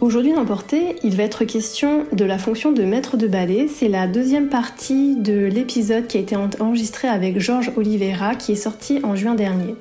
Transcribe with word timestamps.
Aujourd'hui 0.00 0.32
dans 0.32 0.44
Portée, 0.44 0.96
il 1.02 1.16
va 1.16 1.22
être 1.24 1.44
question 1.44 2.06
de 2.12 2.24
la 2.24 2.38
fonction 2.38 2.72
de 2.72 2.82
maître 2.84 3.16
de 3.16 3.26
ballet. 3.26 3.68
C'est 3.68 3.88
la 3.88 4.06
deuxième 4.06 4.48
partie 4.48 5.16
de 5.16 5.44
l'épisode 5.44 6.06
qui 6.06 6.16
a 6.16 6.20
été 6.20 6.36
enregistré 6.36 7.08
avec 7.08 7.38
Georges 7.38 7.72
Oliveira 7.76 8.34
qui 8.34 8.52
est 8.52 8.56
sorti 8.56 9.00
en 9.04 9.14
juin 9.14 9.34
dernier. 9.34 9.74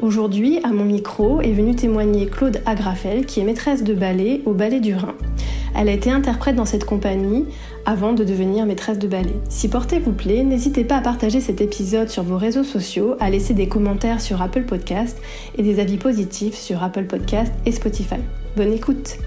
Aujourd'hui, 0.00 0.60
à 0.62 0.68
mon 0.68 0.84
micro, 0.84 1.40
est 1.40 1.52
venue 1.52 1.74
témoigner 1.74 2.26
Claude 2.26 2.60
Agrafel 2.66 3.26
qui 3.26 3.40
est 3.40 3.44
maîtresse 3.44 3.82
de 3.82 3.94
ballet 3.94 4.42
au 4.44 4.52
Ballet 4.52 4.80
du 4.80 4.94
Rhin. 4.94 5.14
Elle 5.76 5.90
a 5.90 5.92
été 5.92 6.10
interprète 6.10 6.56
dans 6.56 6.64
cette 6.64 6.86
compagnie 6.86 7.44
avant 7.84 8.14
de 8.14 8.24
devenir 8.24 8.64
maîtresse 8.64 8.98
de 8.98 9.06
ballet. 9.06 9.36
Si 9.50 9.68
Portée 9.68 9.98
vous 9.98 10.12
plaît, 10.12 10.42
n'hésitez 10.42 10.84
pas 10.84 10.96
à 10.96 11.00
partager 11.02 11.40
cet 11.40 11.60
épisode 11.60 12.08
sur 12.08 12.22
vos 12.22 12.38
réseaux 12.38 12.64
sociaux, 12.64 13.14
à 13.20 13.28
laisser 13.28 13.52
des 13.52 13.68
commentaires 13.68 14.22
sur 14.22 14.40
Apple 14.40 14.62
Podcast 14.62 15.18
et 15.58 15.62
des 15.62 15.78
avis 15.78 15.98
positifs 15.98 16.56
sur 16.56 16.82
Apple 16.82 17.04
Podcast 17.04 17.52
et 17.66 17.72
Spotify. 17.72 18.20
Bonne 18.56 18.72
écoute! 18.72 19.18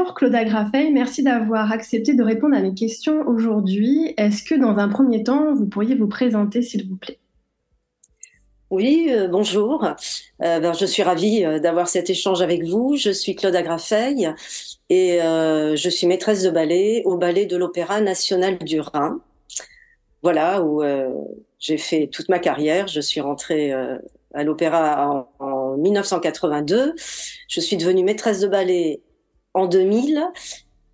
Bonjour 0.00 0.14
Claude 0.14 0.34
Agrafey, 0.34 0.90
merci 0.90 1.22
d'avoir 1.22 1.70
accepté 1.72 2.14
de 2.14 2.22
répondre 2.22 2.56
à 2.56 2.60
mes 2.62 2.72
questions 2.72 3.20
aujourd'hui. 3.28 4.14
Est-ce 4.16 4.42
que 4.42 4.54
dans 4.54 4.78
un 4.78 4.88
premier 4.88 5.24
temps, 5.24 5.52
vous 5.52 5.66
pourriez 5.66 5.94
vous 5.94 6.08
présenter 6.08 6.62
s'il 6.62 6.88
vous 6.88 6.96
plaît? 6.96 7.18
Oui, 8.70 9.08
euh, 9.10 9.28
bonjour. 9.28 9.84
Euh, 9.84 10.58
ben, 10.58 10.72
je 10.72 10.86
suis 10.86 11.02
ravie 11.02 11.44
euh, 11.44 11.58
d'avoir 11.58 11.86
cet 11.86 12.08
échange 12.08 12.40
avec 12.40 12.64
vous. 12.64 12.96
Je 12.96 13.10
suis 13.10 13.34
Claude 13.34 13.54
Agrafey 13.54 14.14
et 14.88 15.18
je 15.20 15.88
suis 15.90 16.06
maîtresse 16.06 16.44
de 16.44 16.50
ballet 16.50 17.02
au 17.04 17.18
ballet 17.18 17.44
de 17.44 17.58
l'Opéra 17.58 18.00
national 18.00 18.56
du 18.56 18.80
Rhin. 18.80 19.20
Voilà, 20.22 20.62
où 20.62 20.82
j'ai 21.58 21.76
fait 21.76 22.06
toute 22.06 22.30
ma 22.30 22.38
carrière. 22.38 22.88
Je 22.88 23.02
suis 23.02 23.20
rentrée 23.20 23.74
à 24.32 24.44
l'Opéra 24.44 25.26
en, 25.40 25.44
en 25.44 25.76
1982. 25.76 26.94
Je 27.48 27.60
suis 27.60 27.76
devenue 27.76 28.02
maîtresse 28.02 28.40
de 28.40 28.48
ballet 28.48 29.02
en 29.54 29.66
2000. 29.66 30.22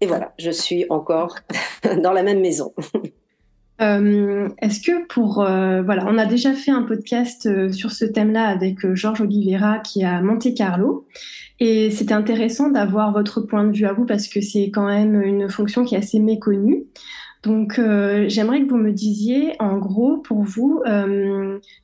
Et 0.01 0.07
voilà, 0.07 0.33
je 0.39 0.51
suis 0.51 0.87
encore 0.91 1.37
dans 2.03 2.13
la 2.13 2.23
même 2.23 2.41
maison. 2.41 2.73
Euh, 3.83 4.49
est-ce 4.63 4.81
que 4.81 5.07
pour 5.07 5.43
euh, 5.43 5.83
voilà, 5.83 6.07
on 6.09 6.17
a 6.17 6.25
déjà 6.25 6.55
fait 6.55 6.71
un 6.71 6.83
podcast 6.83 7.47
euh, 7.47 7.71
sur 7.71 7.93
ce 7.93 8.07
thème-là 8.07 8.47
avec 8.47 8.95
Georges 8.95 9.21
Oliveira 9.21 9.81
qui 9.81 10.01
est 10.01 10.07
à 10.07 10.23
Monte 10.23 10.55
Carlo, 10.55 11.07
et 11.61 11.91
c'était 11.91 12.15
intéressant 12.15 12.71
d'avoir 12.71 13.13
votre 13.13 13.43
point 13.43 13.65
de 13.65 13.77
vue 13.77 13.87
à 13.87 13.93
vous 13.93 14.07
parce 14.07 14.29
que 14.29 14.41
c'est 14.41 14.71
quand 14.71 14.87
même 14.87 15.21
une 15.21 15.51
fonction 15.51 15.85
qui 15.85 15.95
est 15.95 15.99
assez 15.99 16.21
méconnue. 16.21 16.85
Donc, 17.43 17.81
j'aimerais 18.27 18.63
que 18.63 18.69
vous 18.69 18.77
me 18.77 18.91
disiez, 18.91 19.53
en 19.61 19.79
gros, 19.79 20.17
pour 20.17 20.43
vous, 20.43 20.83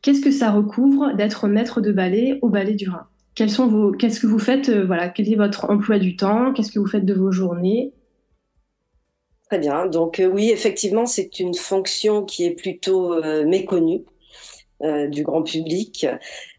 qu'est-ce 0.02 0.20
que 0.20 0.32
ça 0.32 0.50
recouvre 0.50 1.14
d'être 1.14 1.46
maître 1.46 1.80
de 1.80 1.92
ballet 1.92 2.40
au 2.42 2.48
ballet 2.48 2.74
du 2.74 2.90
Rhin? 2.90 3.06
Quels 3.34 3.50
sont 3.50 3.66
vos, 3.66 3.92
qu'est-ce 3.92 4.20
que 4.20 4.26
vous 4.26 4.38
faites, 4.38 4.68
euh, 4.68 4.84
voilà, 4.84 5.08
quel 5.08 5.30
est 5.30 5.36
votre 5.36 5.70
emploi 5.70 5.98
du 5.98 6.16
temps, 6.16 6.52
qu'est-ce 6.52 6.72
que 6.72 6.78
vous 6.78 6.86
faites 6.86 7.04
de 7.04 7.14
vos 7.14 7.32
journées? 7.32 7.92
Très 9.48 9.58
bien. 9.58 9.86
Donc 9.86 10.20
euh, 10.20 10.26
oui, 10.26 10.50
effectivement, 10.50 11.06
c'est 11.06 11.38
une 11.40 11.54
fonction 11.54 12.24
qui 12.24 12.44
est 12.44 12.54
plutôt 12.54 13.14
euh, 13.14 13.44
méconnue 13.46 14.04
du 15.10 15.22
grand 15.22 15.44
public. 15.44 16.08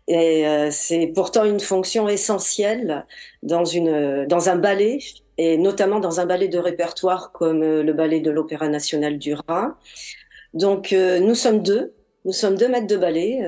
Et 0.08 0.46
c'est 0.72 1.08
pourtant 1.08 1.44
une 1.44 1.60
fonction 1.60 2.08
essentielle 2.08 3.06
dans, 3.42 3.66
une, 3.66 4.26
dans 4.28 4.48
un 4.48 4.56
ballet, 4.56 5.00
et 5.38 5.58
notamment 5.58 6.00
dans 6.00 6.22
un 6.22 6.26
ballet 6.26 6.48
de 6.48 6.58
répertoire 6.58 7.34
comme 7.34 7.60
le 7.60 7.92
ballet 7.92 8.22
de 8.22 8.32
l'Opéra 8.32 8.70
national 8.70 9.18
du 9.18 9.34
Rhin. 9.34 9.76
Donc 10.54 10.94
nous 10.94 11.36
sommes 11.36 11.64
deux, 11.64 11.96
nous 12.24 12.32
sommes 12.32 12.56
deux 12.56 12.70
maîtres 12.70 12.88
de 12.88 12.96
ballet 12.96 13.42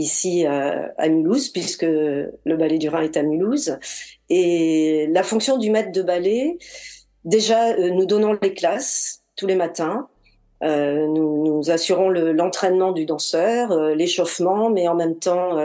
ici 0.00 0.46
à, 0.46 1.08
Mulhouse, 1.08 1.48
puisque 1.50 1.82
le 1.82 2.56
ballet 2.56 2.78
du 2.78 2.88
Rhin 2.88 3.02
est 3.02 3.16
à 3.16 3.22
Mulhouse. 3.22 3.78
Et 4.28 5.08
la 5.10 5.22
fonction 5.22 5.58
du 5.58 5.70
maître 5.70 5.92
de 5.92 6.02
ballet, 6.02 6.56
déjà, 7.24 7.70
euh, 7.70 7.90
nous 7.90 8.06
donnons 8.06 8.38
les 8.40 8.54
classes 8.54 9.22
tous 9.36 9.46
les 9.46 9.56
matins. 9.56 10.08
Euh, 10.62 11.06
nous, 11.06 11.70
assurons 11.70 12.10
l'entraînement 12.10 12.92
du 12.92 13.06
danseur, 13.06 13.72
euh, 13.72 13.94
l'échauffement, 13.94 14.70
mais 14.70 14.88
en 14.88 14.94
même 14.94 15.18
temps, 15.18 15.56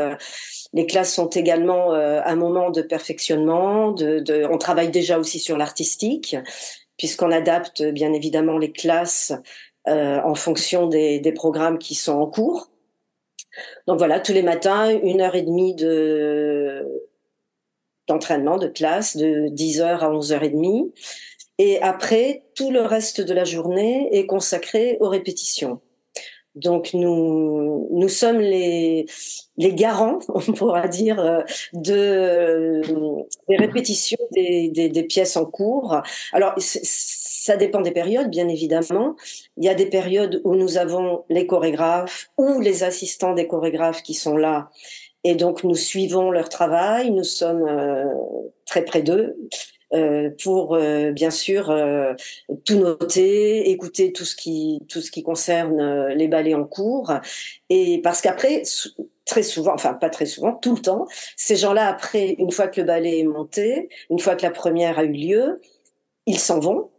les 0.73 0.85
classes 0.85 1.13
sont 1.13 1.29
également 1.29 1.91
un 1.93 2.35
moment 2.35 2.69
de 2.69 2.81
perfectionnement. 2.81 3.95
On 3.95 4.57
travaille 4.57 4.89
déjà 4.89 5.19
aussi 5.19 5.39
sur 5.39 5.57
l'artistique, 5.57 6.35
puisqu'on 6.97 7.31
adapte 7.31 7.83
bien 7.83 8.13
évidemment 8.13 8.57
les 8.57 8.71
classes 8.71 9.33
en 9.85 10.35
fonction 10.35 10.87
des 10.87 11.33
programmes 11.33 11.77
qui 11.77 11.95
sont 11.95 12.13
en 12.13 12.27
cours. 12.27 12.69
Donc 13.87 13.97
voilà, 13.97 14.19
tous 14.19 14.33
les 14.33 14.43
matins, 14.43 14.89
une 14.89 15.21
heure 15.21 15.35
et 15.35 15.41
demie 15.41 15.75
de 15.75 16.85
d'entraînement, 18.07 18.57
de 18.57 18.67
classe, 18.67 19.17
de 19.17 19.47
10h 19.49 19.83
à 19.83 20.09
11h30. 20.11 20.91
Et 21.57 21.81
après, 21.81 22.43
tout 22.53 22.69
le 22.69 22.81
reste 22.81 23.21
de 23.21 23.33
la 23.33 23.45
journée 23.45 24.09
est 24.11 24.25
consacré 24.25 24.97
aux 24.99 25.09
répétitions. 25.09 25.81
Donc 26.55 26.93
nous 26.93 27.87
nous 27.91 28.09
sommes 28.09 28.39
les 28.39 29.05
les 29.57 29.73
garants, 29.73 30.19
on 30.29 30.39
pourra 30.53 30.87
dire, 30.87 31.19
euh, 31.19 31.41
de 31.73 32.81
des 33.49 33.57
répétitions 33.57 34.17
des, 34.31 34.69
des, 34.69 34.89
des 34.89 35.03
pièces 35.03 35.37
en 35.37 35.45
cours. 35.45 36.01
Alors 36.33 36.55
ça 36.57 37.57
dépend 37.57 37.81
des 37.81 37.91
périodes, 37.91 38.29
bien 38.29 38.47
évidemment. 38.47 39.15
Il 39.57 39.65
y 39.65 39.69
a 39.69 39.75
des 39.75 39.85
périodes 39.85 40.41
où 40.43 40.55
nous 40.55 40.77
avons 40.77 41.25
les 41.29 41.45
chorégraphes 41.45 42.31
ou 42.37 42.59
les 42.59 42.83
assistants 42.83 43.33
des 43.33 43.47
chorégraphes 43.47 44.01
qui 44.01 44.15
sont 44.15 44.35
là. 44.35 44.71
Et 45.23 45.33
donc, 45.33 45.63
nous 45.63 45.75
suivons 45.75 46.29
leur 46.29 46.49
travail, 46.49 47.09
nous 47.09 47.23
sommes 47.23 47.67
euh, 47.67 48.05
très 48.65 48.85
près 48.85 49.01
d'eux. 49.01 49.35
Euh, 49.95 50.29
pour 50.43 50.75
euh, 50.75 51.11
bien 51.11 51.31
sûr 51.31 51.73
tout 52.65 52.79
noter, 52.79 53.69
écouter 53.69 54.11
tout 54.11 54.25
ce 54.25 54.35
qui 54.35 54.81
tout 54.89 55.01
ce 55.01 55.09
qui 55.09 55.23
concerne 55.23 56.07
les 56.09 56.27
ballets 56.27 56.53
en 56.53 56.65
cours. 56.65 57.13
Et 57.69 58.01
parce 58.03 58.21
qu'après 58.21 58.63
très 59.25 59.43
souvent, 59.43 59.73
enfin 59.73 59.93
pas 59.93 60.09
très 60.09 60.25
souvent, 60.25 60.53
tout 60.53 60.75
le 60.75 60.81
temps, 60.81 61.07
ces 61.37 61.55
gens-là 61.55 61.87
après 61.87 62.35
une 62.37 62.51
fois 62.51 62.67
que 62.67 62.81
le 62.81 62.87
ballet 62.87 63.19
est 63.19 63.23
monté, 63.23 63.89
une 64.09 64.19
fois 64.19 64.35
que 64.35 64.43
la 64.43 64.51
première 64.51 64.99
a 64.99 65.03
eu 65.03 65.13
lieu, 65.13 65.61
ils 66.25 66.39
s'en 66.39 66.59
vont 66.59 66.89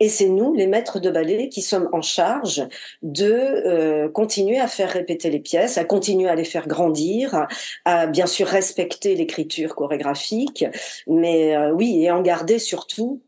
et 0.00 0.08
c'est 0.08 0.28
nous, 0.30 0.54
les 0.54 0.66
maîtres 0.66 0.98
de 0.98 1.10
ballet, 1.10 1.50
qui 1.50 1.60
sommes 1.60 1.88
en 1.92 2.00
charge 2.00 2.66
de 3.02 3.30
euh, 3.30 4.08
continuer 4.08 4.58
à 4.58 4.66
faire 4.66 4.90
répéter 4.90 5.28
les 5.28 5.38
pièces, 5.38 5.76
à 5.76 5.84
continuer 5.84 6.28
à 6.28 6.34
les 6.34 6.44
faire 6.44 6.66
grandir, 6.66 7.46
à 7.84 8.06
bien 8.06 8.26
sûr 8.26 8.46
respecter 8.46 9.14
l'écriture 9.14 9.74
chorégraphique, 9.74 10.64
mais 11.06 11.54
euh, 11.54 11.70
oui, 11.72 12.02
et 12.02 12.10
en 12.10 12.22
garder 12.22 12.58
surtout 12.58 13.20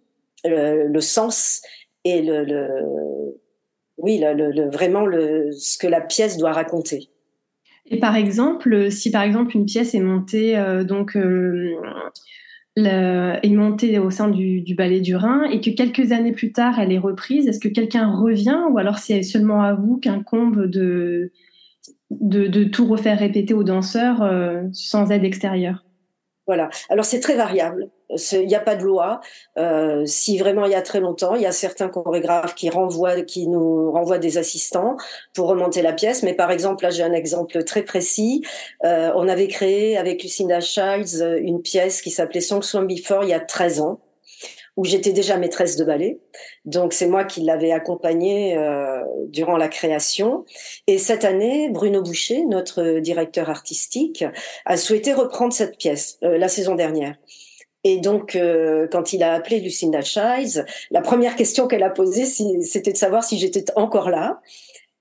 le, 0.45 1.01
sens 1.01 1.61
et 2.05 2.23
le, 2.23 3.37
oui, 3.99 4.25
vraiment 4.73 5.05
ce 5.53 5.79
que 5.79 5.87
la 5.87 6.01
pièce 6.01 6.39
doit 6.39 6.53
raconter. 6.53 7.11
Et 7.87 7.99
par 7.99 8.17
exemple, 8.17 8.91
si 8.91 9.11
par 9.11 9.23
exemple 9.23 9.57
une 9.57 9.67
pièce 9.67 9.95
est 9.95 10.01
montée 10.01 10.57
euh, 10.57 10.85
donc 10.85 11.17
est 12.77 13.55
montée 13.55 13.99
au 13.99 14.11
sein 14.11 14.29
du, 14.29 14.75
ballet 14.75 15.01
du 15.01 15.15
Rhin 15.17 15.45
et 15.45 15.61
que 15.61 15.71
quelques 15.71 16.13
années 16.13 16.33
plus 16.33 16.53
tard, 16.53 16.79
elle 16.81 16.93
est 16.93 16.99
reprise, 16.99 17.47
est-ce 17.47 17.61
que 17.61 17.69
quelqu'un 17.69 18.11
revient 18.11 18.59
ou 18.71 18.79
alors 18.79 18.99
c'est 18.99 19.23
seulement 19.23 19.63
à 19.63 19.75
vous 19.75 19.99
qu'incombe 19.99 20.67
de, 20.67 21.33
de, 22.11 22.65
tout 22.65 22.87
refaire 22.87 23.19
répéter 23.19 23.55
aux 23.55 23.65
danseurs 23.65 24.23
euh, 24.23 24.63
sans 24.73 25.11
aide 25.11 25.25
extérieure? 25.25 25.85
Voilà. 26.47 26.71
Alors 26.89 27.05
c'est 27.05 27.21
très 27.21 27.37
variable. 27.37 27.91
Il 28.33 28.47
n'y 28.47 28.55
a 28.55 28.61
pas 28.61 28.77
de 28.77 28.83
loi. 28.83 29.21
Euh, 29.59 30.05
si 30.07 30.39
vraiment 30.39 30.65
il 30.65 30.73
y 30.73 30.75
a 30.77 30.83
très 30.83 31.01
longtemps, 31.01 31.35
il 31.35 31.43
y 31.43 31.47
a 31.47 31.53
certains 31.53 31.89
chorégraphes 31.89 32.55
qui 32.55 32.71
renvoient, 32.71 33.23
qui 33.23 33.49
nous 33.49 33.91
renvoient 33.91 34.19
des 34.19 34.39
assistants 34.39 34.97
pour 35.35 35.49
remonter 35.49 35.83
la 35.83 35.93
pièce. 35.93 36.23
Mais 36.23 36.35
par 36.35 36.51
exemple, 36.51 36.85
là 36.85 36.91
j'ai 36.91 37.03
un 37.03 37.13
exemple 37.13 37.65
très 37.65 37.83
précis. 37.83 38.43
Euh, 38.85 39.13
on 39.15 39.29
avait 39.29 39.49
créé 39.49 39.97
avec 39.97 40.23
Lucinda 40.23 40.61
Childs 40.61 41.23
une 41.41 41.63
pièce 41.63 42.03
qui 42.03 42.11
s'appelait 42.11 42.41
Song 42.41 42.63
Swim 42.63 42.87
Before 42.87 43.25
il 43.25 43.31
y 43.31 43.35
a 43.35 43.41
13 43.41 43.81
ans 43.81 44.01
où 44.77 44.85
j'étais 44.85 45.13
déjà 45.13 45.37
maîtresse 45.37 45.77
de 45.77 45.85
ballet. 45.85 46.19
Donc 46.65 46.93
c'est 46.93 47.07
moi 47.07 47.25
qui 47.25 47.43
l'avais 47.43 47.73
accompagnée 47.73 48.57
euh, 48.57 49.03
durant 49.29 49.57
la 49.57 49.69
création. 49.69 50.45
Et 50.87 50.99
cette 50.99 51.25
année, 51.25 51.69
Bruno 51.71 52.03
Boucher, 52.03 52.45
notre 52.47 52.99
directeur 53.01 53.51
artistique, 53.51 54.25
a 54.65 54.77
souhaité 54.77 55.13
reprendre 55.13 55.53
cette 55.53 55.77
pièce 55.77 56.19
euh, 56.23 56.39
la 56.39 56.49
saison 56.49 56.75
dernière. 56.75 57.17
Et 57.85 57.99
donc, 57.99 58.37
euh, 58.37 58.87
quand 58.91 59.13
il 59.13 59.23
a 59.23 59.33
appelé 59.33 59.61
Lucinda 59.61 60.03
Childs, 60.03 60.65
la 60.91 61.01
première 61.01 61.37
question 61.37 61.67
qu'elle 61.67 61.83
a 61.83 61.91
posée, 61.91 62.27
c'était 62.27 62.93
de 62.93 62.97
savoir 62.97 63.25
si 63.25 63.39
j'étais 63.39 63.65
encore 63.77 64.11
là. 64.11 64.41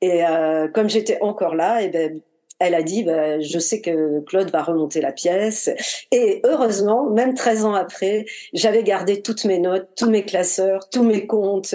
Et 0.02 0.26
euh, 0.26 0.68
comme 0.68 0.90
j'étais 0.90 1.20
encore 1.22 1.54
là, 1.56 1.82
et 1.82 1.86
eh 1.86 1.90
ben, 1.90 2.22
elle 2.62 2.76
a 2.76 2.84
dit 2.84 3.04
bah, 3.04 3.40
je 3.40 3.58
sais 3.58 3.82
que 3.82 4.20
Claude 4.22 4.52
va 4.52 4.62
remonter 4.62 5.02
la 5.02 5.12
pièce. 5.12 5.70
Et 6.12 6.42
heureusement 6.46 7.10
même 7.10 7.34
13 7.34 7.66
ans 7.66 7.74
après 7.74 8.26
j'avais 8.54 8.84
gardé 8.84 9.22
toutes 9.22 9.46
mes 9.46 9.58
notes 9.58 9.88
tous 9.98 10.10
mes 10.10 10.24
classeurs 10.24 10.88
tous 10.90 11.04
mes 11.04 11.26
comptes. 11.26 11.74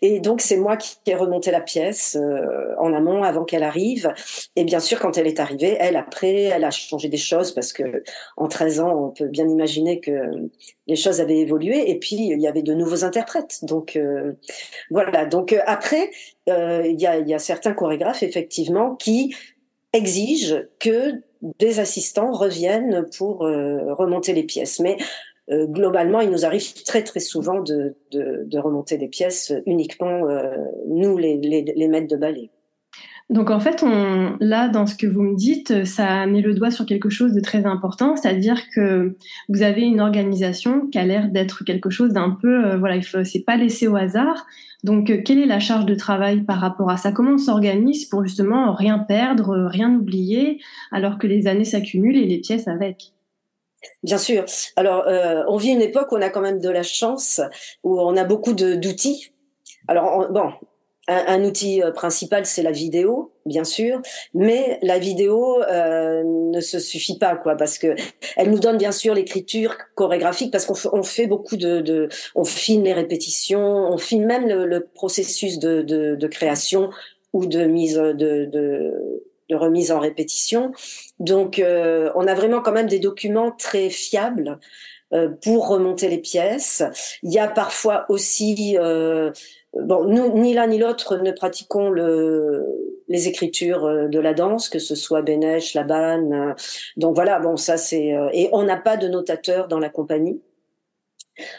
Et 0.00 0.20
donc 0.20 0.40
c'est 0.40 0.56
moi 0.56 0.76
qui 0.76 0.96
ai 1.06 1.16
remonté 1.16 1.50
la 1.50 1.60
pièce 1.60 2.16
euh, 2.16 2.74
en 2.78 2.94
amont 2.94 3.24
avant 3.24 3.44
qu'elle 3.44 3.64
arrive. 3.64 4.14
Et 4.54 4.64
bien 4.64 4.78
sûr 4.78 5.00
quand 5.00 5.18
elle 5.18 5.26
est 5.26 5.40
arrivée 5.40 5.76
elle 5.80 5.96
après 5.96 6.44
elle 6.44 6.64
a 6.64 6.70
changé 6.70 7.08
des 7.08 7.16
choses 7.16 7.52
parce 7.52 7.72
que 7.72 8.04
en 8.36 8.46
13 8.46 8.80
ans 8.80 9.06
on 9.06 9.10
peut 9.10 9.26
bien 9.26 9.48
imaginer 9.48 9.98
que 9.98 10.12
les 10.86 10.96
choses 10.96 11.20
avaient 11.20 11.38
évolué. 11.38 11.90
Et 11.90 11.98
puis 11.98 12.16
il 12.16 12.40
y 12.40 12.46
avait 12.46 12.62
de 12.62 12.74
nouveaux 12.74 13.04
interprètes. 13.04 13.58
Donc 13.64 13.96
euh, 13.96 14.34
voilà. 14.90 15.26
Donc 15.26 15.52
euh, 15.52 15.58
après 15.66 16.10
il 16.46 16.96
y 16.98 17.06
a, 17.06 17.18
y 17.18 17.34
a 17.34 17.38
certains 17.38 17.74
chorégraphes 17.74 18.22
effectivement 18.22 18.96
qui 18.96 19.34
exige 19.92 20.66
que 20.78 21.22
des 21.58 21.80
assistants 21.80 22.32
reviennent 22.32 23.06
pour 23.16 23.44
euh, 23.44 23.94
remonter 23.94 24.32
les 24.32 24.42
pièces. 24.42 24.80
Mais 24.80 24.96
euh, 25.50 25.66
globalement, 25.66 26.20
il 26.20 26.30
nous 26.30 26.44
arrive 26.44 26.82
très 26.84 27.02
très 27.02 27.20
souvent 27.20 27.60
de, 27.60 27.96
de, 28.10 28.58
remonter 28.58 28.98
des 28.98 29.08
pièces 29.08 29.52
uniquement 29.66 30.28
euh, 30.28 30.56
nous, 30.88 31.16
les, 31.16 31.36
les, 31.38 31.62
les, 31.62 31.88
maîtres 31.88 32.08
de 32.08 32.16
ballet. 32.16 32.50
Donc 33.30 33.50
en 33.50 33.60
fait, 33.60 33.82
on, 33.82 34.36
là, 34.40 34.68
dans 34.68 34.86
ce 34.86 34.94
que 34.94 35.06
vous 35.06 35.22
me 35.22 35.36
dites, 35.36 35.84
ça 35.84 36.24
met 36.26 36.40
le 36.40 36.54
doigt 36.54 36.70
sur 36.70 36.86
quelque 36.86 37.10
chose 37.10 37.34
de 37.34 37.40
très 37.40 37.66
important, 37.66 38.16
c'est-à-dire 38.16 38.70
que 38.74 39.16
vous 39.50 39.62
avez 39.62 39.82
une 39.82 40.00
organisation 40.00 40.86
qui 40.86 40.98
a 40.98 41.04
l'air 41.04 41.28
d'être 41.28 41.62
quelque 41.64 41.90
chose 41.90 42.14
d'un 42.14 42.30
peu, 42.30 42.76
voilà, 42.76 42.96
il 42.96 43.04
faut, 43.04 43.24
c'est 43.24 43.44
pas 43.44 43.56
laissé 43.56 43.86
au 43.86 43.96
hasard. 43.96 44.46
Donc, 44.84 45.10
euh, 45.10 45.20
quelle 45.24 45.38
est 45.38 45.46
la 45.46 45.60
charge 45.60 45.86
de 45.86 45.94
travail 45.94 46.42
par 46.42 46.58
rapport 46.58 46.88
à 46.88 46.96
ça? 46.96 47.12
Comment 47.12 47.32
on 47.32 47.38
s'organise 47.38 48.06
pour 48.06 48.24
justement 48.24 48.72
rien 48.72 48.98
perdre, 48.98 49.66
rien 49.66 49.92
oublier, 49.92 50.60
alors 50.92 51.18
que 51.18 51.26
les 51.26 51.48
années 51.48 51.64
s'accumulent 51.64 52.16
et 52.16 52.26
les 52.26 52.38
pièces 52.38 52.68
avec? 52.68 53.12
Bien 54.02 54.18
sûr. 54.18 54.44
Alors, 54.76 55.06
euh, 55.06 55.42
on 55.48 55.56
vit 55.56 55.70
une 55.70 55.82
époque 55.82 56.12
où 56.12 56.16
on 56.16 56.22
a 56.22 56.30
quand 56.30 56.40
même 56.40 56.60
de 56.60 56.70
la 56.70 56.82
chance, 56.82 57.40
où 57.82 58.00
on 58.00 58.16
a 58.16 58.24
beaucoup 58.24 58.52
d'outils. 58.52 59.32
Alors, 59.88 60.30
bon, 60.32 60.52
un, 61.08 61.42
outil 61.44 61.82
euh, 61.82 61.90
principal, 61.90 62.46
c'est 62.46 62.62
la 62.62 62.70
vidéo, 62.70 63.32
bien 63.46 63.64
sûr, 63.64 64.00
mais 64.34 64.78
la 64.82 64.98
vidéo 64.98 65.62
euh, 65.62 66.22
ne 66.24 66.60
se 66.60 66.78
suffit 66.78 67.18
pas, 67.18 67.34
quoi, 67.36 67.56
parce 67.56 67.78
que 67.78 67.96
elle 68.36 68.50
nous 68.50 68.60
donne 68.60 68.76
bien 68.76 68.92
sûr 68.92 69.14
l'écriture 69.14 69.76
chorégraphique, 69.94 70.52
parce 70.52 70.66
qu'on 70.66 71.02
fait 71.02 71.26
beaucoup 71.26 71.56
de, 71.56 71.80
de, 71.80 72.08
on 72.34 72.44
filme 72.44 72.84
les 72.84 72.92
répétitions, 72.92 73.90
on 73.90 73.98
filme 73.98 74.26
même 74.26 74.46
le, 74.46 74.66
le 74.66 74.84
processus 74.84 75.58
de, 75.58 75.82
de, 75.82 76.14
de, 76.14 76.26
création 76.26 76.90
ou 77.32 77.46
de 77.46 77.64
mise 77.64 77.94
de, 77.94 78.44
de, 78.44 79.24
de 79.48 79.56
remise 79.56 79.90
en 79.90 80.00
répétition. 80.00 80.72
Donc, 81.18 81.58
euh, 81.58 82.10
on 82.14 82.26
a 82.26 82.34
vraiment 82.34 82.60
quand 82.60 82.72
même 82.72 82.86
des 82.86 82.98
documents 82.98 83.50
très 83.50 83.90
fiables 83.90 84.58
euh, 85.14 85.30
pour 85.42 85.68
remonter 85.68 86.08
les 86.08 86.18
pièces. 86.18 86.82
Il 87.22 87.32
y 87.32 87.38
a 87.38 87.48
parfois 87.48 88.04
aussi 88.10 88.76
euh, 88.78 89.32
bon, 89.74 90.04
nous, 90.04 90.38
ni 90.38 90.54
l'un 90.54 90.66
ni 90.66 90.78
l'autre 90.78 91.16
ne 91.16 91.32
pratiquons 91.32 91.90
le, 91.90 92.64
les 93.08 93.28
écritures 93.28 93.84
euh, 93.84 94.08
de 94.08 94.18
la 94.18 94.34
danse, 94.34 94.68
que 94.68 94.78
ce 94.78 94.94
soit 94.94 95.22
Bénèche, 95.22 95.74
Laban. 95.74 96.30
Euh, 96.32 96.54
donc 96.96 97.14
voilà, 97.14 97.38
bon, 97.40 97.56
ça 97.56 97.76
c'est. 97.76 98.14
Euh, 98.14 98.28
et 98.32 98.48
on 98.52 98.62
n'a 98.62 98.76
pas 98.76 98.96
de 98.96 99.08
notateur 99.08 99.68
dans 99.68 99.78
la 99.78 99.88
compagnie. 99.88 100.40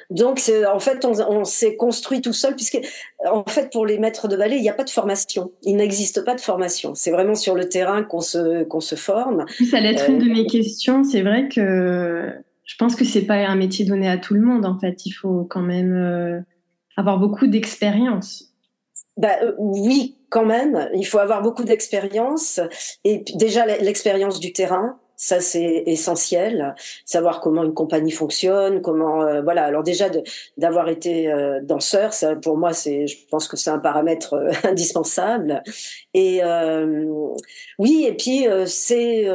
Donc, 0.10 0.42
en 0.68 0.80
fait, 0.80 1.06
on, 1.06 1.14
on 1.30 1.46
s'est 1.46 1.78
construit 1.78 2.20
tout 2.20 2.34
seul, 2.34 2.54
puisque, 2.54 2.82
en 3.26 3.46
fait, 3.46 3.72
pour 3.72 3.86
les 3.86 3.98
maîtres 3.98 4.28
de 4.28 4.36
ballet, 4.36 4.58
il 4.58 4.62
n'y 4.62 4.70
a 4.70 4.74
pas 4.74 4.84
de 4.84 4.90
formation. 4.90 5.54
Il 5.64 5.78
n'existe 5.78 6.26
pas 6.26 6.36
de 6.36 6.42
formation. 6.42 6.96
C'est 6.96 7.12
vraiment 7.12 7.34
sur 7.34 7.56
le 7.56 7.70
terrain 7.70 8.04
qu'on 8.04 8.20
se, 8.20 8.66
qu'on 8.66 8.82
se 8.82 8.96
forme. 8.96 9.46
Ça 9.72 9.78
allait 9.78 9.94
être 9.94 10.10
une 10.10 10.20
de 10.20 10.30
mes 10.30 10.46
questions. 10.48 11.06
C'est 11.06 11.22
vrai 11.22 11.48
que 11.48 12.30
je 12.66 12.76
pense 12.76 12.98
que 12.98 13.06
c'est 13.06 13.22
pas 13.22 13.36
un 13.36 13.56
métier 13.56 13.86
donné 13.86 14.10
à 14.10 14.18
tout 14.18 14.34
le 14.34 14.42
monde, 14.42 14.66
en 14.66 14.78
fait. 14.78 15.06
Il 15.06 15.12
faut 15.12 15.46
quand 15.50 15.62
même 15.62 16.44
avoir 17.00 17.18
beaucoup 17.18 17.48
d'expérience. 17.48 18.54
Bah, 19.18 19.38
euh, 19.42 19.54
oui, 19.58 20.18
quand 20.30 20.46
même. 20.46 20.90
Il 20.94 21.06
faut 21.06 21.20
avoir 21.20 21.42
beaucoup 21.42 21.64
d'expérience. 21.64 22.60
Et 23.04 23.24
déjà, 23.36 23.66
l'expérience 23.66 24.40
du 24.40 24.54
terrain, 24.54 25.00
ça 25.16 25.40
c'est 25.40 25.84
essentiel. 25.86 26.76
Savoir 27.06 27.42
comment 27.42 27.64
une 27.64 27.74
compagnie 27.74 28.12
fonctionne, 28.12 28.82
comment 28.82 29.22
euh, 29.22 29.42
voilà. 29.42 29.64
Alors 29.66 29.84
déjà 29.84 30.08
d'avoir 30.58 30.88
été 30.90 31.32
euh, 31.32 31.60
danseur, 31.62 32.14
ça 32.14 32.36
pour 32.36 32.58
moi 32.58 32.72
c'est, 32.72 33.08
je 33.08 33.18
pense 33.30 33.50
que 33.50 33.58
c'est 33.58 33.70
un 33.70 33.80
paramètre 33.80 34.36
indispensable. 34.64 35.64
Et 36.14 36.42
oui, 37.78 38.06
et 38.08 38.14
puis 38.14 38.46
c'est 38.68 39.28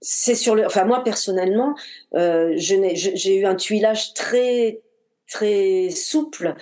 c'est 0.00 0.36
sur 0.36 0.54
le. 0.54 0.66
Enfin 0.66 0.84
moi 0.84 1.02
personnellement, 1.02 1.74
j'ai 2.14 3.36
eu 3.36 3.44
un 3.44 3.56
tuilage 3.56 4.14
très 4.14 4.82
très 5.28 5.90
souple 5.90 6.54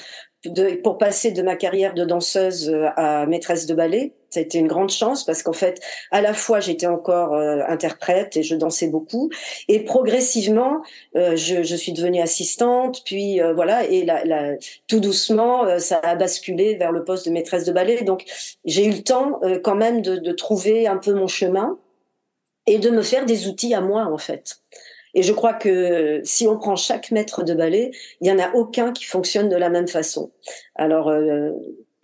de, 0.44 0.75
pour 0.82 0.99
passer 0.99 1.31
de 1.31 1.43
ma 1.43 1.56
carrière 1.56 1.94
de 1.94 2.05
danseuse 2.05 2.69
euh, 2.69 2.88
à 2.96 3.26
maîtresse 3.26 3.66
de 3.66 3.75
ballet. 3.75 4.12
Ça 4.31 4.40
a 4.40 4.43
été 4.43 4.58
une 4.58 4.66
grande 4.66 4.90
chance 4.90 5.25
parce 5.25 5.43
qu'en 5.43 5.52
fait, 5.52 5.81
à 6.11 6.20
la 6.20 6.34
fois 6.34 6.61
j'étais 6.61 6.87
encore 6.87 7.34
euh, 7.34 7.61
interprète 7.69 8.37
et 8.37 8.43
je 8.43 8.56
dansais 8.56 8.88
beaucoup, 8.88 9.31
et 9.69 9.84
progressivement 9.84 10.82
euh, 11.16 11.37
je, 11.37 11.76
suis 11.76 11.93
devenue 11.93 12.20
assistante, 12.20 13.02
puis 13.05 13.40
voilà, 13.55 13.84
et 13.84 14.05
la, 14.05 14.55
tout 14.88 15.00
doucement 15.00 15.78
ça 15.78 16.00
a 16.02 16.17
basculé 16.17 16.75
vers 16.75 16.93
le 16.93 17.05
poste 17.05 17.26
de 17.26 17.31
maîtresse 17.31 17.64
de 17.64 17.72
ballet. 17.72 18.02
Donc 18.02 18.25
j'ai 18.64 18.87
eu 18.87 18.93
le 18.93 19.02
temps 19.02 19.40
quand 19.62 19.76
même 19.76 20.02
de, 20.02 20.17
de 20.17 20.32
trouver 20.32 20.87
un 20.87 20.96
peu 20.96 21.14
mon 21.14 21.28
chemin 21.28 21.78
et 22.67 22.78
de 22.78 22.90
me 22.90 23.02
faire 23.02 23.26
des 23.26 23.46
outils 23.46 23.75
à 23.75 23.81
moi 23.81 24.06
en 24.06 24.19
fait. 24.19 24.58
Et 25.14 25.22
je 25.22 25.32
crois 25.32 25.55
que 25.55 26.20
si 26.25 26.46
on 26.46 26.58
prend 26.58 26.76
chaque 26.76 27.11
maître 27.11 27.44
de 27.44 27.55
ballet, 27.55 27.93
il 28.20 28.28
y 28.28 28.32
en 28.32 28.38
a 28.38 28.52
aucun 28.55 28.93
qui 28.93 29.05
fonctionne 29.05 29.49
de 29.49 29.56
la 29.56 29.70
même 29.70 29.88
façon. 29.88 30.32
Alors, 30.75 31.08
euh, 31.08 31.50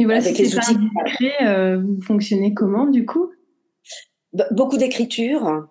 avec 0.09 0.39
les 0.39 0.57
outils, 0.57 0.77
euh, 1.43 1.81
vous 1.83 2.01
fonctionnez 2.03 2.55
comment 2.55 2.87
du 2.87 3.05
coup? 3.05 3.31
Beaucoup 4.53 4.77
d'écriture, 4.77 5.67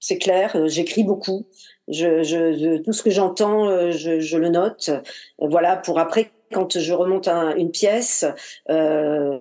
c'est 0.00 0.18
clair. 0.18 0.56
Euh, 0.56 0.66
j'écris 0.66 1.04
beaucoup. 1.04 1.46
Je, 1.88 2.22
je, 2.22 2.78
tout 2.78 2.92
ce 2.92 3.02
que 3.02 3.10
j'entends, 3.10 3.68
euh, 3.68 3.90
je, 3.90 4.20
je, 4.20 4.38
le 4.38 4.48
note. 4.48 4.90
Voilà, 5.38 5.76
pour 5.76 5.98
après 5.98 6.30
quand 6.52 6.78
je 6.78 6.92
remonte 6.92 7.28
une 7.28 7.70
pièce, 7.70 8.26
euh, 8.70 9.38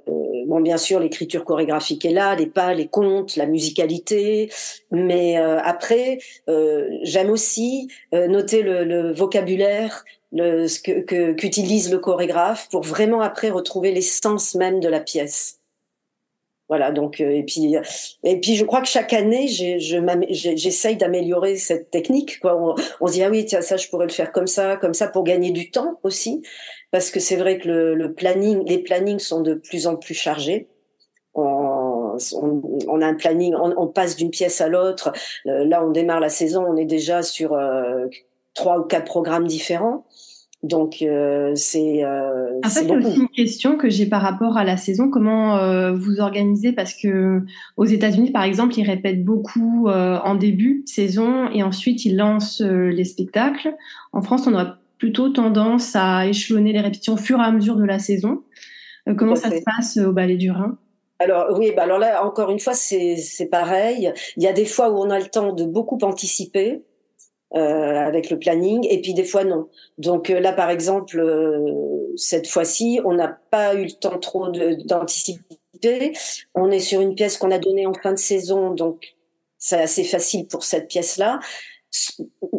bon, 0.51 0.59
bien 0.59 0.77
sûr, 0.77 0.99
l'écriture 0.99 1.45
chorégraphique 1.45 2.03
est 2.03 2.11
là, 2.11 2.35
les 2.35 2.45
pas, 2.45 2.73
les 2.73 2.87
contes, 2.87 3.37
la 3.37 3.45
musicalité, 3.45 4.51
mais 4.91 5.39
euh, 5.39 5.61
après, 5.63 6.19
euh, 6.49 6.89
j'aime 7.03 7.29
aussi 7.29 7.87
euh, 8.13 8.27
noter 8.27 8.61
le, 8.61 9.13
vocabulaire, 9.13 10.03
ce 10.33 10.79
que 10.81 11.31
qu'utilise 11.31 11.89
le 11.89 11.99
chorégraphe 11.99 12.67
pour 12.69 12.81
vraiment 12.81 13.21
après 13.21 13.49
retrouver 13.49 13.93
l'essence 13.93 14.53
même 14.55 14.81
de 14.81 14.89
la 14.89 14.99
pièce. 14.99 15.59
Voilà, 16.67 16.91
donc 16.91 17.19
et 17.19 17.43
puis 17.43 17.75
et 18.23 18.39
puis 18.39 18.55
je 18.55 18.63
crois 18.63 18.79
que 18.79 18.87
chaque 18.87 19.11
année 19.11 19.47
j'essaye 19.49 20.95
d'améliorer 20.95 21.57
cette 21.57 21.91
technique. 21.91 22.39
On, 22.43 22.75
on, 23.01 23.07
se 23.07 23.11
dit 23.11 23.23
ah 23.23 23.29
oui 23.29 23.45
tiens 23.45 23.59
ça 23.59 23.75
je 23.75 23.89
pourrais 23.89 24.05
le 24.05 24.13
faire 24.13 24.31
comme 24.31 24.47
ça, 24.47 24.77
comme 24.77 24.93
ça 24.93 25.09
pour 25.09 25.25
gagner 25.25 25.51
du 25.51 25.69
temps 25.69 25.99
aussi 26.03 26.41
parce 26.91 27.11
que 27.11 27.19
c'est 27.19 27.37
vrai 27.37 27.57
que 27.57 27.67
le, 27.67 28.13
planning, 28.13 28.63
les 28.67 28.79
plannings 28.79 29.19
sont 29.19 29.41
de 29.41 29.53
plus 29.53 29.87
en 29.87 29.95
plus 29.95 30.13
chargés. 30.13 30.67
On, 31.33 32.17
on, 32.87 33.01
a 33.01 33.05
un 33.07 33.13
planning, 33.13 33.55
on, 33.55 33.87
passe 33.87 34.17
d'une 34.17 34.31
pièce 34.31 34.59
à 34.59 34.67
l'autre. 34.67 35.13
Euh, 35.45 35.63
là, 35.65 35.85
on 35.85 35.91
démarre 35.91 36.19
la 36.19 36.29
saison, 36.29 36.65
on 36.67 36.75
est 36.75 36.85
déjà 36.85 37.23
sur 37.23 37.53
euh, 37.53 38.07
trois 38.53 38.79
ou 38.79 38.83
quatre 38.83 39.05
programmes 39.05 39.47
différents. 39.47 40.05
Donc 40.63 40.97
euh, 41.01 41.53
c'est. 41.55 42.03
Euh, 42.03 42.59
en 42.63 42.69
fait, 42.69 42.89
aussi 42.91 43.19
une 43.19 43.29
question 43.29 43.77
que 43.77 43.89
j'ai 43.89 44.05
par 44.05 44.21
rapport 44.21 44.57
à 44.57 44.63
la 44.63 44.77
saison. 44.77 45.09
Comment 45.09 45.57
euh, 45.57 45.91
vous 45.91 46.19
organisez? 46.19 46.71
Parce 46.71 46.93
que 46.93 47.41
aux 47.77 47.85
États-Unis, 47.85 48.31
par 48.31 48.43
exemple, 48.43 48.77
ils 48.77 48.85
répètent 48.85 49.25
beaucoup 49.25 49.87
en 49.89 50.35
début 50.35 50.83
de 50.85 50.89
saison 50.89 51.49
et 51.51 51.63
ensuite 51.63 52.05
ils 52.05 52.15
lancent 52.15 52.61
les 52.61 53.05
spectacles. 53.05 53.75
En 54.13 54.21
France, 54.21 54.45
on 54.45 54.55
a 54.55 54.77
plutôt 55.01 55.29
tendance 55.29 55.95
à 55.95 56.27
échelonner 56.27 56.73
les 56.73 56.79
répétitions 56.79 57.13
au 57.13 57.17
fur 57.17 57.39
et 57.39 57.43
à 57.43 57.51
mesure 57.51 57.75
de 57.75 57.85
la 57.85 57.97
saison. 57.97 58.43
Euh, 59.09 59.15
comment 59.15 59.35
ça 59.35 59.49
se 59.49 59.63
passe 59.65 59.97
euh, 59.97 60.09
au 60.09 60.11
Ballet 60.11 60.35
du 60.35 60.51
Rhin? 60.51 60.77
Alors 61.17 61.57
oui, 61.57 61.71
bah 61.75 61.83
alors 61.83 61.97
là 61.97 62.23
encore 62.23 62.51
une 62.51 62.59
fois 62.59 62.75
c'est 62.75 63.49
pareil. 63.49 64.13
Il 64.37 64.43
y 64.43 64.47
a 64.47 64.53
des 64.53 64.65
fois 64.65 64.91
où 64.91 64.99
on 64.99 65.09
a 65.09 65.17
le 65.17 65.25
temps 65.25 65.53
de 65.53 65.65
beaucoup 65.65 65.97
anticiper 66.03 66.83
euh, 67.55 67.59
avec 67.59 68.29
le 68.29 68.37
planning 68.37 68.85
et 68.91 69.01
puis 69.01 69.15
des 69.15 69.23
fois 69.23 69.43
non. 69.43 69.69
Donc 69.97 70.29
là 70.29 70.53
par 70.53 70.69
exemple 70.69 71.19
cette 72.15 72.47
fois-ci 72.47 73.01
on 73.03 73.15
n'a 73.15 73.39
pas 73.49 73.73
eu 73.73 73.85
le 73.85 73.91
temps 73.91 74.19
trop 74.19 74.49
d'anticiper. 74.49 76.13
On 76.53 76.69
est 76.69 76.79
sur 76.79 77.01
une 77.01 77.15
pièce 77.15 77.39
qu'on 77.39 77.49
a 77.49 77.57
donnée 77.57 77.87
en 77.87 77.93
fin 77.95 78.13
de 78.13 78.19
saison 78.19 78.69
donc 78.69 79.15
c'est 79.57 79.81
assez 79.81 80.03
facile 80.03 80.45
pour 80.45 80.63
cette 80.63 80.87
pièce 80.87 81.17
là. 81.17 81.39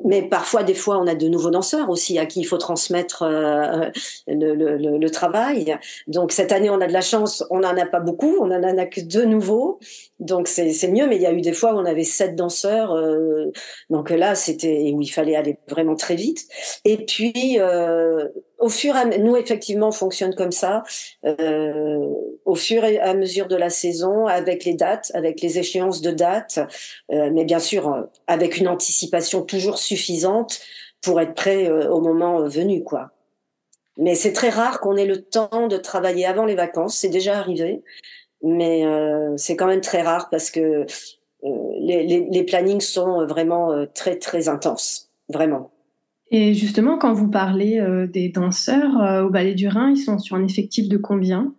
Mais 0.05 0.23
parfois, 0.23 0.63
des 0.63 0.75
fois, 0.75 0.99
on 0.99 1.07
a 1.07 1.15
de 1.15 1.27
nouveaux 1.27 1.51
danseurs 1.51 1.89
aussi 1.89 2.19
à 2.19 2.27
qui 2.27 2.41
il 2.41 2.45
faut 2.45 2.59
transmettre 2.59 3.23
euh, 3.23 3.89
le, 4.27 4.55
le, 4.55 4.99
le, 4.99 5.11
travail. 5.11 5.79
Donc 6.07 6.33
cette 6.33 6.53
année, 6.53 6.69
on 6.69 6.81
a 6.81 6.87
de 6.87 6.93
la 6.93 7.01
chance, 7.01 7.45
on 7.51 7.61
n'en 7.61 7.77
a 7.77 7.87
pas 7.87 8.01
beaucoup, 8.01 8.37
on 8.41 8.51
en 8.51 8.79
a 8.79 8.87
que 8.87 9.01
deux 9.01 9.25
nouveaux, 9.25 9.79
donc 10.21 10.49
c'est 10.49 10.89
mieux. 10.89 11.07
Mais 11.07 11.17
il 11.17 11.23
y 11.23 11.27
a 11.27 11.33
eu 11.33 11.41
des 11.41 11.53
fois 11.53 11.75
où 11.75 11.79
on 11.79 11.85
avait 11.85 12.05
sept 12.05 12.37
danseurs, 12.37 12.93
euh, 12.93 13.51
donc 13.91 14.11
là, 14.11 14.35
c'était 14.35 14.93
où 14.93 15.01
il 15.01 15.09
fallait 15.09 15.37
aller 15.37 15.59
vraiment 15.69 15.97
très 15.97 16.15
vite. 16.15 16.47
Et 16.85 16.99
puis 17.05 17.59
euh, 17.59 18.29
au 18.63 18.69
fur 18.69 18.95
et 18.95 18.99
à 18.99 19.05
nous 19.19 19.37
effectivement 19.37 19.89
on 19.89 19.93
fonctionne 19.93 20.35
comme 20.35 20.53
ça 20.53 20.85
euh, 21.27 22.07
au 22.45 22.55
fur 22.55 22.85
et 22.85 23.01
à 23.01 23.13
mesure 23.13 23.49
de 23.49 23.57
la 23.57 23.71
saison 23.71 24.27
avec 24.27 24.65
les 24.65 24.75
dates 24.75 25.11
avec 25.15 25.41
les 25.41 25.59
échéances 25.59 26.01
de 26.01 26.13
dates 26.13 26.61
euh, 27.11 27.31
mais 27.33 27.45
bien 27.45 27.59
sûr 27.59 27.93
euh, 27.93 28.03
avec 28.29 28.57
une 28.57 28.69
anticipation 28.69 29.43
toujours 29.43 29.79
suffisante 29.79 30.61
pour 31.01 31.21
être 31.21 31.35
prêt 31.35 31.69
euh, 31.69 31.91
au 31.91 32.01
moment 32.01 32.47
venu 32.49 32.85
quoi 32.85 33.11
mais 33.99 34.15
c'est 34.15 34.33
très 34.33 34.49
rare 34.49 34.81
qu'on 34.81 34.97
ait 34.97 35.07
le 35.07 35.23
temps 35.23 35.67
de 35.67 35.77
travailler 35.77 36.25
avant 36.25 36.45
les 36.45 36.55
vacances 36.55 36.97
c'est 36.97 37.09
déjà 37.09 37.37
arrivé 37.39 37.83
mais 38.43 38.85
c'est 39.37 39.57
quand 39.57 39.67
même 39.67 39.81
très 39.81 40.03
rare 40.03 40.29
parce 40.31 40.51
que 40.51 40.87
les, 41.43 42.05
les, 42.05 42.27
les 42.31 42.43
plannings 42.45 42.81
sont 42.81 43.27
vraiment 43.27 43.87
très 43.95 44.17
très 44.17 44.49
intenses. 44.49 45.11
Vraiment. 45.29 45.71
Et 46.35 46.55
justement, 46.55 46.97
quand 46.97 47.13
vous 47.13 47.29
parlez 47.29 47.79
euh, 47.79 48.07
des 48.07 48.31
danseurs 48.31 48.99
euh, 49.03 49.25
au 49.25 49.29
Ballet 49.29 49.55
du 49.55 49.69
Rhin, 49.69 49.91
ils 49.91 50.03
sont 50.03 50.19
sur 50.19 50.35
un 50.35 50.45
effectif 50.45 50.89
de 50.89 50.97
combien? 50.97 51.55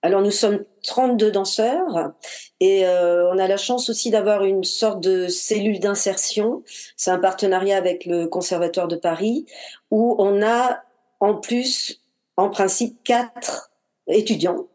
Alors 0.00 0.22
nous 0.22 0.30
sommes 0.30 0.60
32 0.84 1.32
danseurs 1.32 2.12
et 2.60 2.86
euh, 2.86 3.28
on 3.32 3.38
a 3.38 3.48
la 3.48 3.56
chance 3.56 3.90
aussi 3.90 4.10
d'avoir 4.10 4.44
une 4.44 4.62
sorte 4.62 5.02
de 5.02 5.26
cellule 5.26 5.80
d'insertion. 5.80 6.62
C'est 6.96 7.10
un 7.10 7.18
partenariat 7.18 7.76
avec 7.76 8.06
le 8.06 8.28
Conservatoire 8.28 8.86
de 8.86 8.94
Paris 8.94 9.46
où 9.90 10.14
on 10.20 10.40
a 10.40 10.82
en 11.18 11.34
plus, 11.34 12.00
en 12.36 12.48
principe, 12.48 13.02
quatre 13.02 13.72
étudiants 14.06 14.68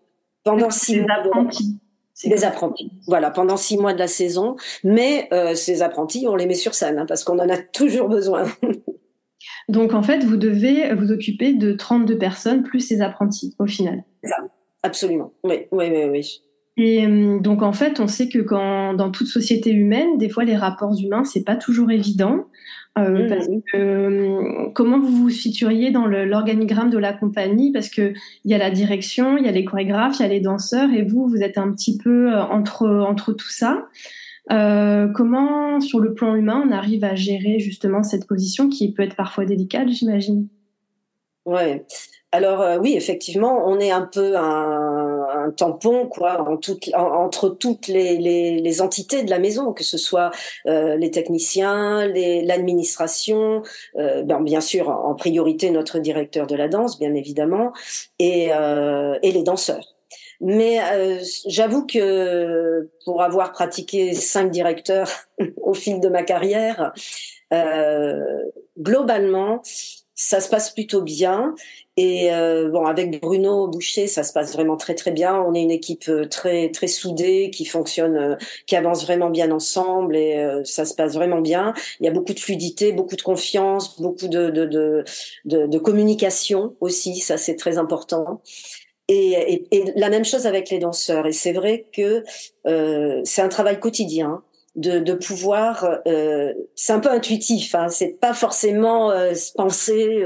pendant 0.44 0.70
six 0.70 1.02
mois. 1.02 1.14
Apprentis. 1.14 1.80
Des 2.24 2.44
apprentis, 2.44 2.92
voilà, 3.08 3.32
pendant 3.32 3.58
six 3.58 3.80
mois 3.80 3.94
de 3.94 4.00
la 4.00 4.08
saison. 4.08 4.56
Mais 4.84 5.28
ces 5.56 5.82
apprentis, 5.82 6.28
on 6.28 6.36
les 6.36 6.46
met 6.46 6.54
sur 6.54 6.76
scène 6.76 7.00
hein, 7.00 7.06
parce 7.08 7.24
qu'on 7.24 7.40
en 7.40 7.50
a 7.50 7.58
toujours 7.58 8.10
besoin. 8.10 8.44
Donc 9.70 9.96
en 9.96 10.04
fait, 10.04 10.24
vous 10.24 10.38
devez 10.38 10.94
vous 10.94 11.12
occuper 11.12 11.54
de 11.54 11.72
32 11.72 12.20
personnes 12.20 12.62
plus 12.62 12.82
ces 12.82 13.02
apprentis 13.02 13.56
au 13.58 13.66
final. 13.66 14.04
Ça, 14.24 14.36
absolument. 14.84 15.34
Oui, 15.44 15.66
oui, 15.72 15.86
oui, 15.92 16.04
oui. 16.12 16.42
Et 16.78 17.06
euh, 17.06 17.40
donc 17.40 17.62
en 17.62 17.74
fait, 17.74 18.00
on 18.00 18.08
sait 18.08 18.30
que 18.30 18.40
quand 18.40 18.94
dans 18.94 19.12
toute 19.12 19.28
société 19.28 19.72
humaine, 19.72 20.18
des 20.18 20.30
fois 20.30 20.46
les 20.46 20.56
rapports 20.56 20.96
humains, 21.00 21.24
c'est 21.26 21.44
pas 21.44 21.56
toujours 21.56 21.92
évident. 21.92 22.46
Euh, 22.98 23.26
mmh, 23.26 23.30
parce 23.30 23.48
que, 23.48 23.78
euh, 23.78 24.70
comment 24.76 25.00
vous 25.00 25.16
vous 25.16 25.30
situeriez 25.30 25.92
dans 25.92 26.06
l'organigramme 26.06 26.90
de 26.90 26.98
la 26.98 27.14
compagnie? 27.14 27.72
Parce 27.72 27.90
que 27.90 28.14
il 28.44 28.52
y 28.52 28.54
a 28.54 28.58
la 28.58 28.70
direction, 28.70 29.38
il 29.38 29.46
y 29.46 29.48
a 29.48 29.52
les 29.52 29.64
chorégraphes, 29.64 30.20
il 30.20 30.24
y 30.24 30.26
a 30.26 30.30
les 30.30 30.42
danseurs, 30.42 30.92
et 30.92 31.04
vous, 31.04 31.28
vous 31.28 31.42
êtes 31.42 31.58
un 31.58 31.72
petit 31.72 31.98
peu 31.98 32.34
entre 32.36 32.88
entre 32.88 33.34
tout 33.34 33.50
ça. 33.50 33.88
Euh, 34.52 35.08
comment, 35.08 35.80
sur 35.80 36.00
le 36.00 36.14
plan 36.14 36.36
humain, 36.36 36.64
on 36.68 36.72
arrive 36.72 37.04
à 37.04 37.16
gérer 37.16 37.60
justement 37.60 38.04
cette 38.04 38.28
position 38.28 38.70
qui 38.70 38.92
peut 38.92 39.04
être 39.04 39.16
parfois 39.16 39.46
délicate, 39.46 39.90
j'imagine? 39.90 40.48
Ouais. 41.46 41.86
Alors 42.32 42.62
euh, 42.62 42.78
oui, 42.80 42.94
effectivement, 42.96 43.68
on 43.68 43.80
est 43.80 43.92
un 43.92 44.10
peu 44.12 44.38
un, 44.38 44.71
tampon 45.56 46.08
quoi 46.08 46.42
en 46.42 46.58
entre 46.96 47.50
toutes 47.50 47.88
les, 47.88 48.82
entités 48.82 49.24
de 49.24 49.30
la 49.30 49.40
maison, 49.40 49.74
que 49.74 49.84
ce 49.84 49.98
soit 49.98 50.32
euh, 50.66 50.96
les 50.96 51.12
techniciens, 51.12 52.08
l'administration, 52.08 53.64
euh, 53.98 54.24
ben, 54.24 54.42
bien 54.42 54.62
sûr 54.62 54.90
en 54.90 55.16
priorité 55.16 55.72
notre 55.72 56.00
directeur 56.00 56.48
de 56.48 56.56
la 56.56 56.68
danse, 56.68 57.00
bien 57.00 57.14
évidemment, 57.14 57.74
et, 58.20 58.50
et 58.50 59.32
les 59.32 59.44
danseurs. 59.44 59.96
Mais 60.42 60.82
euh, 60.82 61.20
j'avoue 61.46 61.86
que 61.86 62.90
pour 63.06 63.22
avoir 63.22 63.52
pratiqué 63.52 64.16
cinq 64.16 64.50
directeurs 64.50 65.08
au 65.62 65.76
fil 65.76 66.00
de 66.00 66.10
ma 66.10 66.24
carrière, 66.24 66.94
euh, 67.54 68.20
globalement, 68.80 69.62
ça 70.22 70.40
se 70.40 70.50
passe 70.50 70.70
plutôt 70.70 71.02
bien. 71.02 71.56
Et 71.98 72.32
euh, 72.32 72.70
bon, 72.70 72.86
avec 72.86 73.20
Bruno 73.20 73.68
Boucher, 73.68 74.06
ça 74.06 74.24
se 74.24 74.32
passe 74.34 74.54
vraiment 74.54 74.78
très 74.78 74.94
très 74.94 75.12
bien. 75.12 75.42
On 75.42 75.56
est 75.56 75.62
une 75.62 75.72
équipe 75.72 76.08
euh, 76.10 76.28
très 76.28 76.70
très 76.70 76.88
soudée, 76.88 77.50
qui 77.50 77.66
fonctionne, 77.66 78.16
euh, 78.16 78.36
qui 78.68 78.76
avance 78.76 79.04
vraiment 79.04 79.32
bien 79.32 79.52
ensemble, 79.52 80.16
et 80.16 80.38
euh, 80.38 80.64
ça 80.64 80.86
se 80.86 80.94
passe 80.94 81.16
vraiment 81.16 81.42
bien. 81.42 81.74
Il 82.00 82.06
y 82.06 82.10
a 82.10 82.12
beaucoup 82.12 82.34
de 82.34 82.40
fluidité, 82.40 82.92
beaucoup 82.92 83.16
de 83.16 83.22
confiance, 83.22 84.00
beaucoup 84.00 84.28
de 84.28 84.52
de, 84.52 84.66
de, 84.66 85.04
de, 85.46 85.66
de 85.66 85.78
communication 85.80 86.76
aussi. 86.82 87.16
Ça 87.18 87.38
c'est 87.38 87.56
très 87.56 87.78
important. 87.80 88.42
Et, 89.14 89.68
la 89.96 90.10
même 90.10 90.24
chose 90.24 90.48
avec 90.48 90.70
les 90.70 90.80
danseurs. 90.80 91.28
Et 91.28 91.34
c'est 91.34 91.52
vrai 91.52 91.88
que 91.92 92.24
euh, 92.68 93.22
c'est 93.26 93.42
un 93.42 93.50
travail 93.50 93.80
quotidien 93.80 94.44
de, 94.76 95.14
pouvoir. 95.14 96.00
Euh, 96.08 96.54
c'est 96.76 96.94
un 96.94 97.00
peu 97.00 97.10
intuitif. 97.10 97.76
Hein, 97.76 97.90
c'est 97.90 98.20
pas 98.20 98.34
forcément 98.34 99.12
euh, 99.12 99.34
penser, 99.56 100.24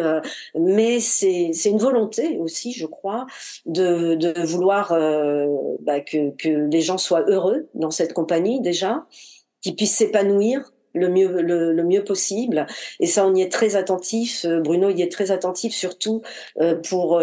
mais 0.57 0.99
c'est 0.99 1.51
une 1.65 1.77
volonté 1.77 2.37
aussi, 2.37 2.73
je 2.73 2.85
crois, 2.85 3.25
de, 3.65 4.43
vouloir 4.45 4.89
bah, 5.81 5.99
que, 6.01 6.69
les 6.69 6.81
gens 6.81 6.97
soient 6.97 7.25
heureux 7.27 7.67
dans 7.73 7.91
cette 7.91 8.13
compagnie 8.13 8.61
déjà, 8.61 9.05
qu'ils 9.61 9.75
puissent 9.75 9.95
s'épanouir 9.95 10.71
le 10.93 11.09
mieux 11.09 11.41
le, 11.41 11.83
mieux 11.83 12.05
possible 12.05 12.65
et 13.01 13.05
ça 13.05 13.27
on 13.27 13.35
y 13.35 13.41
est 13.41 13.51
très 13.51 13.75
attentif 13.75 14.45
Bruno 14.45 14.89
y 14.89 15.01
est 15.01 15.11
très 15.11 15.29
attentif 15.29 15.73
surtout 15.75 16.21
pour 16.87 17.21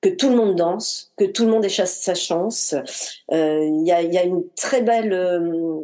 que 0.00 0.08
tout 0.08 0.30
le 0.30 0.36
monde 0.36 0.56
danse, 0.56 1.12
que 1.16 1.24
tout 1.24 1.44
le 1.44 1.50
monde 1.50 1.64
ait 1.64 1.68
sa 1.68 2.14
chance. 2.14 2.74
Euh, 3.32 3.64
il 3.64 3.86
y, 3.86 3.92
a, 3.92 4.02
y, 4.02 4.18
a, 4.18 4.24
une 4.24 4.48
très 4.54 4.82
belle 4.82 5.12
euh, 5.12 5.80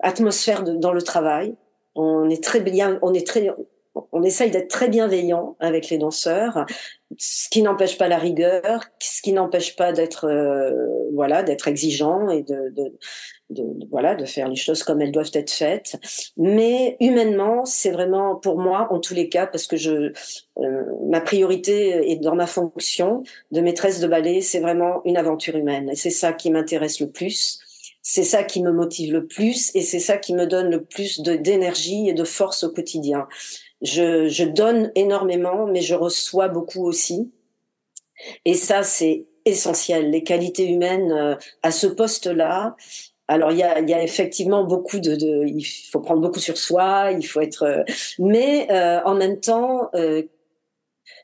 atmosphère 0.00 0.64
de, 0.64 0.74
dans 0.74 0.92
le 0.92 1.02
travail. 1.02 1.54
On 1.94 2.28
est 2.30 2.42
très 2.42 2.60
bien, 2.60 2.98
on 3.02 3.14
est 3.14 3.26
très, 3.26 3.50
on 4.12 4.22
essaye 4.22 4.50
d'être 4.50 4.68
très 4.68 4.88
bienveillant 4.88 5.56
avec 5.60 5.88
les 5.90 5.98
danseurs, 5.98 6.66
ce 7.18 7.48
qui 7.48 7.62
n'empêche 7.62 7.98
pas 7.98 8.08
la 8.08 8.18
rigueur, 8.18 8.84
ce 8.98 9.22
qui 9.22 9.32
n'empêche 9.32 9.76
pas 9.76 9.92
d'être, 9.92 10.26
euh, 10.26 10.72
voilà, 11.12 11.42
d'être 11.42 11.68
exigeant 11.68 12.28
et 12.30 12.42
de, 12.42 12.70
de, 12.70 12.92
de, 13.50 13.64
voilà 13.90 14.14
de 14.14 14.24
faire 14.24 14.48
les 14.48 14.56
choses 14.56 14.82
comme 14.82 15.00
elles 15.00 15.12
doivent 15.12 15.30
être 15.34 15.50
faites. 15.50 15.96
Mais 16.36 16.96
humainement 17.00 17.64
c'est 17.64 17.90
vraiment 17.90 18.36
pour 18.36 18.58
moi 18.58 18.88
en 18.90 19.00
tous 19.00 19.14
les 19.14 19.28
cas 19.28 19.46
parce 19.46 19.66
que 19.66 19.76
je 19.76 20.12
euh, 20.58 20.84
ma 21.08 21.20
priorité 21.20 22.10
est 22.10 22.16
dans 22.16 22.34
ma 22.34 22.46
fonction 22.46 23.22
de 23.50 23.60
maîtresse 23.60 24.00
de 24.00 24.06
ballet 24.06 24.40
c'est 24.40 24.60
vraiment 24.60 25.02
une 25.04 25.16
aventure 25.16 25.56
humaine. 25.56 25.90
Et 25.90 25.96
c'est 25.96 26.10
ça 26.10 26.32
qui 26.32 26.50
m'intéresse 26.50 27.00
le 27.00 27.10
plus. 27.10 27.60
C'est 28.02 28.24
ça 28.24 28.44
qui 28.44 28.62
me 28.62 28.70
motive 28.70 29.12
le 29.12 29.26
plus 29.26 29.74
et 29.74 29.80
c'est 29.80 30.00
ça 30.00 30.18
qui 30.18 30.34
me 30.34 30.46
donne 30.46 30.70
le 30.70 30.84
plus 30.84 31.20
d'énergie 31.20 32.08
et 32.08 32.12
de 32.12 32.24
force 32.24 32.64
au 32.64 32.70
quotidien. 32.70 33.26
Je, 33.80 34.28
je 34.28 34.44
donne 34.44 34.90
énormément 34.94 35.66
mais 35.66 35.80
je 35.80 35.94
reçois 35.94 36.48
beaucoup 36.48 36.84
aussi. 36.86 37.32
Et 38.44 38.54
ça 38.54 38.82
c'est 38.82 39.26
essentiel. 39.44 40.10
Les 40.10 40.22
qualités 40.22 40.68
humaines 40.68 41.12
euh, 41.12 41.34
à 41.62 41.70
ce 41.70 41.86
poste-là 41.86 42.76
alors 43.28 43.52
il 43.52 43.58
y 43.58 43.62
a, 43.62 43.80
y 43.80 43.94
a, 43.94 44.02
effectivement 44.02 44.64
beaucoup 44.64 44.98
de, 44.98 45.14
de, 45.16 45.46
il 45.46 45.64
faut 45.64 46.00
prendre 46.00 46.20
beaucoup 46.20 46.40
sur 46.40 46.58
soi, 46.58 47.10
il 47.12 47.26
faut 47.26 47.40
être, 47.40 47.62
euh, 47.62 47.82
mais 48.18 48.70
euh, 48.70 49.00
en 49.04 49.14
même 49.14 49.40
temps, 49.40 49.88
euh, 49.94 50.22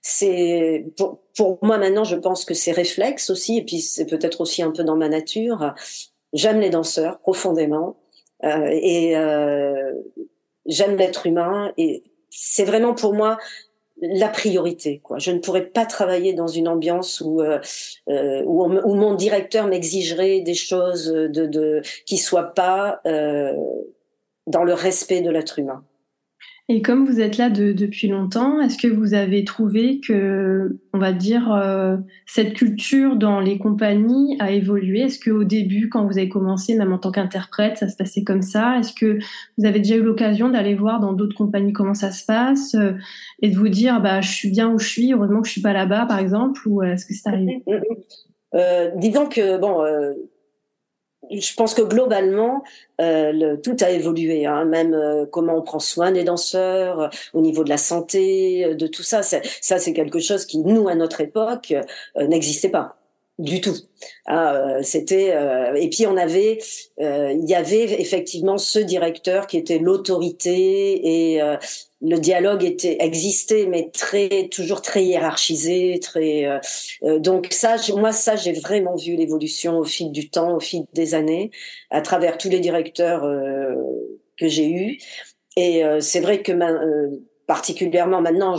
c'est 0.02 0.86
pour, 0.96 1.20
pour, 1.36 1.58
moi 1.62 1.76
maintenant, 1.78 2.04
je 2.04 2.16
pense 2.16 2.44
que 2.44 2.54
c'est 2.54 2.72
réflexe 2.72 3.28
aussi, 3.30 3.58
et 3.58 3.64
puis 3.64 3.80
c'est 3.80 4.06
peut-être 4.06 4.40
aussi 4.40 4.62
un 4.62 4.70
peu 4.70 4.82
dans 4.82 4.96
ma 4.96 5.08
nature. 5.08 5.74
J'aime 6.32 6.60
les 6.60 6.70
danseurs 6.70 7.18
profondément 7.20 7.96
et 8.42 9.14
j'aime 10.66 10.96
l'être 10.96 11.26
humain 11.26 11.72
et 11.76 12.04
c'est 12.30 12.64
vraiment 12.64 12.94
pour 12.94 13.14
moi 13.14 13.36
la 14.00 14.28
priorité. 14.28 15.00
Quoi. 15.02 15.18
Je 15.18 15.30
ne 15.30 15.38
pourrais 15.38 15.66
pas 15.66 15.86
travailler 15.86 16.32
dans 16.32 16.46
une 16.46 16.68
ambiance 16.68 17.20
où, 17.20 17.40
euh, 17.40 17.58
euh 18.08 18.42
où, 18.44 18.94
mon 18.94 19.14
directeur 19.14 19.66
m'exigerait 19.66 20.40
des 20.40 20.54
choses 20.54 21.06
de, 21.06 21.46
de, 21.46 21.82
qui 22.06 22.16
soient 22.16 22.54
pas 22.54 23.00
euh, 23.06 23.54
dans 24.46 24.64
le 24.64 24.74
respect 24.74 25.20
de 25.20 25.30
l'être 25.30 25.58
humain. 25.58 25.84
Et 26.72 26.82
comme 26.82 27.04
vous 27.04 27.20
êtes 27.20 27.36
là 27.36 27.50
de, 27.50 27.72
depuis 27.72 28.06
longtemps, 28.06 28.60
est-ce 28.60 28.78
que 28.78 28.86
vous 28.86 29.12
avez 29.12 29.44
trouvé 29.44 29.98
que, 29.98 30.78
on 30.92 31.00
va 31.00 31.12
dire, 31.12 31.52
euh, 31.52 31.96
cette 32.26 32.52
culture 32.52 33.16
dans 33.16 33.40
les 33.40 33.58
compagnies 33.58 34.36
a 34.38 34.52
évolué? 34.52 35.00
Est-ce 35.00 35.18
qu'au 35.18 35.42
début, 35.42 35.88
quand 35.88 36.06
vous 36.06 36.16
avez 36.16 36.28
commencé, 36.28 36.76
même 36.76 36.92
en 36.92 36.98
tant 36.98 37.10
qu'interprète, 37.10 37.78
ça 37.78 37.88
se 37.88 37.96
passait 37.96 38.22
comme 38.22 38.42
ça? 38.42 38.78
Est-ce 38.78 38.92
que 38.92 39.18
vous 39.58 39.66
avez 39.66 39.80
déjà 39.80 39.96
eu 39.96 40.02
l'occasion 40.02 40.48
d'aller 40.48 40.76
voir 40.76 41.00
dans 41.00 41.12
d'autres 41.12 41.34
compagnies 41.34 41.72
comment 41.72 41.94
ça 41.94 42.12
se 42.12 42.24
passe 42.24 42.76
euh, 42.76 42.92
et 43.42 43.50
de 43.50 43.56
vous 43.56 43.68
dire, 43.68 44.00
bah, 44.00 44.20
je 44.20 44.30
suis 44.30 44.50
bien 44.52 44.70
où 44.70 44.78
je 44.78 44.86
suis, 44.86 45.12
heureusement 45.12 45.42
que 45.42 45.48
je 45.48 45.52
suis 45.52 45.62
pas 45.62 45.72
là-bas, 45.72 46.06
par 46.06 46.20
exemple, 46.20 46.60
ou 46.68 46.84
est-ce 46.84 47.04
que 47.04 47.14
c'est 47.14 47.28
arrivé? 47.28 47.64
Euh, 48.54 48.90
Disons 48.94 49.26
que 49.26 49.58
bon 49.58 49.82
je 51.30 51.54
pense 51.54 51.74
que 51.74 51.82
globalement, 51.82 52.62
euh, 53.00 53.32
le, 53.32 53.60
tout 53.60 53.76
a 53.80 53.90
évolué, 53.90 54.46
hein, 54.46 54.64
même 54.64 54.94
euh, 54.94 55.26
comment 55.26 55.56
on 55.56 55.62
prend 55.62 55.78
soin 55.78 56.12
des 56.12 56.24
danseurs, 56.24 57.00
euh, 57.00 57.08
au 57.34 57.40
niveau 57.40 57.64
de 57.64 57.68
la 57.68 57.78
santé, 57.78 58.74
de 58.74 58.86
tout 58.86 59.02
ça. 59.02 59.22
Ça, 59.22 59.40
c'est 59.78 59.92
quelque 59.92 60.18
chose 60.18 60.44
qui, 60.44 60.58
nous, 60.58 60.88
à 60.88 60.94
notre 60.94 61.20
époque, 61.20 61.74
n'existait 62.16 62.68
pas 62.68 62.96
du 63.38 63.60
tout. 63.62 63.76
Ah, 64.26 64.82
c'était 64.82 65.34
et 65.74 65.88
puis 65.88 66.06
on 66.06 66.16
avait, 66.16 66.58
il 66.98 67.44
y 67.48 67.54
avait 67.54 68.00
effectivement 68.00 68.58
ce 68.58 68.78
directeur 68.78 69.46
qui 69.46 69.56
était 69.56 69.78
l'autorité 69.78 71.36
et 71.36 71.40
le 72.02 72.18
dialogue 72.18 72.64
était 72.64 72.96
existait 73.00 73.66
mais 73.66 73.90
très 73.90 74.48
toujours 74.48 74.80
très 74.80 75.04
hiérarchisé 75.04 75.98
très 76.00 76.46
euh, 76.46 76.58
euh, 77.02 77.18
donc 77.18 77.48
ça 77.50 77.76
moi 77.96 78.12
ça 78.12 78.36
j'ai 78.36 78.52
vraiment 78.52 78.96
vu 78.96 79.16
l'évolution 79.16 79.78
au 79.78 79.84
fil 79.84 80.10
du 80.10 80.30
temps 80.30 80.56
au 80.56 80.60
fil 80.60 80.84
des 80.94 81.14
années 81.14 81.50
à 81.90 82.00
travers 82.00 82.38
tous 82.38 82.48
les 82.48 82.60
directeurs 82.60 83.24
euh, 83.24 83.74
que 84.38 84.48
j'ai 84.48 84.70
eus. 84.70 84.98
Et 85.56 85.82
c'est 86.00 86.20
vrai 86.20 86.42
que 86.42 86.52
particulièrement 87.46 88.22
maintenant 88.22 88.54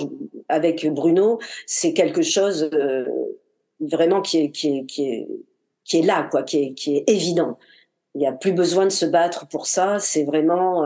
avec 0.49 0.85
Bruno 0.87 1.39
c'est 1.65 1.93
quelque 1.93 2.21
chose 2.21 2.69
vraiment 3.79 4.21
qui 4.21 4.39
est 4.39 4.51
qui 4.51 4.77
est 4.77 4.85
qui 4.85 5.09
est 5.09 5.27
qui 5.85 5.99
est 5.99 6.01
là 6.03 6.27
quoi 6.29 6.43
qui 6.43 6.61
est 6.61 6.73
qui 6.73 6.97
est 6.97 7.09
évident. 7.09 7.57
Il 8.13 8.19
n'y 8.19 8.27
a 8.27 8.33
plus 8.33 8.51
besoin 8.51 8.83
de 8.83 8.91
se 8.91 9.05
battre 9.05 9.47
pour 9.47 9.65
ça 9.65 9.97
c'est 9.99 10.25
vraiment 10.25 10.83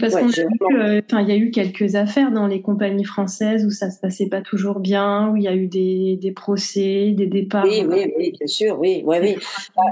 parce 0.00 0.14
qu'on 0.14 0.28
a 0.28 0.30
vu, 0.30 0.76
euh, 0.76 1.00
il 1.12 1.28
y 1.28 1.32
a 1.32 1.36
eu 1.36 1.50
quelques 1.50 1.94
affaires 1.94 2.32
dans 2.32 2.46
les 2.46 2.62
compagnies 2.62 3.04
françaises 3.04 3.64
où 3.64 3.70
ça 3.70 3.90
se 3.90 4.00
passait 4.00 4.28
pas 4.28 4.40
toujours 4.40 4.80
bien, 4.80 5.30
où 5.30 5.36
il 5.36 5.42
y 5.44 5.48
a 5.48 5.54
eu 5.54 5.68
des, 5.68 6.16
des 6.20 6.32
procès, 6.32 7.12
des 7.12 7.26
départs. 7.26 7.64
Oui, 7.64 7.84
oui, 7.86 8.12
oui, 8.16 8.32
bien 8.32 8.46
sûr, 8.46 8.78
oui, 8.78 9.02
oui, 9.06 9.18
oui. 9.20 9.36
Bah, 9.76 9.82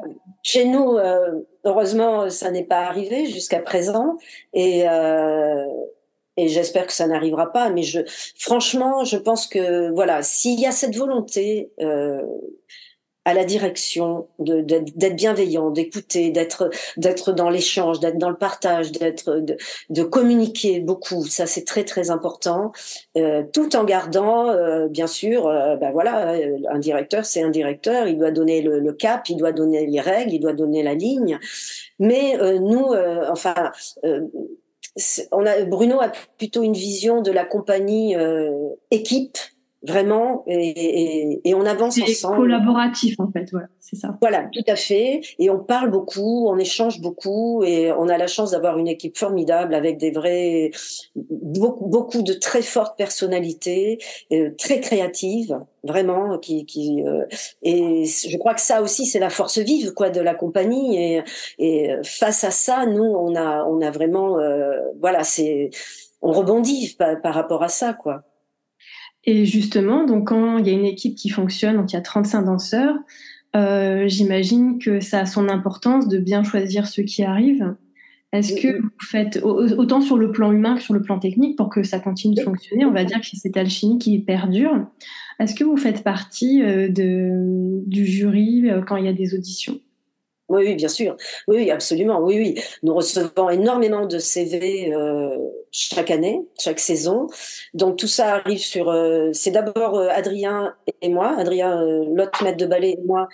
chez 0.42 0.64
nous, 0.64 0.96
euh, 0.96 1.42
heureusement, 1.64 2.30
ça 2.30 2.50
n'est 2.50 2.64
pas 2.64 2.80
arrivé 2.80 3.26
jusqu'à 3.26 3.60
présent, 3.60 4.16
et 4.52 4.88
euh, 4.88 5.66
et 6.36 6.48
j'espère 6.48 6.86
que 6.86 6.92
ça 6.92 7.06
n'arrivera 7.06 7.52
pas. 7.52 7.70
Mais 7.70 7.82
je, 7.82 8.00
franchement, 8.38 9.04
je 9.04 9.18
pense 9.18 9.46
que 9.46 9.92
voilà, 9.92 10.22
s'il 10.22 10.58
y 10.58 10.66
a 10.66 10.72
cette 10.72 10.96
volonté. 10.96 11.70
Euh, 11.80 12.22
à 13.24 13.34
la 13.34 13.44
direction, 13.44 14.26
d'être 14.38 15.14
bienveillant, 15.14 15.70
d'écouter, 15.70 16.30
d'être 16.30 16.70
d'être 16.96 17.32
dans 17.32 17.50
l'échange, 17.50 18.00
d'être 18.00 18.18
dans 18.18 18.30
le 18.30 18.36
partage, 18.36 18.90
d'être 18.90 19.36
de, 19.36 19.56
de, 19.90 20.02
communiquer 20.02 20.80
beaucoup. 20.80 21.24
Ça 21.26 21.46
c'est 21.46 21.64
très 21.64 21.84
très 21.84 22.10
important, 22.10 22.72
euh, 23.16 23.44
tout 23.52 23.76
en 23.76 23.84
gardant 23.84 24.48
euh, 24.48 24.88
bien 24.88 25.06
sûr. 25.06 25.46
Euh, 25.46 25.76
ben 25.76 25.92
voilà, 25.92 26.34
un 26.68 26.78
directeur 26.78 27.24
c'est 27.24 27.42
un 27.42 27.50
directeur, 27.50 28.08
il 28.08 28.18
doit 28.18 28.32
donner 28.32 28.60
le, 28.60 28.80
le, 28.80 28.92
cap, 28.92 29.28
il 29.28 29.36
doit 29.36 29.52
donner 29.52 29.86
les 29.86 30.00
règles, 30.00 30.32
il 30.32 30.40
doit 30.40 30.52
donner 30.52 30.82
la 30.82 30.94
ligne. 30.94 31.38
Mais 32.00 32.36
euh, 32.40 32.58
nous, 32.58 32.92
euh, 32.92 33.26
enfin. 33.30 33.54
on 35.30 35.46
a, 35.46 35.62
Bruno 35.62 36.00
a 36.00 36.12
plutôt 36.36 36.62
une 36.62 36.74
vision 36.74 37.22
de 37.22 37.30
la 37.30 37.44
compagnie 37.44 38.14
équipe 38.90 39.38
vraiment, 39.86 40.44
et, 40.46 41.40
et, 41.44 41.54
on 41.54 41.66
avance 41.66 42.00
ensemble. 42.00 42.36
collaboratif 42.36 43.18
en 43.18 43.30
fait, 43.30 43.50
voilà, 43.50 43.66
c'est 43.80 43.96
ça. 43.96 44.16
Voilà, 44.20 44.48
tout 44.52 44.64
à 44.68 44.76
fait. 44.76 45.22
Et 45.38 45.50
on 45.50 45.58
parle 45.58 45.90
beaucoup, 45.90 46.46
on 46.48 46.56
échange 46.58 47.00
beaucoup, 47.00 47.64
et 47.64 47.90
on 47.92 48.08
a 48.08 48.16
la 48.16 48.28
chance 48.28 48.52
d'avoir 48.52 48.78
une 48.78 48.88
équipe 48.88 49.18
formidable 49.18 49.74
avec 49.74 49.98
des 49.98 50.12
vrais, 50.12 50.70
beaucoup, 51.16 51.86
beaucoup 51.86 52.22
de 52.22 52.32
très 52.32 52.62
fortes 52.62 52.96
personnalités, 52.96 53.98
euh, 54.32 54.50
très 54.56 54.80
créatives, 54.80 55.58
vraiment, 55.82 56.38
qui, 56.38 56.64
qui 56.64 57.02
euh, 57.04 57.24
et 57.62 58.04
je 58.04 58.36
crois 58.38 58.54
que 58.54 58.60
ça 58.60 58.82
aussi 58.82 59.06
c'est 59.06 59.18
la 59.18 59.30
force 59.30 59.58
vive 59.58 59.92
quoi 59.92 60.10
de 60.10 60.20
la 60.20 60.34
compagnie. 60.34 60.96
Et, 60.96 61.22
et 61.58 61.90
face 62.04 62.44
à 62.44 62.50
ça, 62.50 62.86
nous 62.86 63.02
on 63.02 63.34
a, 63.34 63.64
on 63.64 63.80
a 63.80 63.90
vraiment, 63.90 64.38
euh, 64.38 64.78
voilà, 65.00 65.24
c'est, 65.24 65.70
on 66.20 66.30
rebondit 66.30 66.94
par, 66.96 67.20
par 67.20 67.34
rapport 67.34 67.64
à 67.64 67.68
ça 67.68 67.94
quoi. 67.94 68.22
Et 69.24 69.44
justement, 69.44 70.04
donc 70.04 70.28
quand 70.28 70.58
il 70.58 70.66
y 70.66 70.70
a 70.70 70.72
une 70.72 70.84
équipe 70.84 71.14
qui 71.14 71.28
fonctionne, 71.28 71.76
donc 71.76 71.92
il 71.92 71.94
y 71.94 71.98
a 71.98 72.02
35 72.02 72.42
danseurs, 72.42 72.96
euh, 73.54 74.08
j'imagine 74.08 74.78
que 74.78 75.00
ça 75.00 75.20
a 75.20 75.26
son 75.26 75.48
importance 75.48 76.08
de 76.08 76.18
bien 76.18 76.42
choisir 76.42 76.86
ceux 76.86 77.02
qui 77.02 77.22
arrivent. 77.22 77.74
Est-ce 78.32 78.54
que 78.54 78.80
vous 78.80 78.88
faites 78.98 79.40
autant 79.42 80.00
sur 80.00 80.16
le 80.16 80.32
plan 80.32 80.52
humain 80.52 80.76
que 80.76 80.82
sur 80.82 80.94
le 80.94 81.02
plan 81.02 81.18
technique 81.18 81.56
pour 81.56 81.68
que 81.68 81.82
ça 81.82 81.98
continue 81.98 82.34
de 82.34 82.40
fonctionner? 82.40 82.86
On 82.86 82.90
va 82.90 83.04
dire 83.04 83.20
que 83.20 83.26
c'est 83.26 83.36
cette 83.36 83.58
alchimie 83.58 83.98
qui 83.98 84.18
perdure. 84.20 84.86
Est-ce 85.38 85.54
que 85.54 85.64
vous 85.64 85.76
faites 85.76 86.02
partie 86.02 86.62
euh, 86.62 86.88
de, 86.88 87.82
du 87.86 88.06
jury 88.06 88.70
euh, 88.70 88.80
quand 88.80 88.96
il 88.96 89.04
y 89.04 89.08
a 89.08 89.12
des 89.12 89.34
auditions? 89.34 89.78
Oui, 90.52 90.64
oui, 90.66 90.74
bien 90.74 90.88
sûr. 90.88 91.16
Oui, 91.48 91.56
oui, 91.56 91.70
absolument. 91.70 92.20
Oui, 92.20 92.38
oui. 92.38 92.62
Nous 92.82 92.94
recevons 92.94 93.50
énormément 93.50 94.06
de 94.06 94.18
CV 94.18 94.92
euh, 94.94 95.36
chaque 95.70 96.10
année, 96.10 96.40
chaque 96.60 96.78
saison. 96.78 97.26
Donc 97.74 97.96
tout 97.96 98.06
ça 98.06 98.34
arrive 98.36 98.58
sur. 98.58 98.90
Euh, 98.90 99.30
c'est 99.32 99.50
d'abord 99.50 99.96
euh, 99.98 100.08
Adrien 100.10 100.74
et 101.00 101.08
moi, 101.08 101.34
Adrien, 101.38 101.82
l'autre 102.14 102.44
maître 102.44 102.58
de 102.58 102.66
ballet 102.66 102.90
et 102.98 103.02
moi, 103.06 103.28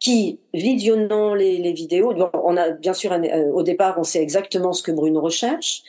qui 0.00 0.40
visionnons 0.52 1.34
les, 1.34 1.58
les 1.58 1.72
vidéos. 1.72 2.12
on 2.34 2.56
a 2.56 2.70
bien 2.70 2.92
sûr 2.92 3.16
au 3.52 3.62
départ, 3.62 3.96
on 3.98 4.04
sait 4.04 4.20
exactement 4.20 4.72
ce 4.72 4.82
que 4.82 4.92
Bruno 4.92 5.20
recherche. 5.20 5.82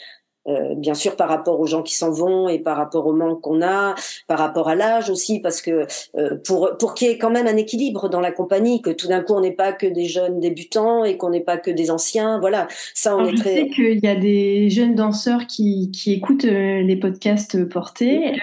Euh, 0.48 0.76
bien 0.76 0.94
sûr 0.94 1.16
par 1.16 1.28
rapport 1.28 1.60
aux 1.60 1.66
gens 1.66 1.82
qui 1.82 1.96
s'en 1.96 2.12
vont 2.12 2.48
et 2.48 2.60
par 2.60 2.78
rapport 2.78 3.08
au 3.08 3.14
manque 3.14 3.42
qu'on 3.42 3.64
a, 3.64 3.96
par 4.28 4.38
rapport 4.38 4.70
à 4.70 4.76
l'âge 4.76 5.10
aussi, 5.10 5.40
parce 5.40 5.60
que 5.60 5.88
euh, 6.18 6.38
pour 6.46 6.78
pour 6.78 6.94
qu'il 6.94 7.08
y 7.08 7.12
ait 7.12 7.18
quand 7.18 7.32
même 7.32 7.48
un 7.48 7.58
équilibre 7.58 8.10
dans 8.10 8.20
la 8.20 8.32
compagnie, 8.32 8.80
que 8.80 8.92
tout 8.92 9.08
d'un 9.08 9.22
coup 9.22 9.34
on 9.34 9.42
n'est 9.42 9.56
pas 9.56 9.74
que 9.74 9.88
des 9.88 10.06
jeunes 10.06 10.40
débutants 10.40 11.04
et 11.04 11.18
qu'on 11.18 11.32
n'est 11.32 11.42
pas 11.42 11.58
que 11.58 11.72
des 11.72 11.90
anciens, 11.90 12.40
voilà, 12.40 12.68
ça 12.94 13.18
on 13.18 13.26
est 13.26 13.32
je 13.32 13.38
très. 13.38 13.56
Je 13.56 13.62
sais 13.62 13.70
qu'il 13.70 14.00
y 14.04 14.08
a 14.08 14.16
des 14.16 14.70
jeunes 14.70 14.94
danseurs 14.94 15.48
qui 15.48 15.90
qui 15.90 16.14
écoutent 16.14 16.46
euh, 16.46 16.82
les 16.82 16.96
podcasts 16.96 17.68
portés. 17.68 18.34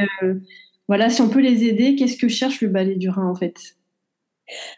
voilà, 0.89 1.09
si 1.09 1.23
on 1.23 1.29
peut 1.29 1.41
les 1.41 1.63
aider, 1.67 1.95
qu'est-ce 1.95 2.17
que 2.17 2.27
cherche 2.27 2.63
le 2.63 2.69
ballet 2.69 2.97
du 2.97 3.11
Rhin 3.11 3.29
en 3.29 3.37
fait? 3.37 3.77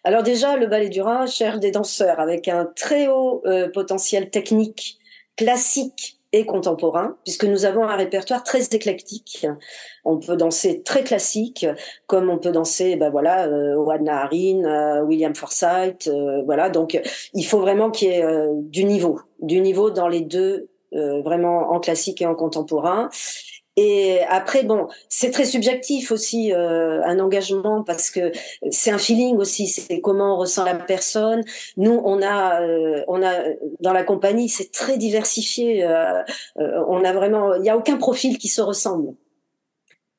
Alors 0.04 0.22
déjà, 0.22 0.58
le 0.58 0.66
ballet 0.66 0.90
du 0.90 1.00
Rhin 1.00 1.24
cherche 1.24 1.58
des 1.58 1.70
danseurs 1.70 2.20
avec 2.20 2.48
un 2.48 2.66
très 2.76 3.08
haut 3.08 3.42
potentiel 3.72 4.28
technique, 4.28 4.98
classique, 5.36 6.18
et 6.34 6.46
contemporain, 6.46 7.16
puisque 7.22 7.44
nous 7.44 7.64
avons 7.64 7.84
un 7.84 7.94
répertoire 7.94 8.42
très 8.42 8.62
éclectique. 8.72 9.46
On 10.04 10.18
peut 10.18 10.36
danser 10.36 10.82
très 10.82 11.04
classique, 11.04 11.64
comme 12.08 12.28
on 12.28 12.38
peut 12.38 12.50
danser, 12.50 12.96
ben 12.96 13.08
voilà, 13.08 13.46
euh, 13.46 13.76
Harin, 14.08 14.64
euh, 14.64 15.02
William 15.02 15.32
Forsythe, 15.34 16.08
euh, 16.08 16.42
voilà. 16.44 16.70
Donc, 16.70 17.00
il 17.34 17.44
faut 17.44 17.60
vraiment 17.60 17.92
qu'il 17.92 18.08
y 18.08 18.12
ait 18.14 18.24
euh, 18.24 18.48
du 18.52 18.84
niveau, 18.84 19.20
du 19.40 19.60
niveau 19.60 19.90
dans 19.90 20.08
les 20.08 20.22
deux, 20.22 20.68
euh, 20.94 21.22
vraiment 21.22 21.70
en 21.72 21.78
classique 21.78 22.20
et 22.20 22.26
en 22.26 22.34
contemporain. 22.34 23.10
Et 23.76 24.20
après, 24.28 24.62
bon, 24.62 24.86
c'est 25.08 25.32
très 25.32 25.44
subjectif 25.44 26.12
aussi 26.12 26.52
euh, 26.52 27.02
un 27.04 27.18
engagement 27.18 27.82
parce 27.82 28.10
que 28.10 28.30
c'est 28.70 28.92
un 28.92 28.98
feeling 28.98 29.36
aussi, 29.36 29.66
c'est 29.66 30.00
comment 30.00 30.36
on 30.36 30.38
ressent 30.38 30.64
la 30.64 30.76
personne. 30.76 31.42
Nous, 31.76 32.00
on 32.04 32.22
a, 32.22 32.62
euh, 32.62 33.02
on 33.08 33.22
a 33.22 33.32
dans 33.80 33.92
la 33.92 34.04
compagnie, 34.04 34.48
c'est 34.48 34.70
très 34.70 34.96
diversifié. 34.96 35.84
Euh, 35.84 36.22
euh 36.58 36.84
on 36.88 37.04
a 37.04 37.12
vraiment, 37.12 37.54
il 37.54 37.62
n'y 37.62 37.70
a 37.70 37.76
aucun 37.76 37.96
profil 37.96 38.38
qui 38.38 38.48
se 38.48 38.60
ressemble 38.60 39.14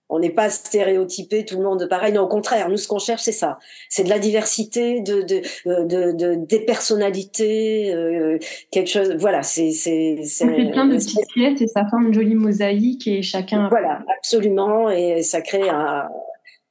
on 0.09 0.19
n'est 0.19 0.29
pas 0.29 0.49
stéréotypé, 0.49 1.45
tout 1.45 1.57
le 1.57 1.63
monde 1.63 1.87
pareil. 1.89 2.13
Non, 2.13 2.23
au 2.23 2.27
contraire, 2.27 2.69
nous 2.69 2.77
ce 2.77 2.87
qu'on 2.87 2.99
cherche 2.99 3.23
c'est 3.23 3.31
ça, 3.31 3.57
c'est 3.89 4.03
de 4.03 4.09
la 4.09 4.19
diversité, 4.19 5.01
de, 5.01 5.21
de, 5.21 5.41
de, 5.65 6.11
de 6.11 6.35
des 6.35 6.59
personnalités, 6.59 7.93
euh, 7.93 8.37
quelque 8.71 8.89
chose. 8.89 9.15
Voilà, 9.19 9.41
c'est 9.43 9.71
c'est 9.71 10.19
c'est 10.23 10.45
plein 10.45 10.85
de 10.85 10.97
petites 10.97 11.27
pièces 11.33 11.61
et 11.61 11.67
ça 11.67 11.85
forme 11.89 12.07
une 12.07 12.13
jolie 12.13 12.35
mosaïque 12.35 13.07
et 13.07 13.21
chacun. 13.21 13.67
Voilà, 13.69 14.03
absolument, 14.17 14.89
et 14.89 15.23
ça 15.23 15.41
crée 15.41 15.69
un 15.69 16.07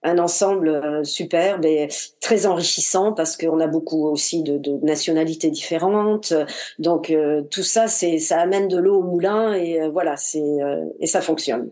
un 0.07 0.19
ensemble 0.19 0.69
euh, 0.69 1.03
superbe 1.03 1.65
et 1.65 1.89
très 2.21 2.45
enrichissant 2.47 3.15
parce 3.15 3.39
qu'on 3.39 3.59
a 3.59 3.67
beaucoup 3.67 4.07
aussi 4.07 4.43
de, 4.43 4.59
de 4.59 4.79
nationalités 4.85 5.51
différentes. 5.51 6.35
Donc 6.79 7.11
euh, 7.11 7.41
tout 7.51 7.63
ça, 7.63 7.89
c'est 7.89 8.19
ça 8.19 8.39
amène 8.39 8.69
de 8.69 8.77
l'eau 8.77 8.99
au 8.99 9.03
moulin 9.03 9.55
et 9.55 9.81
euh, 9.81 9.89
voilà, 9.89 10.17
c'est 10.17 10.59
et 11.01 11.07
ça 11.07 11.23
fonctionne. 11.23 11.71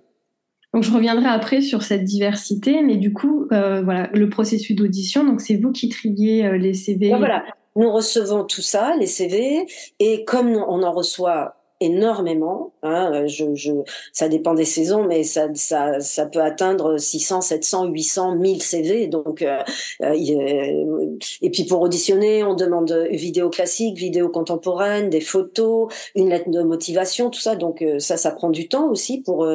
Donc 0.73 0.85
je 0.85 0.93
reviendrai 0.93 1.27
après 1.27 1.61
sur 1.61 1.83
cette 1.83 2.05
diversité, 2.05 2.83
mais 2.83 2.97
du 2.97 3.13
coup, 3.13 3.47
euh, 3.53 3.83
voilà, 3.83 4.09
le 4.15 4.29
processus 4.31 4.75
d'audition, 4.75 5.25
donc 5.25 5.41
c'est 5.41 5.57
vous 5.57 5.71
qui 5.71 5.89
triez 5.89 6.47
euh, 6.47 6.57
les 6.57 6.73
CV. 6.73 7.11
voilà, 7.11 7.45
nous 7.77 7.93
recevons 7.93 8.45
tout 8.45 8.63
ça, 8.63 8.97
les 8.99 9.07
CV, 9.07 9.67
et 9.99 10.25
comme 10.25 10.53
on 10.53 10.83
en 10.83 10.93
reçoit 10.93 11.57
énormément. 11.83 12.73
Hein, 12.83 13.27
je, 13.27 13.55
je, 13.55 13.73
ça 14.13 14.29
dépend 14.29 14.55
des 14.55 14.65
saisons, 14.65 15.05
mais 15.05 15.25
ça, 15.25 15.49
ça, 15.55 16.01
ça 16.01 16.27
peut 16.27 16.41
atteindre 16.41 16.99
600, 16.99 17.41
700, 17.41 17.87
800, 17.87 18.37
1000 18.37 18.63
CV. 18.63 19.07
Donc, 19.09 19.43
euh, 19.43 19.59
euh, 20.03 21.17
et 21.43 21.51
puis 21.51 21.65
pour 21.65 21.81
auditionner, 21.81 22.45
on 22.45 22.55
demande 22.55 22.93
vidéo 23.11 23.51
classique, 23.51 23.99
vidéo 23.99 24.29
contemporaine, 24.29 25.11
des 25.11 25.21
photos, 25.21 25.93
une 26.15 26.31
lettre 26.31 26.51
de 26.51 26.63
motivation, 26.63 27.31
tout 27.31 27.41
ça. 27.41 27.57
Donc 27.57 27.83
euh, 27.83 27.99
ça, 27.99 28.17
ça 28.17 28.31
prend 28.31 28.51
du 28.51 28.69
temps 28.69 28.89
aussi 28.89 29.21
pour 29.21 29.47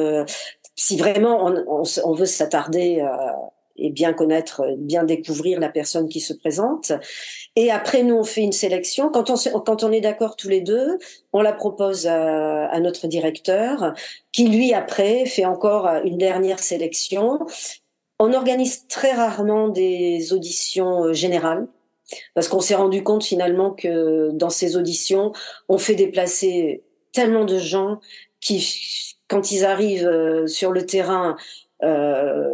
si 0.78 0.96
vraiment 0.96 1.52
on, 1.66 2.12
veut 2.14 2.24
s'attarder 2.24 3.04
et 3.78 3.90
bien 3.90 4.12
connaître, 4.12 4.62
bien 4.76 5.04
découvrir 5.04 5.60
la 5.60 5.68
personne 5.68 6.08
qui 6.08 6.20
se 6.20 6.32
présente. 6.32 6.92
Et 7.56 7.70
après, 7.70 8.02
nous, 8.02 8.16
on 8.16 8.24
fait 8.24 8.42
une 8.42 8.52
sélection. 8.52 9.10
Quand 9.10 9.30
on, 9.82 9.92
est 9.92 10.00
d'accord 10.00 10.36
tous 10.36 10.48
les 10.48 10.60
deux, 10.60 10.98
on 11.32 11.40
la 11.42 11.52
propose 11.52 12.06
à, 12.06 12.66
à, 12.66 12.80
notre 12.80 13.06
directeur, 13.06 13.94
qui 14.32 14.48
lui, 14.48 14.74
après, 14.74 15.26
fait 15.26 15.44
encore 15.44 15.86
une 16.04 16.18
dernière 16.18 16.58
sélection. 16.58 17.40
On 18.18 18.32
organise 18.32 18.86
très 18.88 19.12
rarement 19.12 19.68
des 19.68 20.32
auditions 20.32 21.04
euh, 21.04 21.12
générales. 21.12 21.68
Parce 22.34 22.48
qu'on 22.48 22.60
s'est 22.60 22.74
rendu 22.74 23.02
compte 23.02 23.22
finalement 23.22 23.70
que 23.70 24.30
dans 24.32 24.48
ces 24.48 24.76
auditions, 24.76 25.32
on 25.68 25.76
fait 25.76 25.94
déplacer 25.94 26.82
tellement 27.12 27.44
de 27.44 27.58
gens 27.58 28.00
qui, 28.40 29.17
quand 29.28 29.50
ils 29.52 29.64
arrivent 29.64 30.06
euh, 30.06 30.46
sur 30.46 30.72
le 30.72 30.86
terrain, 30.86 31.36
euh, 31.82 32.48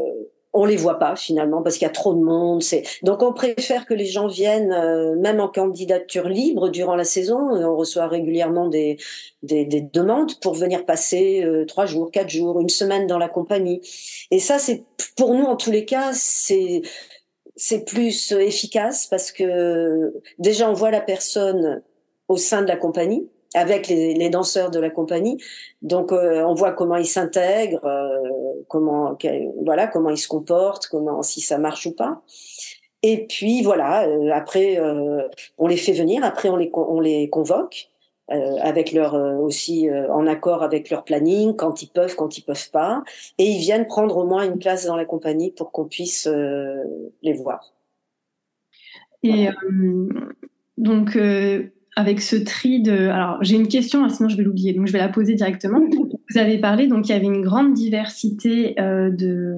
on 0.55 0.65
les 0.65 0.77
voit 0.77 1.01
pas 1.01 1.17
finalement 1.17 1.63
parce 1.63 1.77
qu'il 1.77 1.85
y 1.85 1.91
a 1.91 1.93
trop 1.93 2.15
de 2.15 2.23
monde. 2.23 2.63
C'est 2.63 2.85
donc 3.03 3.23
on 3.23 3.33
préfère 3.33 3.87
que 3.87 3.93
les 3.93 4.07
gens 4.07 4.29
viennent 4.29 4.73
euh, 4.73 5.17
même 5.17 5.41
en 5.41 5.49
candidature 5.49 6.29
libre 6.29 6.69
durant 6.69 6.95
la 6.95 7.05
saison. 7.05 7.39
On 7.51 7.77
reçoit 7.77 8.07
régulièrement 8.07 8.69
des 8.69 8.97
des, 9.43 9.65
des 9.65 9.81
demandes 9.81 10.39
pour 10.41 10.55
venir 10.55 10.87
passer 10.87 11.43
euh, 11.45 11.67
trois 11.67 11.87
jours, 11.87 12.11
quatre 12.13 12.31
jours, 12.31 12.61
une 12.61 12.69
semaine 12.69 13.09
dans 13.09 13.19
la 13.19 13.29
compagnie. 13.29 13.81
Et 14.31 14.39
ça 14.39 14.59
c'est 14.59 14.85
pour 15.17 15.35
nous 15.35 15.45
en 15.45 15.57
tous 15.57 15.73
les 15.73 15.85
cas 15.85 16.13
c'est 16.15 16.83
c'est 17.57 17.85
plus 17.85 18.33
efficace 18.33 19.07
parce 19.09 19.33
que 19.33 20.15
déjà 20.39 20.71
on 20.71 20.73
voit 20.73 20.93
la 20.93 21.01
personne 21.01 21.83
au 22.29 22.37
sein 22.37 22.63
de 22.63 22.69
la 22.69 22.77
compagnie 22.77 23.29
avec 23.55 23.89
les, 23.89 24.15
les, 24.15 24.31
danseurs 24.31 24.71
de 24.71 24.79
la 24.79 24.91
compagnie. 24.91 25.39
Donc 25.83 26.13
euh, 26.13 26.43
on 26.43 26.55
voit 26.55 26.73
comment 26.73 26.97
ils 26.97 27.07
s'intègrent, 27.07 27.85
euh, 27.85 28.19
comment 28.69 29.17
voilà 29.65 29.87
comment 29.87 30.11
ils 30.11 30.19
se 30.19 30.29
comportent, 30.29 30.89
comment 30.89 31.23
si 31.23 31.41
ça 31.41 31.59
marche 31.59 31.87
ou 31.87 31.93
pas. 31.93 32.23
Et 33.03 33.27
puis 33.27 33.63
voilà, 33.63 34.07
euh, 34.07 34.31
après 34.33 34.79
on 35.59 35.67
les 35.67 35.77
fait 35.77 35.93
venir, 35.93 36.25
après 36.25 36.49
on 36.49 36.57
les 36.57 36.71
on 36.75 37.01
les 37.01 37.31
convoque 37.31 37.89
avec 38.29 38.93
leur 38.93 39.13
aussi 39.43 39.91
en 39.91 40.27
accord 40.27 40.63
avec 40.63 40.89
leur 40.89 41.05
planning 41.05 41.55
quand 41.57 41.83
ils 41.83 41.89
peuvent, 41.89 42.17
quand 42.17 42.39
ils 42.39 42.43
peuvent 42.43 42.71
pas, 42.71 43.05
et 43.37 43.45
ils 43.45 43.59
viennent 43.59 43.87
prendre 43.87 44.17
au 44.17 44.25
moins 44.25 44.47
une 44.47 44.59
place 44.59 44.87
dans 44.87 44.97
la 44.97 45.05
compagnie 45.05 45.51
pour 45.51 45.73
qu'on 45.73 45.85
puisse 45.85 46.27
les 46.27 47.33
voir. 47.35 47.75
Et 49.23 49.49
donc 50.79 51.19
avec 51.97 52.21
ce 52.21 52.37
tri 52.37 52.81
de. 52.83 53.09
Alors, 53.09 53.39
j'ai 53.43 53.57
une 53.57 53.69
question, 53.69 54.05
hein, 54.05 54.09
sinon 54.09 54.29
je 54.29 54.37
vais 54.37 54.43
l'oublier, 54.43 54.73
donc 54.73 54.87
je 54.87 54.93
vais 54.93 54.99
la 54.99 55.09
poser 55.09 55.35
directement. 55.35 55.81
Vous 56.31 56.39
avez 56.39 56.59
parlé, 56.59 56.87
donc 56.87 57.09
il 57.09 57.13
y 57.13 57.15
avait 57.15 57.27
une 57.27 57.43
grande 57.43 57.75
diversité 57.75 58.75
euh, 58.81 59.11
de, 59.11 59.57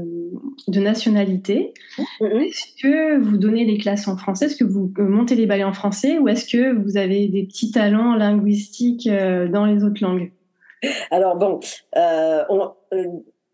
de 0.69 0.81
nationalités. 0.81 1.73
Est-ce 2.21 2.83
que 2.83 3.19
vous 3.19 3.39
donnez 3.39 3.65
les 3.65 3.79
classes 3.79 4.09
en 4.09 4.17
français? 4.17 4.47
Est-ce 4.47 4.57
que 4.57 4.65
vous 4.65 4.93
euh, 4.99 5.03
montez 5.03 5.35
les 5.35 5.47
ballets 5.47 5.65
en 5.65 5.73
français? 5.73 6.19
Ou 6.19 6.29
est-ce 6.29 6.47
que 6.47 6.75
vous 6.75 6.97
avez 6.97 7.29
des 7.29 7.45
petits 7.45 7.71
talents 7.71 8.15
linguistiques 8.15 9.07
euh, 9.07 9.49
dans 9.49 9.65
les 9.65 9.85
autres 9.85 10.03
langues? 10.03 10.33
Alors, 11.11 11.37
bon, 11.37 11.61
on, 11.95 12.71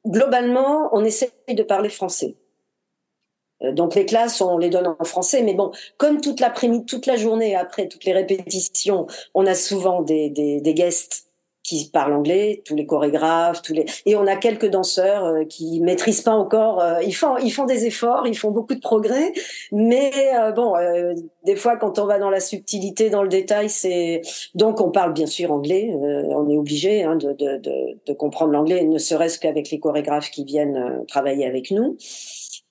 globalement, 0.07 0.91
on 0.93 1.05
essaie 1.05 1.31
de 1.49 1.63
parler 1.63 1.89
français. 1.89 2.37
Euh, 3.65 3.73
donc 3.73 3.95
les 3.95 4.07
classes, 4.07 4.41
on 4.41 4.59
les 4.59 4.71
donne 4.71 4.95
en 4.99 5.05
français, 5.05 5.43
mais 5.43 5.55
bon, 5.55 5.71
comme 5.97 6.21
toute 6.21 6.41
l'après-midi, 6.41 6.85
toute 6.87 7.07
la 7.07 7.17
journée 7.17 7.55
après 7.55 7.89
toutes 7.89 8.05
les 8.05 8.13
répétitions, 8.13 9.07
on 9.35 9.47
a 9.47 9.55
souvent 9.55 10.03
des, 10.03 10.31
des, 10.31 10.61
des 10.61 10.75
guests 10.75 11.29
qui 11.65 11.89
parlent 11.93 12.13
anglais, 12.13 12.61
tous 12.65 12.75
les 12.75 12.87
chorégraphes, 12.87 13.63
tous 13.63 13.73
les 13.73 13.87
et 14.05 14.17
on 14.17 14.27
a 14.27 14.35
quelques 14.35 14.69
danseurs 14.69 15.25
euh, 15.25 15.45
qui 15.45 15.79
maîtrisent 15.81 16.23
pas 16.23 16.33
encore. 16.33 16.81
Euh, 16.81 17.01
ils 17.05 17.15
font 17.15 17.37
ils 17.37 17.53
font 17.53 17.67
des 17.67 17.87
efforts, 17.87 18.27
ils 18.27 18.37
font 18.37 18.51
beaucoup 18.51 18.75
de 18.75 18.81
progrès, 18.81 19.33
mais 19.71 20.11
bon, 20.57 20.75
des 21.45 21.55
fois 21.55 21.77
quand 21.77 22.01
on 22.01 22.07
va 22.07 22.19
dans 22.19 22.31
la 22.31 22.41
subtilité, 22.41 23.11
dans 23.11 23.23
le 23.23 23.29
détail, 23.29 23.71
c'est 23.71 24.23
donc 24.57 24.81
on 24.81 24.91
parle 24.91 25.13
bien 25.13 25.27
sûr 25.27 25.53
anglais. 25.53 25.95
on 25.95 26.51
est 26.51 26.57
obligé 26.57 27.05
hein, 27.05 27.15
de, 27.15 27.33
de, 27.33 27.59
de, 27.59 27.97
de 28.07 28.13
comprendre 28.13 28.51
l'anglais, 28.51 28.83
ne 28.83 28.99
serait-ce 28.99 29.39
qu'avec 29.39 29.71
les 29.71 29.79
chorégraphes 29.79 30.33
qui 30.33 30.45
viennent 30.45 31.05
travailler 31.07 31.47
avec 31.47 31.71
nous. 31.71 31.97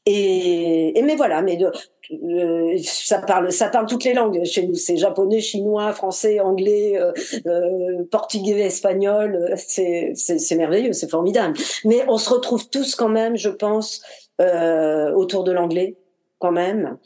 Et, 0.06 0.98
et 0.98 1.02
mais 1.04 1.16
voilà, 1.16 1.42
mais 1.42 1.58
de, 1.58 1.72
euh, 2.12 2.78
ça 2.84 3.20
parle, 3.20 3.52
ça 3.52 3.70
parle 3.70 3.86
toutes 3.86 4.04
les 4.04 4.14
langues 4.14 4.44
chez 4.44 4.68
nous. 4.68 4.76
C'est 4.76 4.98
japonais, 4.98 5.42
chinois, 5.42 5.94
français, 5.94 6.40
anglais, 6.40 6.98
euh, 6.98 7.12
euh 7.46 8.04
portugais, 8.12 8.60
espagnol. 8.60 9.36
Euh, 9.36 9.56
c'est, 9.58 10.14
c'est, 10.16 10.56
merveilleux, 10.56 10.94
c'est 10.94 11.10
formidable. 11.10 11.58
Mais 11.86 12.04
on 12.08 12.18
se 12.18 12.30
retrouve 12.30 12.70
tous 12.70 12.96
quand 12.96 13.10
même, 13.10 13.38
je 13.38 13.50
pense, 13.50 14.02
euh, 14.42 15.12
autour 15.14 15.44
de 15.44 15.52
l'anglais, 15.52 15.98
quand 16.40 16.52
même. 16.52 16.98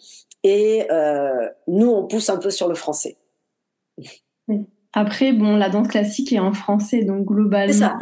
Et 0.44 0.88
nous, 1.68 1.90
on 1.90 2.06
pousse 2.06 2.30
un 2.30 2.38
peu 2.38 2.52
sur 2.52 2.68
le 2.68 2.76
français. 2.76 3.18
Après, 4.94 5.34
bon, 5.34 5.58
la 5.58 5.70
danse 5.70 5.88
classique 5.88 6.32
est 6.32 6.40
en 6.40 6.54
français, 6.54 7.04
donc 7.04 7.26
globalement, 7.26 7.98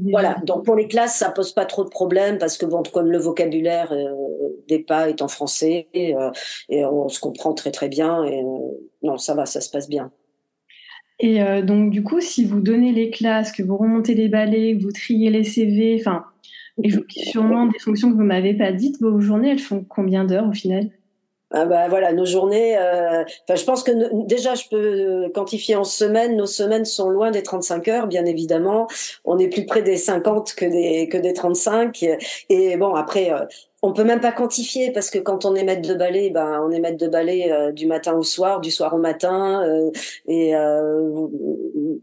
voilà, 0.00 0.40
donc 0.44 0.64
pour 0.64 0.76
les 0.76 0.86
classes, 0.86 1.18
ça 1.18 1.30
pose 1.30 1.52
pas 1.52 1.64
trop 1.64 1.82
de 1.82 1.88
problèmes 1.88 2.38
parce 2.38 2.56
que 2.56 2.66
bon, 2.66 2.82
comme 2.92 3.10
le 3.10 3.18
vocabulaire 3.18 3.92
euh, 3.92 4.14
des 4.68 4.78
pas 4.78 5.08
est 5.08 5.22
en 5.22 5.28
français 5.28 5.88
euh, 5.96 6.30
et 6.68 6.84
on 6.84 7.08
se 7.08 7.18
comprend 7.18 7.52
très 7.52 7.72
très 7.72 7.88
bien 7.88 8.22
et 8.24 8.40
euh, 8.40 8.58
non, 9.02 9.18
ça 9.18 9.34
va, 9.34 9.44
ça 9.44 9.60
se 9.60 9.70
passe 9.70 9.88
bien. 9.88 10.12
Et 11.20 11.40
donc 11.62 11.90
du 11.90 12.04
coup, 12.04 12.20
si 12.20 12.44
vous 12.44 12.60
donnez 12.60 12.92
les 12.92 13.10
classes, 13.10 13.50
que 13.50 13.64
vous 13.64 13.76
remontez 13.76 14.14
les 14.14 14.28
balais, 14.28 14.76
que 14.76 14.82
vous 14.84 14.92
triez 14.92 15.30
les 15.30 15.42
CV, 15.42 15.96
enfin, 15.98 16.24
et 16.84 16.90
sûrement 17.08 17.66
des 17.66 17.78
fonctions 17.80 18.12
que 18.12 18.16
vous 18.16 18.22
m'avez 18.22 18.54
pas 18.54 18.70
dites, 18.70 19.00
vos 19.00 19.18
journées, 19.18 19.50
elles 19.50 19.58
font 19.58 19.84
combien 19.88 20.24
d'heures 20.24 20.46
au 20.46 20.52
final? 20.52 20.90
Ah 21.50 21.64
bah 21.64 21.88
voilà, 21.88 22.12
nos 22.12 22.26
journées. 22.26 22.76
Euh, 22.76 23.24
je 23.48 23.64
pense 23.64 23.82
que 23.82 23.92
déjà, 24.26 24.54
je 24.54 24.68
peux 24.70 25.30
quantifier 25.34 25.76
en 25.76 25.84
semaines. 25.84 26.36
Nos 26.36 26.46
semaines 26.46 26.84
sont 26.84 27.08
loin 27.08 27.30
des 27.30 27.42
35 27.42 27.88
heures, 27.88 28.06
bien 28.06 28.26
évidemment. 28.26 28.86
On 29.24 29.38
est 29.38 29.48
plus 29.48 29.64
près 29.64 29.82
des 29.82 29.96
50 29.96 30.54
que 30.54 30.66
des 30.66 31.08
que 31.08 31.16
des 31.16 31.32
35. 31.32 32.04
Et 32.50 32.76
bon, 32.76 32.94
après, 32.94 33.32
euh, 33.32 33.46
on 33.82 33.92
peut 33.92 34.04
même 34.04 34.20
pas 34.20 34.32
quantifier 34.32 34.90
parce 34.90 35.08
que 35.08 35.18
quand 35.18 35.44
on 35.44 35.54
est 35.54 35.62
maître 35.62 35.86
de 35.88 35.94
ballet, 35.94 36.30
ben 36.30 36.60
on 36.66 36.70
est 36.72 36.80
maître 36.80 36.98
de 36.98 37.06
ballet 37.06 37.52
euh, 37.52 37.70
du 37.70 37.86
matin 37.86 38.14
au 38.14 38.24
soir, 38.24 38.60
du 38.60 38.72
soir 38.72 38.92
au 38.94 38.98
matin, 38.98 39.62
euh, 39.64 39.90
et 40.26 40.56
euh, 40.56 41.28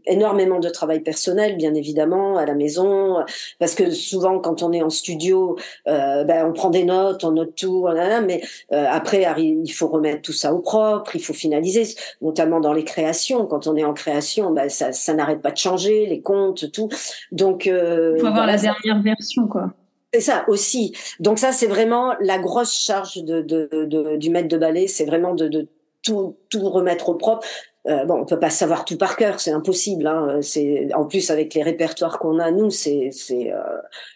énormément 0.06 0.58
de 0.58 0.68
travail 0.68 1.00
personnel, 1.00 1.56
bien 1.56 1.74
évidemment, 1.74 2.36
à 2.36 2.46
la 2.46 2.54
maison, 2.54 3.16
parce 3.58 3.74
que 3.74 3.90
souvent 3.90 4.38
quand 4.38 4.62
on 4.62 4.72
est 4.72 4.82
en 4.82 4.90
studio, 4.90 5.56
ben 5.86 6.46
on 6.48 6.52
prend 6.52 6.70
des 6.70 6.84
notes, 6.84 7.24
on 7.24 7.32
note 7.32 7.54
tout, 7.54 7.86
mais 8.24 8.42
après 8.70 9.26
il 9.38 9.70
faut 9.72 9.88
remettre 9.88 10.22
tout 10.22 10.32
ça 10.32 10.52
au 10.52 10.58
propre, 10.58 11.16
il 11.16 11.22
faut 11.22 11.34
finaliser, 11.34 11.86
notamment 12.20 12.60
dans 12.60 12.72
les 12.72 12.84
créations. 12.84 13.46
Quand 13.46 13.66
on 13.66 13.76
est 13.76 13.84
en 13.84 13.94
création, 13.94 14.52
ben 14.52 14.68
ça, 14.68 14.92
ça 14.92 15.14
n'arrête 15.14 15.42
pas 15.42 15.50
de 15.50 15.56
changer, 15.56 16.06
les 16.06 16.20
comptes, 16.20 16.70
tout. 16.72 16.88
Donc 17.32 17.66
il 17.66 18.16
faut 18.20 18.26
avoir 18.26 18.46
la 18.46 18.56
dernière 18.56 19.02
version, 19.02 19.46
quoi. 19.46 19.72
C'est 20.14 20.20
ça 20.20 20.44
aussi. 20.48 20.94
Donc 21.20 21.38
ça, 21.38 21.52
c'est 21.52 21.66
vraiment 21.66 22.14
la 22.20 22.38
grosse 22.38 22.72
charge 22.74 23.16
de, 23.22 23.42
de, 23.42 23.68
de, 23.72 24.16
du 24.16 24.30
maître 24.30 24.48
de 24.48 24.56
ballet, 24.56 24.86
c'est 24.86 25.04
vraiment 25.04 25.34
de, 25.34 25.48
de 25.48 25.68
tout, 26.02 26.36
tout 26.48 26.70
remettre 26.70 27.08
au 27.10 27.14
propre. 27.14 27.46
Euh, 27.88 28.04
bon, 28.04 28.14
on 28.20 28.24
peut 28.24 28.38
pas 28.38 28.50
savoir 28.50 28.84
tout 28.84 28.98
par 28.98 29.16
cœur, 29.16 29.38
c'est 29.38 29.52
impossible. 29.52 30.06
Hein. 30.06 30.38
C'est 30.42 30.92
en 30.94 31.04
plus 31.04 31.30
avec 31.30 31.54
les 31.54 31.62
répertoires 31.62 32.18
qu'on 32.18 32.38
a 32.38 32.50
nous, 32.50 32.70
c'est 32.70 33.10
c'est 33.12 33.52
euh, 33.52 33.60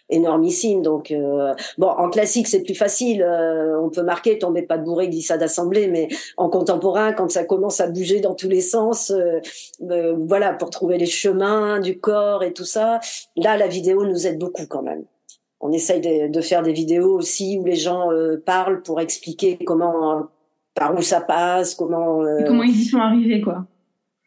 énormissime. 0.09 0.81
Donc 0.81 1.11
euh, 1.11 1.53
bon, 1.77 1.87
en 1.87 2.09
classique 2.09 2.47
c'est 2.47 2.63
plus 2.63 2.75
facile. 2.75 3.23
Euh, 3.23 3.79
on 3.81 3.89
peut 3.89 4.03
marquer, 4.03 4.37
tomber 4.37 4.61
pas 4.61 4.77
de 4.77 4.83
bourré, 4.83 5.07
glissade 5.07 5.39
d'assemblée, 5.39 5.87
mais 5.87 6.09
en 6.37 6.49
contemporain, 6.49 7.13
quand 7.13 7.31
ça 7.31 7.45
commence 7.45 7.79
à 7.79 7.87
bouger 7.87 8.19
dans 8.19 8.35
tous 8.35 8.49
les 8.49 8.61
sens, 8.61 9.11
euh, 9.11 10.15
voilà, 10.17 10.53
pour 10.53 10.69
trouver 10.69 10.97
les 10.97 11.05
chemins 11.05 11.79
du 11.79 11.99
corps 11.99 12.43
et 12.43 12.53
tout 12.53 12.65
ça, 12.65 12.99
là 13.37 13.57
la 13.57 13.67
vidéo 13.67 14.05
nous 14.05 14.27
aide 14.27 14.37
beaucoup 14.37 14.65
quand 14.67 14.81
même 14.83 15.05
on 15.61 15.71
essaye 15.71 16.01
de, 16.01 16.41
faire 16.41 16.63
des 16.63 16.73
vidéos 16.73 17.15
aussi 17.15 17.57
où 17.59 17.65
les 17.65 17.75
gens 17.75 18.11
euh, 18.11 18.41
parlent 18.43 18.81
pour 18.81 18.99
expliquer 18.99 19.57
comment, 19.63 20.27
par 20.73 20.95
où 20.95 21.01
ça 21.01 21.21
passe, 21.21 21.75
comment. 21.75 22.23
Euh, 22.23 22.43
comment 22.45 22.63
ils 22.63 22.81
y 22.81 22.85
sont 22.85 22.99
arrivés, 22.99 23.41
quoi. 23.41 23.65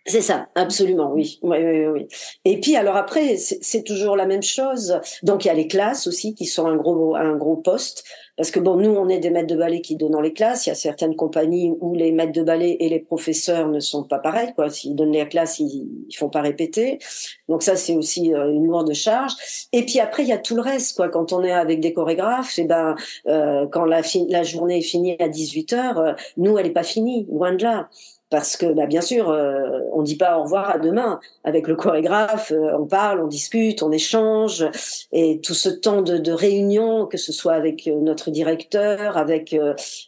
C'est 0.06 0.20
ça, 0.20 0.48
absolument, 0.54 1.10
oui. 1.12 1.38
Oui, 1.40 1.56
oui, 1.64 1.86
oui. 1.86 2.06
Et 2.44 2.60
puis 2.60 2.76
alors 2.76 2.96
après, 2.96 3.36
c'est 3.38 3.82
toujours 3.84 4.16
la 4.16 4.26
même 4.26 4.42
chose. 4.42 5.00
Donc 5.22 5.44
il 5.44 5.48
y 5.48 5.50
a 5.50 5.54
les 5.54 5.66
classes 5.66 6.06
aussi 6.06 6.34
qui 6.34 6.44
sont 6.44 6.66
un 6.66 6.76
gros 6.76 7.16
un 7.16 7.36
gros 7.36 7.56
poste 7.56 8.04
parce 8.36 8.50
que 8.50 8.60
bon, 8.60 8.76
nous 8.76 8.90
on 8.90 9.08
est 9.08 9.18
des 9.18 9.30
maîtres 9.30 9.46
de 9.46 9.56
ballet 9.56 9.80
qui 9.80 9.96
donnent 9.96 10.20
les 10.20 10.34
classes. 10.34 10.66
Il 10.66 10.70
y 10.70 10.72
a 10.72 10.74
certaines 10.74 11.16
compagnies 11.16 11.72
où 11.80 11.94
les 11.94 12.12
maîtres 12.12 12.32
de 12.32 12.42
ballet 12.42 12.76
et 12.80 12.90
les 12.90 12.98
professeurs 12.98 13.68
ne 13.68 13.80
sont 13.80 14.04
pas 14.04 14.18
pareils. 14.18 14.52
Quoi, 14.54 14.68
s'ils 14.68 14.94
donnent 14.94 15.12
les 15.12 15.26
classes, 15.26 15.58
ils, 15.58 15.88
ils 16.08 16.14
font 16.14 16.28
pas 16.28 16.42
répéter. 16.42 16.98
Donc 17.48 17.62
ça 17.62 17.74
c'est 17.74 17.96
aussi 17.96 18.34
euh, 18.34 18.52
une 18.52 18.66
lourde 18.66 18.92
charge. 18.92 19.32
Et 19.72 19.86
puis 19.86 20.00
après 20.00 20.24
il 20.24 20.28
y 20.28 20.32
a 20.32 20.38
tout 20.38 20.54
le 20.54 20.62
reste. 20.62 20.96
Quoi, 20.96 21.08
quand 21.08 21.32
on 21.32 21.42
est 21.42 21.52
avec 21.52 21.80
des 21.80 21.94
chorégraphes, 21.94 22.58
et 22.58 22.62
eh 22.62 22.64
ben 22.66 22.94
euh, 23.26 23.66
quand 23.68 23.86
la, 23.86 24.02
la 24.28 24.42
journée 24.42 24.78
est 24.78 24.82
finie 24.82 25.16
à 25.18 25.28
18 25.28 25.72
h 25.72 25.96
euh, 25.96 26.12
nous 26.36 26.58
elle 26.58 26.66
est 26.66 26.70
pas 26.70 26.82
finie, 26.82 27.26
loin 27.30 27.54
de 27.54 27.62
là 27.62 27.88
parce 28.34 28.56
que 28.56 28.66
bah, 28.66 28.86
bien 28.86 29.00
sûr, 29.00 29.30
euh, 29.30 29.78
on 29.92 30.02
dit 30.02 30.16
pas 30.16 30.40
au 30.40 30.42
revoir 30.42 30.68
à 30.68 30.80
demain. 30.80 31.20
Avec 31.44 31.68
le 31.68 31.76
chorégraphe, 31.76 32.50
euh, 32.50 32.76
on 32.76 32.84
parle, 32.84 33.20
on 33.20 33.28
discute, 33.28 33.80
on 33.80 33.92
échange, 33.92 34.66
et 35.12 35.40
tout 35.40 35.54
ce 35.54 35.68
temps 35.68 36.02
de, 36.02 36.18
de 36.18 36.32
réunion, 36.32 37.06
que 37.06 37.16
ce 37.16 37.30
soit 37.30 37.52
avec 37.52 37.86
euh, 37.86 38.00
notre 38.00 38.32
directeur, 38.32 39.16
avec 39.16 39.56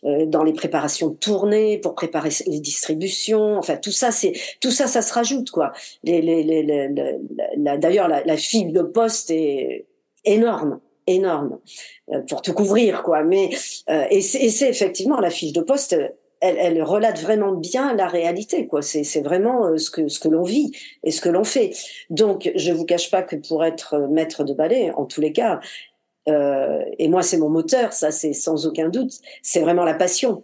dans 0.02 0.42
les 0.42 0.52
préparations 0.52 1.10
de 1.10 1.14
tournée 1.14 1.78
pour 1.78 1.94
préparer 1.94 2.30
les 2.48 2.58
distributions, 2.58 3.58
enfin 3.58 3.76
tout 3.76 3.92
ça, 3.92 4.10
c'est 4.10 4.32
tout 4.60 4.72
ça, 4.72 4.88
ça 4.88 5.02
se 5.02 5.14
rajoute 5.14 5.52
quoi. 5.52 5.70
D'ailleurs, 6.02 8.08
la, 8.08 8.24
la 8.24 8.36
file 8.36 8.72
de 8.72 8.82
poste 8.82 9.30
est 9.30 9.86
énorme 10.24 10.80
énorme 11.06 11.60
pour 12.28 12.42
tout 12.42 12.52
couvrir 12.52 13.04
quoi 13.04 13.22
mais 13.22 13.50
et 14.10 14.20
c'est 14.20 14.68
effectivement 14.68 15.20
la 15.20 15.30
fiche 15.30 15.52
de 15.52 15.60
poste 15.60 15.96
elle, 16.46 16.82
relate 16.82 17.20
vraiment 17.20 17.52
bien 17.52 17.94
la 17.94 18.09
réalité, 18.09 18.66
quoi. 18.66 18.82
C'est 18.82 19.20
vraiment 19.22 19.66
euh, 19.66 19.76
ce 19.76 19.90
que 19.90 20.09
ce 20.09 20.18
que 20.18 20.28
l'on 20.28 20.42
vit 20.42 20.72
et 21.02 21.11
ce 21.11 21.20
que 21.20 21.28
l'on 21.28 21.44
fait. 21.44 21.72
Donc, 22.11 22.50
je 22.54 22.72
vous 22.72 22.85
cache 22.85 23.11
pas 23.11 23.22
que 23.22 23.37
pour 23.37 23.64
être 23.64 23.94
euh, 23.94 24.09
maître 24.09 24.44
de 24.44 24.54
ballet, 24.54 24.92
en 24.96 25.04
tous 25.04 25.20
les 25.20 25.32
cas, 25.32 25.61
euh, 26.28 26.82
et 26.98 27.09
moi 27.09 27.22
c'est 27.22 27.38
mon 27.38 27.48
moteur, 27.48 27.92
ça 27.92 28.11
c'est 28.11 28.32
sans 28.32 28.66
aucun 28.66 28.88
doute, 28.88 29.12
c'est 29.42 29.61
vraiment 29.61 29.85
la 29.85 29.94
passion 29.94 30.42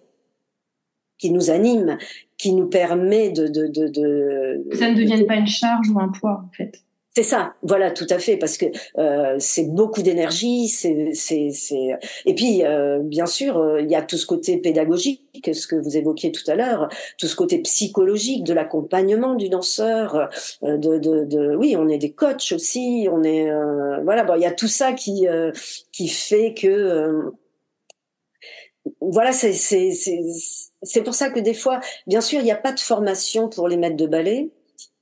qui 1.19 1.31
nous 1.31 1.51
anime, 1.51 1.99
qui 2.39 2.53
nous 2.53 2.69
permet 2.69 3.31
de, 3.31 3.49
de, 3.49 3.67
de, 3.67 3.89
de 3.89 4.65
ça 4.75 4.91
ne 4.91 4.97
devienne 4.97 5.27
pas 5.27 5.37
une 5.37 5.47
charge 5.47 5.89
ou 5.91 5.99
un 5.99 6.09
poids 6.09 6.43
en 6.45 6.51
fait. 6.57 6.83
C'est 7.15 7.25
ça, 7.25 7.53
voilà, 7.63 7.91
tout 7.91 8.07
à 8.09 8.19
fait, 8.19 8.39
parce 8.39 8.57
que 8.57 8.65
euh, 8.97 9.37
c'est 9.39 9.67
beaucoup 9.71 10.01
d'énergie, 10.01 10.69
c'est, 10.69 11.11
c'est, 11.13 11.51
c'est, 11.51 11.91
et 12.25 12.35
puis 12.35 12.65
euh, 12.65 13.01
bien 13.01 13.27
sûr, 13.27 13.59
euh, 13.59 13.83
il 13.83 13.91
y 13.91 13.95
a 13.95 14.01
tout 14.01 14.17
ce 14.17 14.25
côté 14.25 14.57
pédagogique, 14.57 15.51
ce 15.53 15.67
que 15.67 15.77
vous 15.77 15.99
évoquiez 15.99 16.33
tout 16.33 16.51
à 16.51 16.55
l'heure, 16.55 16.89
tout 17.19 17.27
ce 17.27 17.37
côté 17.37 17.59
psychologique 17.59 18.45
de 18.45 18.55
l'accompagnement 18.55 19.35
du 19.35 19.51
danseur, 19.51 20.31
de, 20.63 20.77
de, 20.77 21.25
de, 21.27 21.55
oui, 21.55 21.77
on 21.77 21.87
est 21.91 21.99
des 21.99 22.13
coachs 22.13 22.51
aussi, 22.53 23.07
on 23.13 23.23
est, 23.25 23.51
voilà, 24.05 24.25
bon, 24.25 24.37
il 24.37 24.43
y 24.43 24.47
a 24.47 24.53
tout 24.53 24.69
ça 24.69 24.95
qui 24.95 25.27
qui 25.93 26.09
fait 26.09 26.55
que 26.55 27.31
voilà, 29.03 29.33
c'est, 29.33 29.53
c'est, 29.53 29.93
c'est, 29.93 30.23
c'est 30.83 31.03
pour 31.03 31.15
ça 31.15 31.29
que 31.29 31.41
des 31.41 31.55
fois, 31.55 31.81
bien 32.07 32.21
sûr, 32.23 32.41
il 32.41 32.45
n'y 32.45 32.51
a 32.51 32.57
pas 32.57 32.73
de 32.73 32.81
formation 32.81 33.49
pour 33.49 33.69
les 33.69 33.77
maîtres 33.77 33.97
de 33.97 34.07
ballet. 34.07 34.49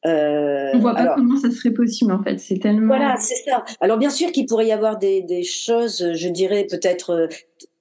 Euh, 0.06 0.70
on 0.72 0.78
voit 0.78 0.94
pas 0.94 1.14
comment 1.14 1.36
ça 1.36 1.50
serait 1.50 1.72
possible 1.72 2.12
en 2.12 2.22
fait. 2.22 2.38
C'est 2.38 2.58
tellement. 2.58 2.96
Voilà, 2.96 3.16
c'est 3.18 3.36
ça. 3.44 3.64
Alors 3.80 3.98
bien 3.98 4.10
sûr 4.10 4.32
qu'il 4.32 4.46
pourrait 4.46 4.66
y 4.66 4.72
avoir 4.72 4.98
des, 4.98 5.20
des 5.22 5.42
choses, 5.42 6.12
je 6.14 6.28
dirais 6.28 6.66
peut-être 6.70 7.10
euh, 7.10 7.26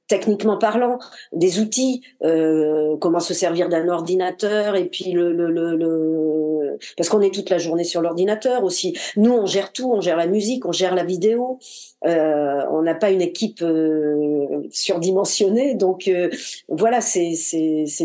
techniquement 0.09 0.57
parlant, 0.57 0.99
des 1.31 1.59
outils, 1.61 2.01
euh, 2.23 2.97
comment 2.97 3.21
se 3.21 3.33
servir 3.33 3.69
d'un 3.69 3.87
ordinateur 3.87 4.75
et 4.75 4.85
puis 4.85 5.11
le, 5.11 5.31
le, 5.31 5.49
le, 5.49 5.77
le... 5.77 6.77
parce 6.97 7.07
qu'on 7.07 7.21
est 7.21 7.33
toute 7.33 7.49
la 7.49 7.59
journée 7.59 7.85
sur 7.85 8.01
l'ordinateur 8.01 8.63
aussi. 8.63 8.97
Nous, 9.15 9.31
on 9.31 9.45
gère 9.45 9.71
tout, 9.71 9.89
on 9.93 10.01
gère 10.01 10.17
la 10.17 10.27
musique, 10.27 10.65
on 10.65 10.73
gère 10.73 10.95
la 10.95 11.05
vidéo. 11.05 11.59
Euh, 12.05 12.61
on 12.71 12.81
n'a 12.81 12.95
pas 12.95 13.11
une 13.11 13.21
équipe 13.21 13.61
euh, 13.61 14.67
surdimensionnée, 14.71 15.75
donc 15.75 16.07
euh, 16.07 16.29
voilà, 16.69 17.01
c'est 17.01 17.35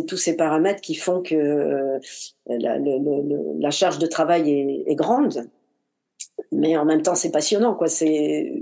tous 0.07 0.17
ces 0.17 0.37
paramètres 0.37 0.81
qui 0.81 0.97
font 0.97 1.23
que 1.23 1.35
euh, 1.35 1.99
la, 2.49 2.77
la, 2.79 3.71
charge 3.71 3.99
de 3.99 4.07
travail 4.07 4.51
est, 4.51 4.90
est 4.90 4.95
grande, 4.97 5.49
mais 6.53 6.77
en 6.77 6.85
même 6.85 7.03
temps 7.03 7.14
c'est 7.14 7.31
passionnant, 7.31 7.75
quoi. 7.75 7.87
C'est 7.87 8.53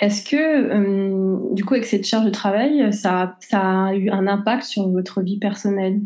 est-ce 0.00 0.22
que, 0.22 0.36
euh, 0.36 1.38
du 1.52 1.64
coup, 1.64 1.74
avec 1.74 1.84
cette 1.84 2.06
charge 2.06 2.24
de 2.24 2.30
travail, 2.30 2.90
ça, 2.92 3.36
a 3.52 3.94
eu 3.94 4.08
un 4.08 4.26
impact 4.26 4.64
sur 4.64 4.88
votre 4.88 5.20
vie 5.20 5.38
personnelle? 5.38 6.00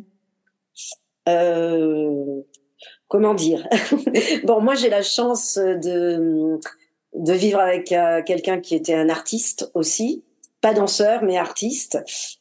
Euh, 1.28 2.42
Comment 3.06 3.34
dire? 3.34 3.68
Bon, 4.44 4.60
moi, 4.60 4.74
j'ai 4.74 4.90
la 4.90 5.02
chance 5.02 5.56
de, 5.56 6.58
de 7.14 7.32
vivre 7.32 7.60
avec 7.60 7.92
euh, 7.92 8.22
quelqu'un 8.22 8.60
qui 8.60 8.74
était 8.74 8.94
un 8.94 9.08
artiste 9.08 9.70
aussi, 9.74 10.24
pas 10.60 10.74
danseur, 10.74 11.22
mais 11.22 11.38
artiste, 11.38 11.98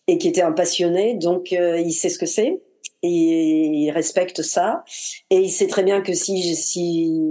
et 0.08 0.18
qui 0.18 0.30
était 0.30 0.42
un 0.42 0.54
passionné, 0.54 1.16
donc 1.16 1.52
il 1.52 1.92
sait 1.92 2.10
ce 2.10 2.18
que 2.18 2.26
c'est. 2.26 2.63
Et 3.06 3.10
il 3.10 3.92
respecte 3.92 4.42
ça. 4.42 4.86
Et 5.30 5.39
il 5.39 5.52
sait 5.52 5.68
très 5.68 5.84
bien 5.84 6.02
que 6.02 6.13
si 6.13 6.56
si 6.56 7.22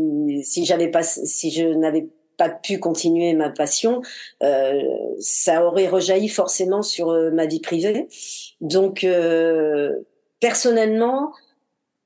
si 0.45 0.67
j'avais 0.67 0.89
pas 0.89 1.03
si 1.03 1.51
je 1.51 1.65
n'avais 1.65 2.09
pas 2.37 2.49
pu 2.49 2.79
continuer 2.79 3.35
ma 3.35 3.51
passion, 3.51 4.03
euh, 4.42 4.83
ça 5.21 5.64
aurait 5.64 5.88
rejailli 5.88 6.29
forcément 6.29 6.83
sur 6.83 7.11
euh, 7.11 7.31
ma 7.31 7.47
vie 7.47 7.61
privée. 7.61 8.09
Donc, 8.61 9.05
euh, 9.05 9.92
personnellement, 10.40 11.33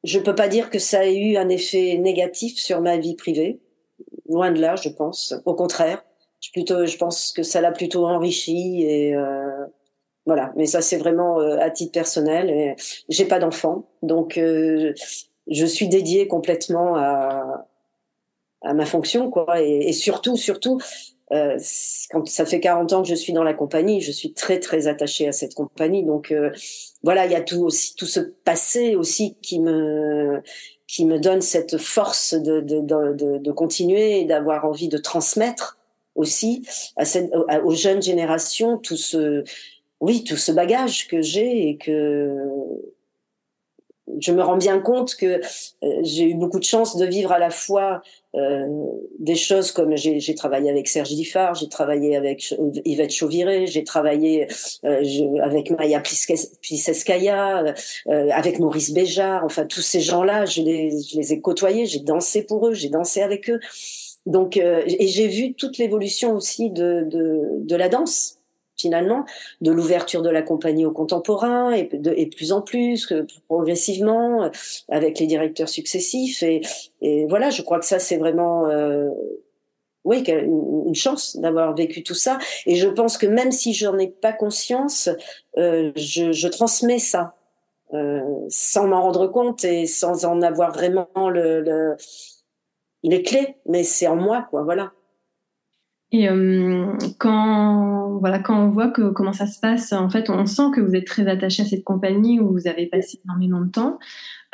je 0.05 0.19
peux 0.19 0.35
pas 0.35 0.49
dire 0.49 0.71
que 0.71 0.79
ça 0.79 1.07
ait 1.07 1.17
eu 1.17 1.37
un 1.37 1.49
effet 1.49 1.97
négatif 1.99 2.59
sur 2.59 2.81
ma 2.81 2.97
vie 2.97 3.15
privée. 3.15 3.61
Loin 4.29 4.51
de 4.51 4.61
là, 4.61 4.77
je 4.77 4.89
pense. 4.89 5.35
Au 5.45 5.55
contraire, 5.55 6.05
je, 6.41 6.51
plutôt, 6.51 6.87
je 6.87 6.97
pense 6.97 7.33
que 7.33 7.43
ça 7.43 7.61
l'a 7.61 7.73
plutôt 7.73 8.07
enrichi 8.07 8.83
et 8.83 9.15
voilà. 10.27 10.53
Mais 10.57 10.67
ça, 10.67 10.83
c'est 10.83 10.99
vraiment 10.99 11.39
à 11.39 11.71
titre 11.71 11.93
personnel. 11.93 12.77
J'ai 13.09 13.25
pas 13.25 13.39
d'enfant, 13.39 13.89
donc 14.03 14.35
je 14.37 15.67
suis 15.67 15.89
dédiée 15.89 16.29
complètement 16.29 16.97
à, 16.97 17.67
à 18.67 18.75
ma 18.75 18.87
fonction, 18.87 19.31
quoi. 19.31 19.63
Et, 19.63 19.89
et 19.89 19.93
surtout, 19.93 20.37
surtout, 20.37 20.79
euh, 21.33 21.59
quand 22.11 22.27
ça 22.29 22.47
fait 22.47 22.61
40 22.61 22.93
ans 22.93 23.03
que 23.03 23.09
je 23.09 23.15
suis 23.15 23.33
dans 23.33 23.43
la 23.43 23.55
compagnie, 23.55 24.01
je 24.01 24.13
suis 24.13 24.33
très 24.33 24.61
très 24.61 24.87
attachée 24.87 25.27
à 25.27 25.33
cette 25.33 25.55
compagnie. 25.55 26.05
Donc 26.05 26.31
euh, 26.31 26.51
voilà, 27.03 27.27
il 27.27 27.33
y 27.33 27.35
a 27.35 27.41
tout 27.41 27.63
aussi 27.63 27.97
tout 27.97 28.07
ce 28.07 28.21
passé 28.21 28.95
aussi 28.95 29.37
qui 29.43 29.59
me 29.59 30.41
qui 30.87 31.05
me 31.05 31.19
donne 31.19 31.41
cette 31.41 31.79
force 31.79 32.35
de 32.35 32.61
de, 32.61 32.81
de, 32.81 33.39
de 33.39 33.53
continuer 33.53 34.21
et 34.21 34.25
d'avoir 34.25 34.67
envie 34.67 34.89
de 34.89 34.99
transmettre 34.99 35.79
aussi 36.15 36.63
à 36.97 37.05
cette, 37.05 37.31
aux 37.65 37.75
jeunes 37.75 38.03
générations 38.03 38.79
tout 38.79 38.97
ce 38.97 39.43
oui 40.01 40.23
tout 40.25 40.37
ce 40.37 40.53
bagage 40.53 41.09
que 41.09 41.21
j'ai 41.21 41.69
et 41.69 41.77
que 41.77 42.31
je 44.21 44.33
me 44.33 44.42
rends 44.42 44.57
bien 44.57 44.81
compte 44.81 45.16
que 45.16 45.40
euh, 45.83 45.88
j'ai 46.03 46.31
eu 46.31 46.35
beaucoup 46.35 46.59
de 46.59 46.64
chance 46.64 46.97
de 46.97 47.05
vivre 47.05 47.33
à 47.33 47.38
la 47.38 47.51
fois 47.51 48.03
euh, 48.37 48.66
des 49.19 49.35
choses 49.35 49.73
comme 49.73 49.97
j'ai 49.97 50.35
travaillé 50.35 50.69
avec 50.69 50.88
Serge 50.88 51.09
Diffard, 51.09 51.55
j'ai 51.55 51.69
travaillé 51.69 52.16
avec 52.16 52.55
Yvette 52.85 53.11
Chauviré, 53.11 53.66
j'ai 53.66 53.83
travaillé 53.83 54.47
euh, 54.85 55.38
avec 55.42 55.71
Maya 55.71 56.01
Pliskeskaya, 56.01 57.64
euh, 58.09 58.29
avec 58.31 58.59
Maurice 58.59 58.92
Béjart, 58.92 59.42
enfin 59.45 59.64
tous 59.64 59.81
ces 59.81 60.01
gens-là, 60.01 60.45
je 60.45 60.61
les, 60.61 60.90
je 61.03 61.16
les 61.16 61.33
ai 61.33 61.40
côtoyés, 61.40 61.87
j'ai 61.87 62.01
dansé 62.01 62.42
pour 62.42 62.69
eux, 62.69 62.75
j'ai 62.75 62.90
dansé 62.90 63.23
avec 63.23 63.49
eux. 63.49 63.61
Donc, 64.27 64.57
et 64.57 65.07
j'ai 65.07 65.29
vu 65.29 65.55
toute 65.55 65.79
l'évolution 65.79 66.35
aussi 66.35 66.71
de, 66.71 67.07
de, 67.09 67.42
de 67.61 67.77
la 67.77 67.88
danse 67.88 68.38
finalement, 68.77 69.25
de 69.61 69.73
l'ouverture 69.73 70.23
de 70.23 70.31
la 70.31 70.43
compagnie 70.43 70.87
aux 70.87 70.93
contemporains 70.93 71.73
et 71.73 71.89
de 71.93 72.12
et 72.17 72.27
plus 72.27 72.53
en 72.53 72.62
plus, 72.62 73.12
progressivement, 73.49 74.45
euh, 74.45 74.49
avec 74.89 75.19
les 75.19 75.27
directeurs 75.27 75.69
successifs. 75.69 76.43
Et, 76.43 76.62
et 77.01 77.27
voilà, 77.27 77.51
je 77.51 77.62
crois 77.62 77.79
que 77.79 77.87
ça, 77.87 77.99
c'est 77.99 78.17
vraiment... 78.17 78.69
Euh, 78.69 79.11
oui, 80.07 80.23
une 80.29 80.95
chance 80.95 81.37
d'avoir 81.37 81.75
vécu 81.75 82.05
tout 82.05 82.15
ça. 82.15 82.39
Et 82.65 82.77
je 82.77 82.89
pense 82.89 83.19
que 83.19 83.27
même 83.27 83.51
si 83.51 83.75
j'en 83.75 83.99
ai 83.99 84.07
pas 84.07 84.33
conscience, 84.33 85.11
euh, 85.59 85.91
je, 85.97 86.31
je, 86.31 86.47
transmets 86.47 87.01
ça 87.01 87.35
euh, 87.93 88.21
sans 88.49 88.87
m'en 88.87 89.03
rendre 89.03 89.27
compte 89.27 89.65
et 89.65 89.87
sans 89.87 90.25
en 90.25 90.43
avoir 90.43 90.73
vraiment 90.73 91.09
le, 91.29 91.61
le 91.61 91.97
les 93.03 93.23
clés. 93.23 93.57
Mais 93.67 93.83
c'est 93.83 94.07
en 94.07 94.17
moi, 94.17 94.47
quoi. 94.49 94.62
Voilà. 94.62 94.93
Et 96.12 96.29
euh, 96.29 96.92
quand, 97.19 98.19
voilà, 98.21 98.38
quand 98.38 98.59
on 98.59 98.71
voit 98.71 98.88
que, 98.88 99.11
comment 99.11 99.33
ça 99.33 99.47
se 99.47 99.59
passe, 99.59 99.92
en 99.92 100.09
fait, 100.09 100.31
on 100.31 100.47
sent 100.47 100.71
que 100.75 100.81
vous 100.81 100.95
êtes 100.95 101.07
très 101.07 101.27
attaché 101.27 101.62
à 101.62 101.66
cette 101.66 101.85
compagnie 101.85 102.38
où 102.38 102.53
vous 102.53 102.69
avez 102.69 102.87
passé 102.87 103.21
énormément 103.25 103.61
de 103.61 103.71
temps. 103.71 103.99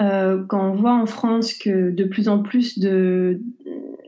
Euh, 0.00 0.42
quand 0.48 0.70
on 0.70 0.74
voit 0.74 0.94
en 0.94 1.06
France 1.06 1.52
que 1.52 1.90
de 1.90 2.04
plus 2.04 2.28
en 2.28 2.42
plus 2.42 2.78
de, 2.78 3.40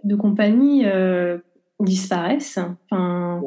de 0.05 0.17
compagnies 0.17 0.87
euh, 0.87 1.39
disparaissent, 1.81 2.59
enfin, 2.91 3.43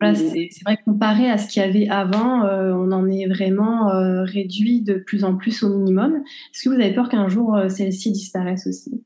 voilà, 0.00 0.14
c'est 0.14 0.48
vrai 0.64 0.76
que 0.76 0.84
comparé 0.84 1.30
à 1.30 1.38
ce 1.38 1.48
qu'il 1.48 1.62
y 1.62 1.64
avait 1.64 1.88
avant, 1.88 2.44
euh, 2.44 2.72
on 2.74 2.90
en 2.90 3.08
est 3.08 3.26
vraiment 3.26 3.90
euh, 3.90 4.24
réduit 4.24 4.82
de 4.82 4.94
plus 4.94 5.24
en 5.24 5.36
plus 5.36 5.62
au 5.62 5.68
minimum. 5.68 6.16
Est-ce 6.52 6.64
que 6.64 6.74
vous 6.74 6.80
avez 6.80 6.92
peur 6.92 7.08
qu'un 7.08 7.28
jour 7.28 7.54
euh, 7.54 7.68
celles-ci 7.68 8.10
disparaissent 8.10 8.66
aussi? 8.66 9.02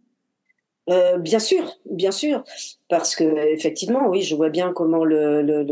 Euh, 0.90 1.18
bien 1.18 1.38
sûr, 1.38 1.76
bien 1.90 2.10
sûr, 2.10 2.44
parce 2.88 3.14
que 3.14 3.24
effectivement, 3.52 4.08
oui, 4.08 4.22
je 4.22 4.34
vois 4.34 4.48
bien 4.48 4.72
comment 4.72 5.04
le, 5.04 5.42
le, 5.42 5.66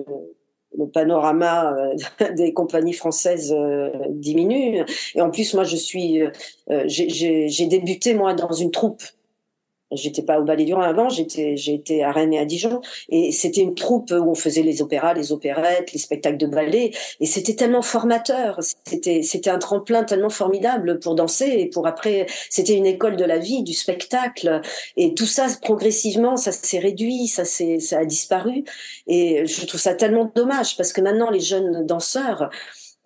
panorama 0.92 1.74
euh, 1.76 2.34
des 2.36 2.52
compagnies 2.52 2.92
françaises 2.92 3.52
euh, 3.52 3.90
diminue. 4.10 4.84
Et 5.14 5.20
en 5.20 5.30
plus, 5.30 5.54
moi, 5.54 5.64
je 5.64 5.76
suis, 5.76 6.22
j'ai 6.86 7.66
débuté 7.66 8.14
moi 8.14 8.34
dans 8.34 8.52
une 8.52 8.70
troupe. 8.70 9.02
J'étais 9.92 10.22
pas 10.22 10.38
au 10.38 10.44
Ballet 10.44 10.64
du 10.64 10.74
Rhin 10.74 10.82
avant, 10.82 11.08
j'étais 11.08 11.54
été 11.54 12.04
à 12.04 12.12
Rennes 12.12 12.34
et 12.34 12.38
à 12.38 12.44
Dijon. 12.44 12.80
Et 13.08 13.32
c'était 13.32 13.62
une 13.62 13.74
troupe 13.74 14.10
où 14.10 14.30
on 14.30 14.34
faisait 14.34 14.62
les 14.62 14.82
opéras, 14.82 15.14
les 15.14 15.32
opérettes, 15.32 15.92
les 15.92 15.98
spectacles 15.98 16.36
de 16.36 16.46
ballet. 16.46 16.92
Et 17.20 17.26
c'était 17.26 17.54
tellement 17.54 17.82
formateur, 17.82 18.58
c'était 18.84 19.22
c'était 19.22 19.50
un 19.50 19.58
tremplin 19.58 20.04
tellement 20.04 20.30
formidable 20.30 20.98
pour 20.98 21.14
danser 21.14 21.46
et 21.58 21.66
pour 21.66 21.86
après 21.86 22.26
c'était 22.50 22.74
une 22.74 22.86
école 22.86 23.16
de 23.16 23.24
la 23.24 23.38
vie, 23.38 23.62
du 23.62 23.72
spectacle. 23.72 24.60
Et 24.96 25.14
tout 25.14 25.26
ça 25.26 25.46
progressivement 25.62 26.36
ça 26.36 26.52
s'est 26.52 26.78
réduit, 26.78 27.26
ça 27.26 27.44
s'est 27.44 27.80
ça 27.80 28.00
a 28.00 28.04
disparu. 28.04 28.64
Et 29.06 29.46
je 29.46 29.66
trouve 29.66 29.80
ça 29.80 29.94
tellement 29.94 30.30
dommage 30.34 30.76
parce 30.76 30.92
que 30.92 31.00
maintenant 31.00 31.30
les 31.30 31.40
jeunes 31.40 31.86
danseurs 31.86 32.50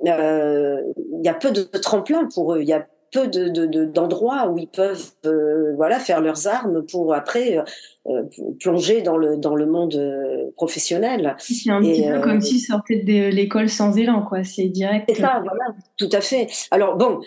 euh, 0.07 0.81
il 0.97 1.25
y 1.25 1.29
a 1.29 1.35
peu 1.35 1.51
de 1.51 1.63
tremplins 1.63 2.29
pour 2.35 2.55
eux, 2.55 2.63
il 2.63 2.69
y 2.69 2.73
a 2.73 2.87
peu 3.13 3.29
d'endroits 3.29 4.47
de, 4.47 4.51
où 4.51 4.59
ils 4.59 4.69
peuvent 4.69 5.13
euh, 5.27 5.75
voilà 5.77 5.99
faire 6.01 6.21
leurs 6.21 6.49
armes 6.49 6.85
pour 6.85 7.15
après 7.15 7.59
euh, 7.59 7.63
euh, 8.09 8.23
plonger 8.59 9.03
dans 9.03 9.17
le 9.17 9.37
dans 9.37 9.55
le 9.55 9.67
monde 9.67 10.53
professionnel. 10.57 11.37
C'est 11.39 11.71
un 11.71 11.81
petit 11.81 12.03
peu 12.03 12.21
comme 12.21 12.41
s'ils 12.41 12.61
sortaient 12.61 13.03
de 13.03 13.29
l'école 13.29 13.69
sans 13.69 13.97
élan 13.97 14.23
quoi, 14.23 14.43
c'est 14.43 14.69
direct. 14.69 15.05
C'est 15.09 15.21
ça, 15.21 15.43
voilà, 15.45 15.77
tout 15.99 16.09
à 16.11 16.21
fait. 16.21 16.49
Alors 16.71 16.97
bon, 16.97 17.21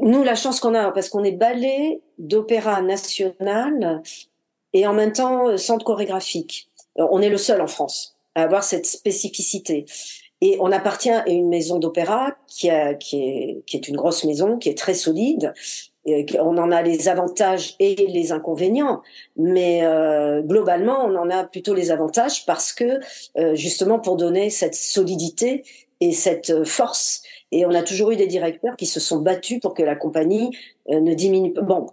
nous 0.00 0.22
la 0.22 0.36
chance 0.36 0.60
qu'on 0.60 0.74
a 0.74 0.90
parce 0.92 1.08
qu'on 1.08 1.24
est 1.24 1.32
ballet 1.32 2.00
d'opéra 2.18 2.80
national 2.80 4.00
et 4.72 4.86
en 4.86 4.94
même 4.94 5.12
temps 5.12 5.56
centre 5.56 5.84
chorégraphique. 5.84 6.70
On 6.96 7.20
est 7.20 7.30
le 7.30 7.38
seul 7.38 7.60
en 7.60 7.66
France 7.66 8.16
à 8.36 8.42
avoir 8.42 8.62
cette 8.62 8.86
spécificité. 8.86 9.86
Et 10.46 10.58
on 10.60 10.70
appartient 10.72 11.10
à 11.10 11.26
une 11.26 11.48
maison 11.48 11.78
d'opéra 11.78 12.36
qui, 12.46 12.68
est, 12.68 13.88
une 13.88 13.96
grosse 13.96 14.24
maison, 14.24 14.58
qui 14.58 14.68
est 14.68 14.76
très 14.76 14.92
solide. 14.92 15.54
On 16.38 16.58
en 16.58 16.70
a 16.70 16.82
les 16.82 17.08
avantages 17.08 17.76
et 17.78 17.94
les 17.94 18.30
inconvénients, 18.30 19.00
mais 19.38 19.86
euh, 19.86 20.42
globalement, 20.42 21.02
on 21.02 21.16
en 21.16 21.30
a 21.30 21.44
plutôt 21.44 21.72
les 21.72 21.90
avantages 21.90 22.44
parce 22.44 22.74
que 22.74 23.00
euh, 23.38 23.54
justement 23.54 23.98
pour 23.98 24.18
donner 24.18 24.50
cette 24.50 24.74
solidité 24.74 25.64
et 26.00 26.12
cette 26.12 26.66
force. 26.66 27.22
Et 27.50 27.64
on 27.64 27.70
a 27.70 27.82
toujours 27.82 28.10
eu 28.10 28.16
des 28.16 28.26
directeurs 28.26 28.76
qui 28.76 28.84
se 28.84 29.00
sont 29.00 29.20
battus 29.20 29.60
pour 29.60 29.72
que 29.72 29.82
la 29.82 29.96
compagnie 29.96 30.54
euh, 30.90 31.00
ne 31.00 31.14
diminue 31.14 31.54
pas. 31.54 31.62
Bon, 31.62 31.86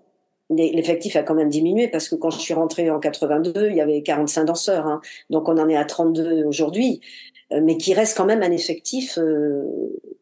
l'effectif 0.50 1.16
a 1.16 1.24
quand 1.24 1.36
même 1.36 1.50
diminué 1.50 1.88
parce 1.88 2.10
que 2.10 2.16
quand 2.16 2.32
je 2.32 2.40
suis 2.40 2.54
rentrée 2.54 2.90
en 2.90 3.00
82, 3.00 3.70
il 3.70 3.78
y 3.78 3.82
avait 3.82 4.02
45 4.02 4.44
danseurs. 4.44 4.88
Hein. 4.88 5.00
Donc 5.30 5.48
on 5.48 5.58
en 5.58 5.70
est 5.70 5.78
à 5.78 5.86
32 5.86 6.44
aujourd'hui. 6.44 7.00
Euh, 7.52 7.62
mais 7.62 7.78
qui 7.78 7.94
reste 7.94 8.18
quand 8.18 8.26
même 8.26 8.44
un 8.44 8.52
effectif 8.52 9.18
euh, 9.18 9.64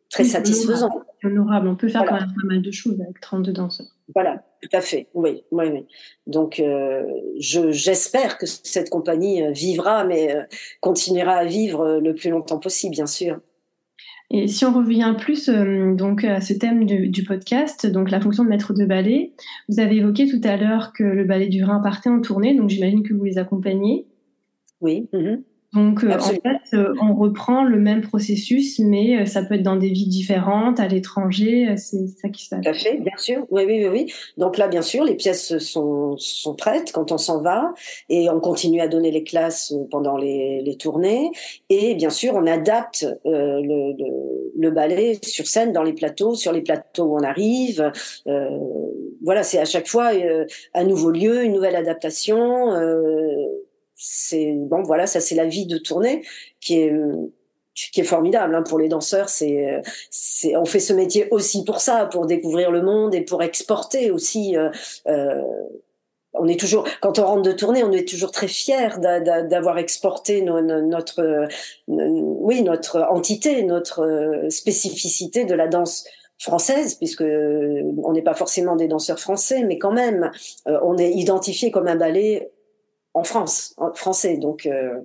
très 0.09 0.23
satisfaisant. 0.23 0.89
Honorable, 1.23 1.67
on 1.67 1.75
peut 1.75 1.89
faire 1.89 2.05
quand 2.05 2.15
même 2.15 2.33
pas 2.33 2.47
mal 2.47 2.61
de 2.61 2.71
choses 2.71 2.99
avec 3.01 3.19
32 3.19 3.51
danseurs. 3.51 3.87
Voilà, 4.15 4.43
tout 4.61 4.69
à 4.73 4.81
fait, 4.81 5.07
oui, 5.13 5.43
oui, 5.51 5.65
oui. 5.71 5.85
Donc, 6.25 6.59
euh, 6.59 7.03
j'espère 7.37 8.37
que 8.37 8.47
cette 8.47 8.89
compagnie 8.89 9.43
vivra, 9.51 10.05
mais 10.05 10.35
continuera 10.79 11.33
à 11.33 11.45
vivre 11.45 11.99
le 12.01 12.15
plus 12.15 12.31
longtemps 12.31 12.57
possible, 12.57 12.93
bien 12.93 13.05
sûr. 13.05 13.39
Et 14.31 14.47
si 14.47 14.63
on 14.63 14.73
revient 14.73 15.15
plus 15.19 15.49
donc 15.49 16.23
à 16.23 16.39
ce 16.39 16.53
thème 16.53 16.85
du, 16.85 17.23
podcast, 17.23 17.85
donc 17.85 18.09
la 18.09 18.21
fonction 18.21 18.43
de 18.43 18.49
maître 18.49 18.73
de 18.73 18.85
ballet, 18.85 19.33
vous 19.67 19.79
avez 19.79 19.97
évoqué 19.97 20.27
tout 20.27 20.41
à 20.43 20.55
l'heure 20.55 20.93
que 20.93 21.03
le 21.03 21.25
ballet 21.25 21.47
du 21.47 21.63
Rhin 21.63 21.79
partait 21.81 22.09
en 22.09 22.21
tournée, 22.21 22.55
donc 22.55 22.69
j'imagine 22.69 23.03
que 23.03 23.13
vous 23.13 23.25
les 23.25 23.37
accompagnez. 23.37 24.07
Oui. 24.81 25.09
Mm-hmm. 25.13 25.43
Donc, 25.73 26.03
euh, 26.03 26.15
en 26.15 26.19
fait, 26.19 26.41
euh, 26.73 26.95
on 26.99 27.13
reprend 27.13 27.63
le 27.63 27.77
même 27.77 28.01
processus, 28.01 28.79
mais 28.79 29.19
euh, 29.19 29.25
ça 29.25 29.43
peut 29.43 29.53
être 29.53 29.63
dans 29.63 29.75
des 29.75 29.89
villes 29.89 30.09
différentes, 30.09 30.79
à 30.79 30.87
l'étranger, 30.87 31.75
c'est 31.77 32.07
ça 32.07 32.29
qui 32.29 32.45
se 32.45 32.49
passe. 32.49 32.61
Tout 32.63 32.69
à 32.69 32.73
fait, 32.73 32.97
bien 32.97 33.17
sûr. 33.17 33.45
Oui, 33.51 33.65
oui, 33.67 33.85
oui, 33.85 33.87
oui. 33.87 34.13
Donc 34.37 34.57
là, 34.57 34.67
bien 34.67 34.81
sûr, 34.81 35.03
les 35.03 35.13
pièces 35.13 35.59
sont, 35.59 36.15
sont 36.17 36.55
prêtes 36.55 36.91
quand 36.91 37.11
on 37.11 37.19
s'en 37.19 37.41
va, 37.41 37.73
et 38.09 38.31
on 38.31 38.39
continue 38.39 38.81
à 38.81 38.87
donner 38.87 39.11
les 39.11 39.23
classes 39.23 39.75
pendant 39.91 40.17
les, 40.17 40.63
les 40.63 40.75
tournées. 40.75 41.29
Et 41.69 41.93
bien 41.93 42.09
sûr, 42.09 42.33
on 42.33 42.47
adapte 42.47 43.05
euh, 43.27 43.61
le, 43.61 43.93
le, 43.93 44.51
le, 44.57 44.71
ballet 44.71 45.19
sur 45.21 45.45
scène, 45.45 45.71
dans 45.71 45.83
les 45.83 45.93
plateaux, 45.93 46.33
sur 46.33 46.51
les 46.51 46.61
plateaux 46.61 47.03
où 47.03 47.15
on 47.15 47.23
arrive. 47.23 47.91
Euh, 48.25 48.49
voilà, 49.23 49.43
c'est 49.43 49.59
à 49.59 49.65
chaque 49.65 49.87
fois 49.87 50.11
un 50.73 50.83
nouveau 50.83 51.11
lieu, 51.11 51.43
une 51.43 51.53
nouvelle 51.53 51.75
adaptation 51.75 52.71
c'est 54.01 54.53
bon 54.55 54.81
voilà 54.81 55.05
ça 55.07 55.19
c'est 55.19 55.35
la 55.35 55.45
vie 55.45 55.65
de 55.65 55.77
tournée 55.77 56.23
qui 56.61 56.79
est 56.79 56.93
qui 57.91 58.01
est 58.01 58.05
formidable 58.05 58.55
hein, 58.55 58.63
pour 58.63 58.79
les 58.79 58.89
danseurs. 58.89 59.29
C'est 59.29 59.81
c'est 60.09 60.55
on 60.55 60.65
fait 60.65 60.79
ce 60.79 60.93
métier 60.93 61.27
aussi 61.31 61.63
pour 61.63 61.81
ça 61.81 62.05
pour 62.05 62.25
découvrir 62.25 62.71
le 62.71 62.81
monde 62.81 63.13
et 63.13 63.21
pour 63.21 63.43
exporter 63.43 64.11
aussi 64.11 64.57
euh, 64.57 64.69
euh, 65.07 65.41
on 66.33 66.47
est 66.47 66.59
toujours 66.59 66.85
quand 67.01 67.19
on 67.19 67.25
rentre 67.25 67.41
de 67.41 67.51
tournée 67.51 67.83
on 67.83 67.91
est 67.91 68.07
toujours 68.07 68.31
très 68.31 68.47
fier 68.47 68.99
d'avoir 68.99 69.77
exporté 69.77 70.41
notre 70.41 71.47
oui 71.87 72.61
notre 72.63 73.01
entité 73.01 73.63
notre 73.63 74.45
spécificité 74.49 75.45
de 75.45 75.55
la 75.55 75.67
danse 75.67 76.05
française, 76.39 76.95
puisque 76.95 77.23
on 77.23 78.13
n'est 78.13 78.21
pas 78.21 78.33
forcément 78.33 78.75
des 78.75 78.87
danseurs 78.87 79.19
français, 79.19 79.63
mais 79.63 79.77
quand 79.77 79.91
même, 79.91 80.31
euh, 80.67 80.79
on 80.83 80.97
est 80.97 81.11
identifié 81.11 81.69
comme 81.69 81.87
un 81.87 81.97
ballet 81.97 82.49
en 83.13 83.23
France, 83.23 83.73
en 83.77 83.93
français. 83.93 84.37
Donc, 84.37 84.65
euh, 84.65 84.99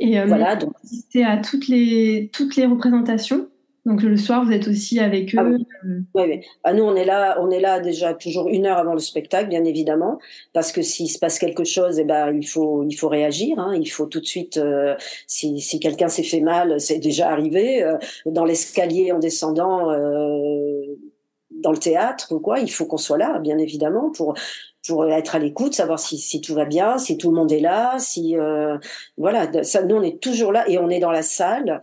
et 0.00 0.18
euh, 0.18 0.26
voilà. 0.26 0.56
Donc, 0.56 0.72
assistez 0.82 1.24
à 1.24 1.38
toutes 1.38 1.68
les, 1.68 2.30
toutes 2.32 2.56
les 2.56 2.66
représentations. 2.66 3.48
Donc 3.84 4.02
le 4.02 4.16
soir, 4.16 4.44
vous 4.44 4.52
êtes 4.52 4.68
aussi 4.68 5.00
avec 5.00 5.34
ah 5.36 5.42
eux. 5.42 5.58
oui, 5.84 6.22
oui. 6.28 6.40
Ah, 6.62 6.72
nous, 6.72 6.84
on 6.84 6.94
est 6.94 7.04
là, 7.04 7.36
on 7.40 7.50
est 7.50 7.58
là 7.58 7.80
déjà 7.80 8.14
toujours 8.14 8.48
une 8.48 8.66
heure 8.66 8.78
avant 8.78 8.92
le 8.92 9.00
spectacle, 9.00 9.48
bien 9.48 9.64
évidemment, 9.64 10.20
parce 10.52 10.70
que 10.70 10.82
s'il 10.82 11.10
se 11.10 11.18
passe 11.18 11.38
quelque 11.40 11.64
chose, 11.64 11.98
eh 11.98 12.04
ben 12.04 12.32
il 12.32 12.46
faut, 12.46 12.84
il 12.84 12.94
faut 12.94 13.08
réagir. 13.08 13.58
Hein. 13.58 13.74
Il 13.74 13.90
faut 13.90 14.06
tout 14.06 14.20
de 14.20 14.26
suite, 14.26 14.56
euh, 14.56 14.94
si, 15.26 15.60
si 15.60 15.80
quelqu'un 15.80 16.08
s'est 16.08 16.22
fait 16.22 16.40
mal, 16.40 16.80
c'est 16.80 17.00
déjà 17.00 17.30
arrivé 17.30 17.82
euh, 17.82 17.96
dans 18.26 18.44
l'escalier 18.44 19.10
en 19.10 19.18
descendant. 19.18 19.90
Euh, 19.90 20.96
dans 21.62 21.70
le 21.70 21.78
théâtre 21.78 22.32
ou 22.34 22.40
quoi, 22.40 22.58
il 22.58 22.70
faut 22.70 22.86
qu'on 22.86 22.96
soit 22.96 23.18
là, 23.18 23.38
bien 23.38 23.58
évidemment, 23.58 24.10
pour 24.10 24.34
pour 24.86 25.06
être 25.08 25.36
à 25.36 25.38
l'écoute, 25.38 25.74
savoir 25.74 25.98
si, 25.98 26.40
tout 26.40 26.54
va 26.54 26.64
bien, 26.64 26.98
si 26.98 27.16
tout 27.16 27.30
le 27.30 27.36
monde 27.36 27.52
est 27.52 27.60
là, 27.60 27.98
si 27.98 28.36
euh, 28.36 28.78
voilà. 29.16 29.62
Ça, 29.62 29.82
nous 29.82 29.96
on 29.96 30.02
est 30.02 30.20
toujours 30.20 30.52
là 30.52 30.68
et 30.68 30.78
on 30.78 30.90
est 30.90 31.00
dans 31.00 31.12
la 31.12 31.22
salle 31.22 31.80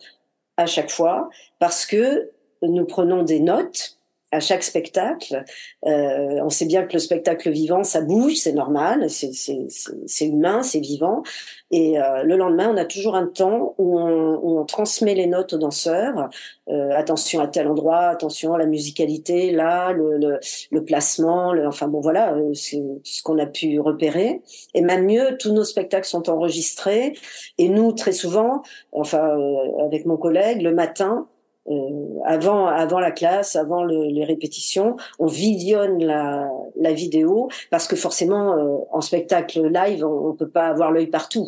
à 0.57 0.65
chaque 0.65 0.91
fois 0.91 1.29
parce 1.59 1.85
que 1.85 2.31
nous 2.61 2.85
prenons 2.85 3.23
des 3.23 3.39
notes 3.39 3.98
à 4.31 4.39
chaque 4.39 4.63
spectacle. 4.63 5.43
Euh, 5.85 6.39
on 6.43 6.49
sait 6.49 6.65
bien 6.65 6.83
que 6.83 6.93
le 6.93 6.99
spectacle 6.99 7.49
vivant, 7.49 7.83
ça 7.83 8.01
bouge, 8.01 8.35
c'est 8.35 8.53
normal, 8.53 9.09
c'est 9.09 10.25
humain, 10.25 10.61
c'est 10.63 10.79
vivant. 10.79 11.23
Et 11.71 11.99
euh, 11.99 12.23
le 12.23 12.35
lendemain, 12.35 12.71
on 12.73 12.77
a 12.77 12.85
toujours 12.85 13.15
un 13.15 13.27
temps 13.27 13.75
où 13.77 13.99
on, 13.99 14.39
où 14.41 14.59
on 14.59 14.65
transmet 14.65 15.13
les 15.13 15.27
notes 15.27 15.53
aux 15.53 15.57
danseurs. 15.57 16.29
Euh, 16.69 16.91
attention 16.95 17.39
à 17.41 17.47
tel 17.47 17.67
endroit, 17.67 18.07
attention 18.07 18.53
à 18.53 18.57
la 18.57 18.65
musicalité, 18.65 19.51
là, 19.51 19.91
le, 19.91 20.17
le, 20.17 20.39
le 20.71 20.83
placement, 20.83 21.51
le, 21.53 21.67
enfin 21.67 21.87
bon 21.87 21.99
voilà, 21.99 22.33
euh, 22.33 22.53
c'est 22.53 22.81
ce 23.03 23.23
qu'on 23.23 23.39
a 23.39 23.47
pu 23.47 23.79
repérer. 23.79 24.41
Et 24.75 24.81
même 24.81 25.05
mieux, 25.05 25.37
tous 25.39 25.51
nos 25.51 25.63
spectacles 25.63 26.07
sont 26.07 26.29
enregistrés. 26.29 27.13
Et 27.57 27.69
nous, 27.69 27.91
très 27.93 28.11
souvent, 28.11 28.61
enfin 28.91 29.37
euh, 29.37 29.85
avec 29.85 30.05
mon 30.05 30.17
collègue, 30.17 30.61
le 30.61 30.73
matin, 30.73 31.27
euh, 31.69 32.19
avant, 32.25 32.67
avant 32.67 32.99
la 32.99 33.11
classe, 33.11 33.55
avant 33.55 33.83
le, 33.83 34.05
les 34.05 34.23
répétitions, 34.23 34.95
on 35.19 35.27
visionne 35.27 36.03
la, 36.03 36.49
la 36.75 36.93
vidéo 36.93 37.49
parce 37.71 37.87
que 37.87 37.95
forcément, 37.95 38.57
euh, 38.57 38.77
en 38.91 39.01
spectacle 39.01 39.67
live, 39.67 40.03
on, 40.05 40.29
on 40.29 40.33
peut 40.33 40.49
pas 40.49 40.67
avoir 40.67 40.91
l'œil 40.91 41.07
partout. 41.07 41.47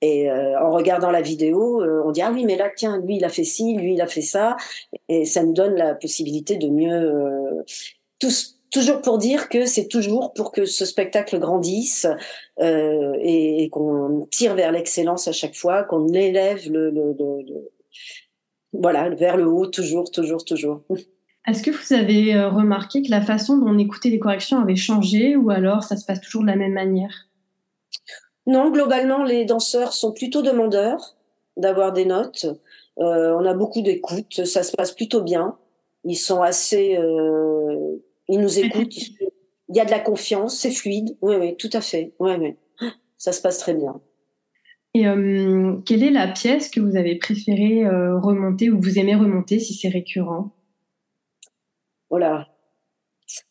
Et 0.00 0.30
euh, 0.30 0.60
en 0.60 0.70
regardant 0.72 1.10
la 1.10 1.22
vidéo, 1.22 1.82
on 2.04 2.10
dit 2.10 2.22
ah 2.22 2.32
oui 2.32 2.44
mais 2.44 2.56
là 2.56 2.70
tiens 2.74 2.98
lui 3.00 3.16
il 3.16 3.24
a 3.24 3.28
fait 3.28 3.44
ci, 3.44 3.76
lui 3.76 3.94
il 3.94 4.00
a 4.00 4.08
fait 4.08 4.20
ça, 4.20 4.56
et 5.08 5.24
ça 5.24 5.44
nous 5.44 5.52
donne 5.52 5.74
la 5.76 5.94
possibilité 5.94 6.56
de 6.56 6.68
mieux 6.68 7.64
tous 8.18 8.58
toujours 8.72 9.02
pour 9.02 9.18
dire 9.18 9.48
que 9.48 9.66
c'est 9.66 9.86
toujours 9.86 10.32
pour 10.32 10.50
que 10.50 10.64
ce 10.64 10.84
spectacle 10.84 11.38
grandisse 11.38 12.06
euh, 12.60 13.12
et, 13.20 13.62
et 13.62 13.68
qu'on 13.68 14.26
tire 14.30 14.54
vers 14.54 14.72
l'excellence 14.72 15.28
à 15.28 15.32
chaque 15.32 15.54
fois, 15.54 15.84
qu'on 15.84 16.08
élève 16.08 16.70
le, 16.72 16.90
le, 16.90 17.14
le, 17.16 17.70
voilà, 18.72 19.10
vers 19.10 19.36
le 19.36 19.46
haut, 19.46 19.66
toujours, 19.66 20.10
toujours, 20.10 20.44
toujours. 20.44 20.82
Est-ce 21.46 21.62
que 21.62 21.70
vous 21.70 21.92
avez 21.92 22.34
euh, 22.34 22.48
remarqué 22.48 23.02
que 23.02 23.10
la 23.10 23.20
façon 23.20 23.58
dont 23.58 23.68
on 23.68 23.78
écoutait 23.78 24.10
les 24.10 24.18
corrections 24.18 24.60
avait 24.60 24.76
changé 24.76 25.36
ou 25.36 25.50
alors 25.50 25.82
ça 25.82 25.96
se 25.96 26.04
passe 26.04 26.20
toujours 26.20 26.42
de 26.42 26.46
la 26.46 26.56
même 26.56 26.72
manière? 26.72 27.28
Non, 28.46 28.70
globalement, 28.70 29.24
les 29.24 29.44
danseurs 29.44 29.92
sont 29.92 30.12
plutôt 30.12 30.42
demandeurs 30.42 31.16
d'avoir 31.56 31.92
des 31.92 32.04
notes. 32.04 32.46
Euh, 32.98 33.36
on 33.38 33.44
a 33.44 33.54
beaucoup 33.54 33.82
d'écoute, 33.82 34.44
ça 34.44 34.62
se 34.62 34.72
passe 34.72 34.92
plutôt 34.92 35.22
bien. 35.22 35.56
Ils 36.04 36.16
sont 36.16 36.42
assez, 36.42 36.96
euh, 36.96 37.96
ils 38.28 38.40
nous 38.40 38.58
écoutent. 38.58 38.96
Il 39.68 39.76
y 39.76 39.80
a 39.80 39.84
de 39.84 39.90
la 39.90 40.00
confiance, 40.00 40.56
c'est 40.56 40.70
fluide. 40.70 41.16
Oui, 41.22 41.36
oui, 41.36 41.56
tout 41.56 41.70
à 41.72 41.80
fait. 41.80 42.12
Oui, 42.18 42.32
oui. 42.38 42.56
Ça 43.18 43.32
se 43.32 43.40
passe 43.40 43.58
très 43.58 43.74
bien. 43.74 44.00
Et 44.94 45.06
euh, 45.06 45.76
quelle 45.86 46.02
est 46.02 46.10
la 46.10 46.28
pièce 46.28 46.68
que 46.68 46.80
vous 46.80 46.96
avez 46.96 47.16
préféré 47.16 47.84
euh, 47.84 48.18
remonter 48.18 48.70
ou 48.70 48.80
vous 48.80 48.98
aimez 48.98 49.14
remonter 49.14 49.58
si 49.58 49.74
c'est 49.74 49.88
récurrent? 49.88 50.50
Voilà, 52.10 52.52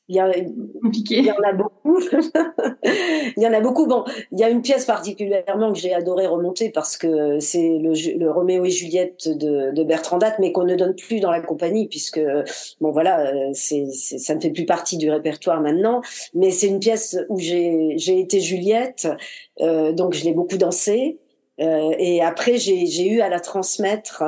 il 0.07 0.15
y, 0.15 0.19
a, 0.19 0.29
il 0.37 1.25
y 1.25 1.31
en 1.31 1.41
a 1.41 1.53
beaucoup. 1.53 1.97
il 2.83 3.41
y 3.41 3.47
en 3.47 3.53
a 3.53 3.61
beaucoup. 3.61 3.87
Bon, 3.87 4.03
il 4.31 4.39
y 4.39 4.43
a 4.43 4.49
une 4.49 4.61
pièce 4.61 4.85
particulièrement 4.85 5.71
que 5.71 5.79
j'ai 5.79 5.93
adoré 5.93 6.27
remonter 6.27 6.69
parce 6.69 6.97
que 6.97 7.39
c'est 7.39 7.79
le, 7.79 7.93
le, 8.17 8.29
Roméo 8.29 8.65
et 8.65 8.69
Juliette 8.69 9.29
de, 9.29 9.71
de 9.71 9.83
Bertrand 9.83 10.17
Date, 10.17 10.35
mais 10.39 10.51
qu'on 10.51 10.65
ne 10.65 10.75
donne 10.75 10.95
plus 10.95 11.21
dans 11.21 11.31
la 11.31 11.39
compagnie 11.39 11.87
puisque, 11.87 12.19
bon 12.81 12.91
voilà, 12.91 13.31
c'est, 13.53 13.85
ça 13.89 14.35
ne 14.35 14.41
fait 14.41 14.51
plus 14.51 14.65
partie 14.65 14.97
du 14.97 15.09
répertoire 15.09 15.61
maintenant. 15.61 16.01
Mais 16.33 16.51
c'est 16.51 16.67
une 16.67 16.79
pièce 16.79 17.17
où 17.29 17.39
j'ai, 17.39 17.93
j'ai 17.95 18.19
été 18.19 18.41
Juliette, 18.41 19.07
euh, 19.61 19.93
donc 19.93 20.13
je 20.13 20.25
l'ai 20.25 20.33
beaucoup 20.33 20.57
dansé. 20.57 21.20
Euh, 21.61 21.93
et 21.97 22.21
après, 22.21 22.57
j'ai, 22.57 23.07
eu 23.07 23.21
à 23.21 23.29
la 23.29 23.39
transmettre 23.39 24.23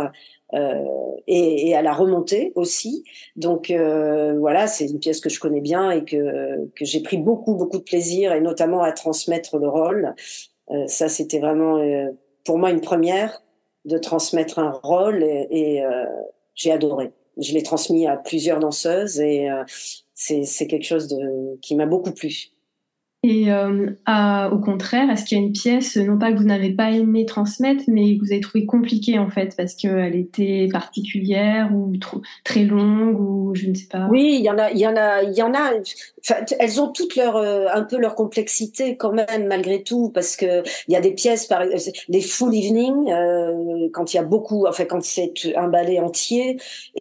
euh, 0.53 0.83
et, 1.25 1.69
et, 1.69 1.75
à 1.75 1.81
la 1.81 1.93
remonter 1.93 2.51
aussi. 2.55 3.03
Donc 3.35 3.71
euh, 3.71 4.37
voilà, 4.37 4.67
c'est 4.67 4.85
une 4.85 4.99
pièce 4.99 5.19
que 5.19 5.29
je 5.29 5.39
connais 5.39 5.61
bien 5.61 5.89
et 5.89 6.05
que, 6.05 6.67
que 6.75 6.85
j'ai 6.85 7.01
pris 7.01 7.17
beaucoup 7.17 7.55
beaucoup 7.55 7.79
de 7.79 7.83
plaisir 7.83 8.33
et 8.33 8.41
notamment 8.41 8.83
à 8.83 8.91
transmettre 8.91 9.57
le 9.57 9.67
rôle. 9.67 10.13
Euh, 10.69 10.85
ça, 10.87 11.09
c'était 11.09 11.39
vraiment 11.39 11.81
pour 12.45 12.59
moi 12.59 12.69
une 12.69 12.81
première 12.81 13.41
de 13.85 13.97
transmettre 13.97 14.59
un 14.59 14.71
rôle 14.71 15.23
et, 15.23 15.47
et 15.49 15.83
j'ai 16.55 16.71
adoré. 16.71 17.11
Je 17.37 17.53
l'ai 17.53 17.63
transmis 17.63 18.05
à 18.05 18.15
plusieurs 18.15 18.59
danseuses 18.59 19.19
et 19.19 19.49
c'est 20.13 20.67
quelque 20.67 20.85
chose 20.85 21.07
de, 21.07 21.59
qui 21.61 21.75
m'a 21.75 21.87
beaucoup 21.87 22.11
plu. 22.11 22.52
Et 23.25 23.49
euh, 23.49 23.89
au 24.51 24.59
contraire, 24.59 25.09
est-ce 25.09 25.23
qu'il 25.23 25.37
y 25.37 25.41
a 25.41 25.43
une 25.45 25.53
pièce, 25.53 25.95
non 25.95 26.17
pas 26.17 26.33
que 26.33 26.37
vous 26.37 26.43
n'avez 26.43 26.71
pas 26.71 26.91
aimé 26.91 27.25
transmettre, 27.25 27.85
mais 27.87 28.17
que 28.17 28.25
vous 28.25 28.33
avez 28.33 28.41
trouvé 28.41 28.65
compliquée 28.65 29.17
en 29.17 29.29
fait, 29.29 29.55
parce 29.55 29.75
qu'elle 29.75 30.17
était 30.17 30.67
particulière 30.69 31.71
ou 31.73 31.95
trop, 31.95 32.21
très 32.43 32.65
longue 32.65 33.17
ou 33.17 33.55
je 33.55 33.69
ne 33.69 33.75
sais 33.75 33.87
pas? 33.89 34.07
Oui, 34.11 34.35
il 34.39 34.43
y 34.43 34.49
en 34.49 34.57
a, 34.57 34.71
il 34.71 34.77
y 34.77 34.85
en 34.85 34.97
a, 34.97 35.23
il 35.23 35.33
y 35.33 35.41
en 35.41 35.53
a. 35.53 35.71
elles 36.59 36.81
ont 36.81 36.89
toutes 36.89 37.15
leur, 37.15 37.37
euh, 37.37 37.67
un 37.73 37.83
peu 37.83 37.97
leur 37.97 38.15
complexité 38.15 38.97
quand 38.97 39.13
même 39.13 39.47
malgré 39.47 39.83
tout, 39.83 40.09
parce 40.09 40.35
que 40.35 40.61
il 40.89 40.93
y 40.93 40.97
a 40.97 41.01
des 41.01 41.11
pièces, 41.11 41.45
par 41.47 41.63
les 41.63 42.21
full 42.21 42.53
evening, 42.53 43.09
euh, 43.09 43.87
quand 43.93 44.13
il 44.13 44.17
y 44.17 44.19
a 44.19 44.23
beaucoup, 44.23 44.67
enfin 44.67 44.83
quand 44.83 45.01
c'est 45.01 45.31
un 45.55 45.69
ballet 45.69 45.99
entier 45.99 46.57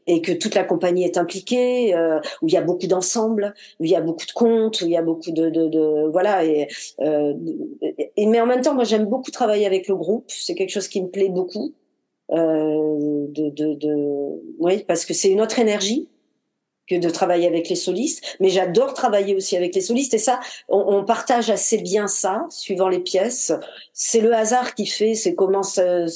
et 0.06 0.22
que 0.22 0.30
toute 0.30 0.54
la 0.54 0.62
compagnie 0.62 1.02
est 1.02 1.18
impliquée, 1.18 1.96
euh, 1.96 2.20
où 2.42 2.48
il 2.48 2.54
y 2.54 2.56
a 2.56 2.62
beaucoup 2.62 2.86
d'ensembles, 2.86 3.54
où 3.80 3.84
il 3.84 3.90
y 3.90 3.96
a 3.96 4.00
beaucoup 4.00 4.26
de 4.26 4.32
contes, 4.32 4.82
où 4.82 4.84
il 4.84 4.92
y 4.92 4.96
a 4.96 5.02
beaucoup 5.02 5.32
de, 5.32 5.50
de, 5.50 5.66
de 5.66 6.11
voilà. 6.12 6.44
Et, 6.44 6.68
euh, 7.00 7.34
et, 8.16 8.26
mais 8.26 8.40
en 8.40 8.46
même 8.46 8.60
temps, 8.60 8.74
moi, 8.74 8.84
j'aime 8.84 9.06
beaucoup 9.06 9.30
travailler 9.30 9.66
avec 9.66 9.88
le 9.88 9.96
groupe. 9.96 10.26
C'est 10.28 10.54
quelque 10.54 10.70
chose 10.70 10.88
qui 10.88 11.02
me 11.02 11.08
plaît 11.08 11.28
beaucoup. 11.28 11.74
Euh, 12.30 13.26
de, 13.28 13.50
de, 13.50 14.42
oui, 14.58 14.84
parce 14.86 15.04
que 15.04 15.12
c'est 15.12 15.30
une 15.30 15.40
autre 15.40 15.58
énergie 15.58 16.08
que 16.88 16.96
de 16.96 17.10
travailler 17.10 17.46
avec 17.46 17.68
les 17.68 17.76
solistes. 17.76 18.36
Mais 18.40 18.48
j'adore 18.48 18.94
travailler 18.94 19.34
aussi 19.34 19.56
avec 19.56 19.74
les 19.74 19.80
solistes. 19.80 20.14
Et 20.14 20.18
ça, 20.18 20.40
on, 20.68 20.78
on, 20.78 21.04
partage 21.04 21.50
assez 21.50 21.78
bien 21.78 22.06
ça, 22.06 22.46
suivant 22.50 22.88
les 22.88 23.00
pièces. 23.00 23.52
C'est 23.92 24.20
le 24.20 24.32
hasard 24.34 24.74
qui 24.74 24.86
fait, 24.86 25.14
c'est 25.14 25.34
comment 25.34 25.62
ça, 25.62 26.06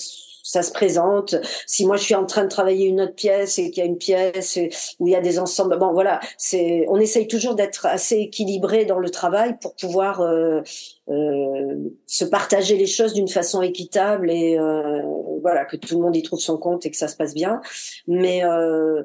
ça 0.46 0.62
se 0.62 0.72
présente. 0.72 1.34
Si 1.66 1.84
moi 1.84 1.96
je 1.96 2.04
suis 2.04 2.14
en 2.14 2.24
train 2.24 2.44
de 2.44 2.48
travailler 2.48 2.86
une 2.86 3.00
autre 3.00 3.14
pièce 3.14 3.58
et 3.58 3.70
qu'il 3.70 3.82
y 3.82 3.86
a 3.86 3.88
une 3.88 3.98
pièce 3.98 4.58
où 5.00 5.08
il 5.08 5.12
y 5.12 5.16
a 5.16 5.20
des 5.20 5.38
ensembles, 5.38 5.76
bon 5.78 5.92
voilà, 5.92 6.20
c'est 6.38 6.86
on 6.88 6.98
essaye 7.00 7.26
toujours 7.26 7.54
d'être 7.54 7.86
assez 7.86 8.16
équilibré 8.16 8.84
dans 8.84 8.98
le 8.98 9.10
travail 9.10 9.56
pour 9.60 9.74
pouvoir 9.74 10.20
euh, 10.20 10.60
euh, 11.08 11.74
se 12.06 12.24
partager 12.24 12.76
les 12.76 12.86
choses 12.86 13.12
d'une 13.12 13.28
façon 13.28 13.60
équitable 13.60 14.30
et 14.30 14.56
euh, 14.58 15.02
voilà 15.42 15.64
que 15.64 15.76
tout 15.76 15.96
le 15.96 16.00
monde 16.00 16.16
y 16.16 16.22
trouve 16.22 16.40
son 16.40 16.58
compte 16.58 16.86
et 16.86 16.90
que 16.90 16.96
ça 16.96 17.08
se 17.08 17.16
passe 17.16 17.34
bien. 17.34 17.60
Mais 18.06 18.44
euh, 18.44 19.02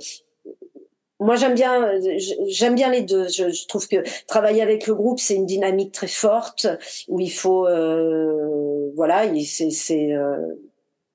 moi, 1.22 1.36
j'aime 1.36 1.54
bien, 1.54 1.92
j'aime 2.48 2.74
bien 2.74 2.90
les 2.90 3.04
deux. 3.04 3.28
Je, 3.28 3.52
je, 3.52 3.68
trouve 3.68 3.88
que 3.88 3.98
travailler 4.26 4.64
avec 4.64 4.88
le 4.88 4.96
groupe, 4.96 5.20
c'est 5.20 5.36
une 5.36 5.46
dynamique 5.46 5.92
très 5.92 6.08
forte 6.08 6.66
où 7.08 7.20
il 7.20 7.32
faut, 7.32 7.68
euh, 7.68 8.90
voilà, 8.96 9.26
c'est, 9.46 10.16
euh, 10.16 10.36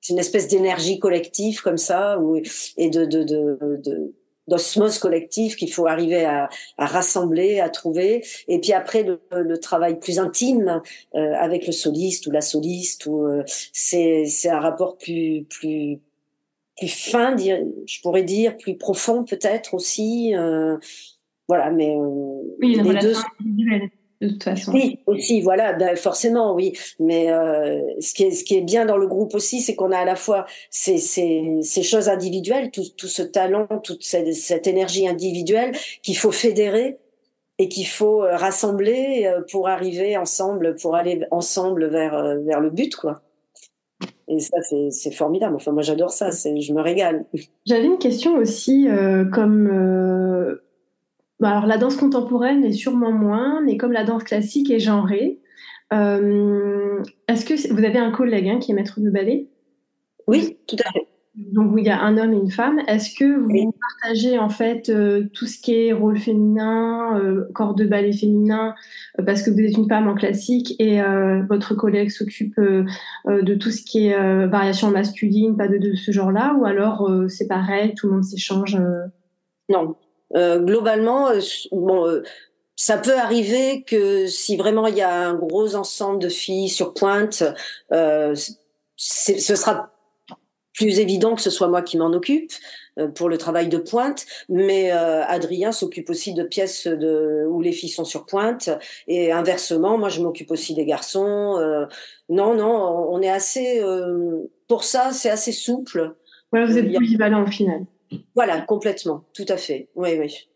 c'est 0.01 0.13
une 0.13 0.19
espèce 0.19 0.47
d'énergie 0.47 0.99
collective 0.99 1.61
comme 1.61 1.77
ça, 1.77 2.19
ou, 2.19 2.37
et 2.77 2.89
de, 2.89 3.05
de, 3.05 3.23
de, 3.23 3.57
de 3.83 4.13
d'osmose 4.47 4.97
collective 4.97 5.55
qu'il 5.55 5.71
faut 5.71 5.87
arriver 5.87 6.23
à, 6.23 6.47
à, 6.77 6.85
rassembler, 6.85 7.59
à 7.59 7.69
trouver. 7.69 8.23
Et 8.47 8.59
puis 8.61 8.71
après, 8.71 9.03
le, 9.03 9.19
le 9.31 9.57
travail 9.59 9.99
plus 9.99 10.19
intime 10.19 10.81
euh, 11.15 11.33
avec 11.35 11.67
le 11.67 11.73
soliste 11.73 12.27
ou 12.27 12.31
la 12.31 12.39
soliste, 12.39 13.05
ou 13.07 13.25
euh, 13.25 13.43
c'est 13.73 14.23
c'est 14.25 14.49
un 14.49 14.61
rapport 14.61 14.97
plus 14.97 15.45
plus 15.49 15.99
plus 16.77 16.87
fin, 16.87 17.35
je 17.37 18.01
pourrais 18.01 18.23
dire, 18.23 18.55
plus 18.55 18.77
profond 18.77 19.23
peut-être 19.23 19.73
aussi. 19.73 20.33
Euh, 20.35 20.77
voilà, 21.47 21.69
mais 21.71 21.95
euh, 21.95 22.55
oui, 22.61 22.79
les 22.81 22.99
deux 22.99 23.15
de 24.21 24.29
toute 24.29 24.43
façon. 24.43 24.71
Oui, 24.71 24.99
aussi, 25.05 25.41
voilà, 25.41 25.73
ben, 25.73 25.95
forcément, 25.95 26.53
oui. 26.53 26.73
Mais 26.99 27.31
euh, 27.31 27.79
ce, 27.99 28.13
qui 28.13 28.23
est, 28.23 28.31
ce 28.31 28.43
qui 28.43 28.55
est 28.55 28.61
bien 28.61 28.85
dans 28.85 28.97
le 28.97 29.07
groupe 29.07 29.35
aussi, 29.35 29.61
c'est 29.61 29.75
qu'on 29.75 29.91
a 29.91 29.97
à 29.99 30.05
la 30.05 30.15
fois 30.15 30.45
ces, 30.69 30.97
ces, 30.97 31.59
ces 31.61 31.83
choses 31.83 32.09
individuelles, 32.09 32.71
tout, 32.71 32.85
tout 32.97 33.07
ce 33.07 33.21
talent, 33.21 33.67
toute 33.83 34.03
cette, 34.03 34.33
cette 34.33 34.67
énergie 34.67 35.07
individuelle 35.07 35.73
qu'il 36.03 36.17
faut 36.17 36.31
fédérer 36.31 36.97
et 37.59 37.69
qu'il 37.69 37.87
faut 37.87 38.23
euh, 38.23 38.35
rassembler 38.35 39.25
euh, 39.25 39.41
pour 39.51 39.67
arriver 39.67 40.17
ensemble, 40.17 40.75
pour 40.75 40.95
aller 40.95 41.25
ensemble 41.31 41.87
vers, 41.87 42.15
euh, 42.15 42.37
vers 42.39 42.59
le 42.59 42.69
but, 42.69 42.95
quoi. 42.95 43.21
Et 44.29 44.39
ça, 44.39 44.57
c'est 44.91 45.11
formidable. 45.11 45.55
Enfin, 45.55 45.71
moi, 45.71 45.81
j'adore 45.81 46.11
ça. 46.11 46.31
Je 46.31 46.73
me 46.73 46.81
régale. 46.81 47.25
J'avais 47.65 47.85
une 47.85 47.97
question 47.97 48.35
aussi, 48.35 48.89
euh, 48.89 49.23
comme 49.23 49.67
euh, 49.67 50.63
bah, 51.39 51.49
alors 51.49 51.67
la 51.67 51.77
danse 51.77 51.97
contemporaine 51.97 52.63
est 52.63 52.71
sûrement 52.71 53.11
moins, 53.11 53.61
mais 53.61 53.77
comme 53.77 53.91
la 53.91 54.03
danse 54.03 54.23
classique 54.23 54.71
est 54.71 54.79
genrée, 54.79 55.39
euh, 55.93 57.01
est-ce 57.27 57.45
que 57.45 57.73
vous 57.73 57.83
avez 57.83 57.99
un 57.99 58.11
collègue 58.11 58.49
hein, 58.49 58.59
qui 58.59 58.71
est 58.71 58.75
maître 58.75 58.99
de 58.99 59.09
ballet? 59.09 59.47
Oui, 60.27 60.57
tout 60.67 60.75
à 60.85 60.91
fait. 60.91 61.07
Donc 61.35 61.75
il 61.77 61.85
y 61.85 61.89
a 61.89 62.01
un 62.01 62.17
homme 62.17 62.33
et 62.33 62.37
une 62.37 62.49
femme. 62.49 62.79
Est-ce 62.87 63.13
que 63.13 63.37
vous 63.37 63.71
partagez 64.01 64.39
en 64.39 64.49
fait 64.49 64.89
euh, 64.89 65.25
tout 65.33 65.45
ce 65.45 65.59
qui 65.59 65.75
est 65.75 65.93
rôle 65.93 66.17
féminin, 66.17 67.15
euh, 67.19 67.47
corps 67.53 67.75
de 67.75 67.85
ballet 67.85 68.11
féminin, 68.11 68.73
euh, 69.19 69.23
parce 69.23 69.43
que 69.43 69.51
vous 69.51 69.59
êtes 69.59 69.77
une 69.77 69.87
femme 69.87 70.07
en 70.07 70.15
classique 70.15 70.73
et 70.79 70.99
euh, 70.99 71.43
votre 71.47 71.75
collègue 71.75 72.09
s'occupe 72.09 72.57
euh, 72.57 72.85
de 73.27 73.53
tout 73.53 73.69
ce 73.69 73.83
qui 73.83 74.07
est 74.07 74.47
variation 74.47 74.89
masculine, 74.89 75.55
pas 75.55 75.67
de, 75.67 75.77
de 75.77 75.93
ce 75.93 76.11
genre-là, 76.11 76.55
ou 76.59 76.65
alors 76.65 77.07
c'est 77.27 77.47
pareil, 77.47 77.93
tout 77.93 78.07
le 78.07 78.13
monde 78.13 78.23
s'échange 78.23 78.75
Non, 79.69 79.95
euh, 80.35 80.59
globalement, 80.59 81.29
euh, 81.29 81.39
bon, 81.71 82.07
euh, 82.07 82.23
ça 82.75 82.97
peut 82.97 83.17
arriver 83.17 83.83
que 83.83 84.27
si 84.27 84.57
vraiment 84.57 84.87
il 84.87 84.95
y 84.95 85.01
a 85.01 85.13
un 85.13 85.33
gros 85.33 85.75
ensemble 85.75 86.19
de 86.19 86.29
filles 86.29 86.69
sur 86.69 86.93
pointe, 86.93 87.43
euh, 87.91 88.35
ce 88.95 89.55
sera 89.55 89.91
plus 90.73 90.99
évident 90.99 91.35
que 91.35 91.41
ce 91.41 91.49
soit 91.49 91.67
moi 91.67 91.81
qui 91.81 91.97
m'en 91.97 92.13
occupe 92.13 92.51
pour 93.15 93.29
le 93.29 93.37
travail 93.37 93.67
de 93.67 93.77
pointe, 93.77 94.25
mais 94.49 94.91
euh, 94.91 95.23
Adrien 95.25 95.71
s'occupe 95.71 96.09
aussi 96.09 96.33
de 96.33 96.43
pièces 96.43 96.87
de, 96.87 97.45
où 97.47 97.61
les 97.61 97.71
filles 97.71 97.89
sont 97.89 98.05
sur 98.05 98.25
pointe, 98.25 98.69
et 99.07 99.31
inversement, 99.31 99.97
moi 99.97 100.09
je 100.09 100.21
m'occupe 100.21 100.51
aussi 100.51 100.73
des 100.73 100.85
garçons. 100.85 101.57
Euh, 101.59 101.85
non, 102.29 102.55
non, 102.55 103.07
on 103.11 103.21
est 103.21 103.29
assez, 103.29 103.81
euh, 103.81 104.49
pour 104.67 104.83
ça, 104.83 105.11
c'est 105.11 105.29
assez 105.29 105.51
souple. 105.51 106.15
Voilà, 106.51 106.65
vous 106.65 106.77
êtes 106.77 106.91
polyvalent 106.91 107.43
au 107.43 107.47
final. 107.47 107.85
Voilà, 108.35 108.61
complètement, 108.61 109.23
tout 109.33 109.45
à 109.49 109.57
fait. 109.57 109.89
Oui, 109.95 110.17
oui. 110.19 110.47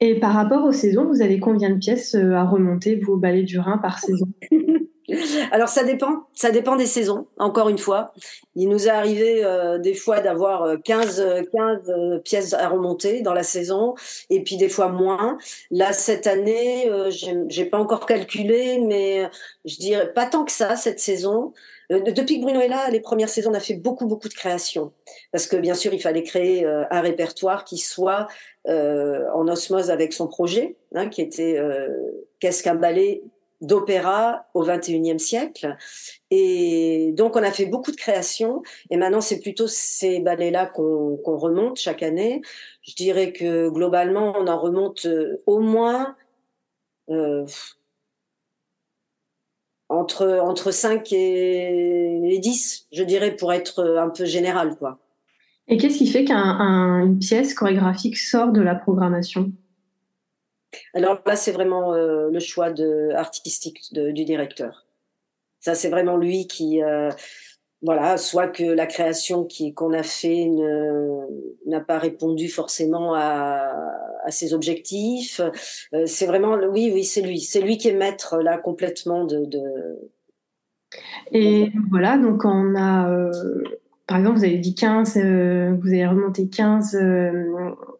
Et 0.00 0.18
par 0.18 0.32
rapport 0.32 0.64
aux 0.64 0.72
saisons, 0.72 1.06
vous 1.06 1.22
avez 1.22 1.38
combien 1.38 1.70
de 1.70 1.78
pièces 1.78 2.16
euh, 2.16 2.34
à 2.34 2.44
remonter, 2.44 2.96
vous, 2.96 3.12
au 3.12 3.16
ballet 3.16 3.44
du 3.44 3.60
Rhin 3.60 3.78
par 3.78 4.00
saison? 4.00 4.26
Alors 5.52 5.68
ça 5.68 5.84
dépend, 5.84 6.24
ça 6.32 6.50
dépend 6.50 6.76
des 6.76 6.86
saisons, 6.86 7.26
encore 7.38 7.68
une 7.68 7.78
fois. 7.78 8.12
Il 8.54 8.68
nous 8.68 8.86
est 8.86 8.90
arrivé 8.90 9.44
euh, 9.44 9.78
des 9.78 9.94
fois 9.94 10.20
d'avoir 10.20 10.80
15, 10.82 11.44
15 11.52 12.20
pièces 12.24 12.52
à 12.54 12.68
remonter 12.68 13.20
dans 13.20 13.34
la 13.34 13.42
saison, 13.42 13.94
et 14.30 14.42
puis 14.42 14.56
des 14.56 14.68
fois 14.68 14.88
moins. 14.88 15.38
Là, 15.70 15.92
cette 15.92 16.26
année, 16.26 16.88
euh, 16.88 17.10
j'ai 17.48 17.64
pas 17.64 17.78
encore 17.78 18.06
calculé, 18.06 18.80
mais 18.80 19.28
je 19.64 19.76
dirais 19.76 20.12
pas 20.12 20.26
tant 20.26 20.44
que 20.44 20.52
ça, 20.52 20.76
cette 20.76 21.00
saison. 21.00 21.52
Euh, 21.92 22.00
depuis 22.00 22.38
que 22.38 22.42
Bruno 22.42 22.60
est 22.60 22.68
là, 22.68 22.88
les 22.90 23.00
premières 23.00 23.28
saisons, 23.28 23.50
on 23.50 23.54
a 23.54 23.60
fait 23.60 23.74
beaucoup, 23.74 24.06
beaucoup 24.06 24.28
de 24.28 24.34
créations. 24.34 24.92
Parce 25.30 25.46
que 25.46 25.56
bien 25.56 25.74
sûr, 25.74 25.92
il 25.92 26.00
fallait 26.00 26.22
créer 26.22 26.64
euh, 26.64 26.84
un 26.90 27.00
répertoire 27.00 27.64
qui 27.64 27.78
soit 27.78 28.28
euh, 28.68 29.24
en 29.34 29.46
osmose 29.48 29.90
avec 29.90 30.12
son 30.12 30.26
projet, 30.26 30.76
hein, 30.94 31.08
qui 31.08 31.20
était 31.20 31.60
Qu'est-ce 32.40 32.62
qu'un 32.62 32.74
ballet 32.74 33.22
d'opéra 33.60 34.46
au 34.54 34.64
21e 34.64 35.18
siècle. 35.18 35.76
Et 36.32 37.12
donc, 37.12 37.36
on 37.36 37.42
a 37.44 37.52
fait 37.52 37.66
beaucoup 37.66 37.92
de 37.92 37.96
créations. 37.96 38.62
Et 38.90 38.96
maintenant, 38.96 39.20
c'est 39.20 39.38
plutôt 39.38 39.68
ces 39.68 40.18
ballets-là 40.18 40.66
qu'on 40.66 41.20
remonte 41.24 41.78
chaque 41.78 42.02
année. 42.02 42.42
Je 42.82 42.96
dirais 42.96 43.32
que 43.32 43.68
globalement, 43.68 44.34
on 44.36 44.48
en 44.48 44.58
remonte 44.58 45.06
au 45.46 45.60
moins... 45.60 46.16
entre, 49.92 50.40
entre 50.42 50.70
5 50.70 51.12
et, 51.12 52.38
10, 52.40 52.86
je 52.92 53.02
dirais, 53.02 53.36
pour 53.36 53.52
être 53.52 53.84
un 53.98 54.08
peu 54.08 54.24
général. 54.24 54.76
Quoi. 54.76 54.98
Et 55.68 55.76
qu'est-ce 55.76 55.98
qui 55.98 56.06
fait 56.06 56.24
qu'une 56.24 57.18
pièce 57.20 57.54
chorégraphique 57.54 58.16
sort 58.16 58.52
de 58.52 58.60
la 58.60 58.74
programmation? 58.74 59.52
Alors 60.94 61.20
là, 61.26 61.36
c'est 61.36 61.52
vraiment 61.52 61.92
le 61.94 62.40
choix 62.40 62.70
de, 62.70 63.10
artistique 63.14 63.92
du 63.92 64.24
directeur. 64.24 64.86
Ça, 65.60 65.74
c'est 65.74 65.90
vraiment 65.90 66.16
lui 66.16 66.46
qui, 66.46 66.80
voilà, 67.82 68.16
soit 68.16 68.48
que 68.48 68.62
la 68.62 68.86
création 68.86 69.46
qu'on 69.74 69.92
a 69.92 70.02
fait 70.02 70.48
n'a 71.66 71.80
pas 71.80 71.98
répondu 71.98 72.48
forcément 72.48 73.14
à, 73.14 73.72
à 74.24 74.30
ses 74.30 74.54
objectifs. 74.54 75.40
Euh, 75.94 76.04
c'est 76.06 76.26
vraiment, 76.26 76.56
oui, 76.70 76.90
oui, 76.92 77.04
c'est 77.04 77.22
lui, 77.22 77.40
c'est 77.40 77.60
lui 77.60 77.76
qui 77.76 77.88
est 77.88 77.96
maître 77.96 78.38
là 78.42 78.58
complètement 78.58 79.24
de. 79.24 79.44
de... 79.44 79.60
Et 81.32 81.72
voilà, 81.90 82.18
donc 82.18 82.44
on 82.44 82.74
a, 82.74 83.10
euh, 83.10 83.30
par 84.06 84.18
exemple, 84.18 84.38
vous 84.38 84.44
avez 84.44 84.58
dit 84.58 84.74
15, 84.74 85.16
euh, 85.16 85.76
vous 85.80 85.88
avez 85.88 86.06
remonté 86.06 86.48
15 86.48 86.98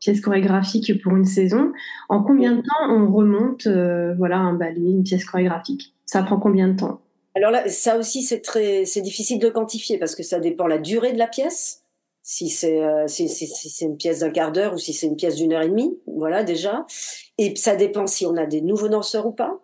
pièces 0.01 0.21
chorégraphiques 0.21 1.03
pour 1.03 1.17
une 1.17 1.25
saison. 1.25 1.73
En 2.09 2.23
combien 2.23 2.57
de 2.57 2.61
temps 2.61 2.91
on 2.91 3.11
remonte, 3.11 3.67
voilà, 4.19 4.39
un 4.39 4.55
ballet, 4.55 4.91
une 4.91 5.05
pièce 5.05 5.25
chorégraphique? 5.25 5.95
Ça 6.05 6.23
prend 6.23 6.39
combien 6.39 6.69
de 6.69 6.77
temps? 6.77 7.02
Alors 7.35 7.51
là, 7.51 7.69
ça 7.69 7.97
aussi, 7.97 8.23
c'est 8.23 8.41
très, 8.41 8.85
c'est 8.85 9.01
difficile 9.01 9.39
de 9.39 9.49
quantifier 9.49 9.99
parce 9.99 10.15
que 10.15 10.23
ça 10.23 10.39
dépend 10.39 10.67
la 10.67 10.79
durée 10.79 11.13
de 11.13 11.19
la 11.19 11.27
pièce. 11.27 11.83
Si 12.23 12.49
c'est 12.51 12.81
euh, 12.81 13.09
si, 13.09 13.29
si, 13.29 13.49
si 13.49 13.69
c'est 13.69 13.85
une 13.85 13.97
pièce 13.97 14.21
d'un 14.21 14.31
quart 14.31 14.53
d'heure 14.53 14.75
ou 14.75 14.79
si 14.79 14.93
c'est 14.93 15.07
une 15.07 15.17
pièce 15.17 15.37
d'une 15.37 15.53
heure 15.53 15.63
et 15.63 15.69
demie, 15.69 15.99
voilà 16.07 16.45
déjà. 16.45 16.87
Et 17.39 17.57
ça 17.57 17.75
dépend 17.75 18.07
si 18.07 18.27
on 18.27 18.37
a 18.37 18.47
des 18.47 18.61
nouveaux 18.61 18.89
danseurs 18.89 19.27
ou 19.27 19.33
pas, 19.33 19.61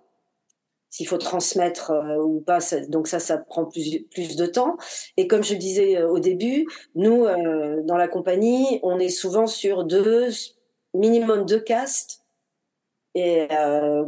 s'il 0.91 1.07
faut 1.07 1.19
transmettre 1.19 1.93
euh, 1.93 2.17
ou 2.17 2.41
pas. 2.41 2.59
Donc 2.89 3.07
ça, 3.07 3.21
ça 3.21 3.39
prend 3.39 3.67
plus 3.67 4.07
plus 4.11 4.35
de 4.37 4.47
temps. 4.47 4.77
Et 5.17 5.29
comme 5.29 5.45
je 5.45 5.55
disais 5.55 5.99
euh, 5.99 6.09
au 6.09 6.19
début, 6.19 6.67
nous 6.95 7.27
dans 7.85 7.97
la 7.97 8.09
compagnie, 8.09 8.81
on 8.83 8.99
est 8.99 9.09
souvent 9.11 9.47
sur 9.47 9.85
deux 9.85 10.31
minimum 10.95 11.45
deux 11.45 11.61
castes 11.61 12.25
et 13.15 13.47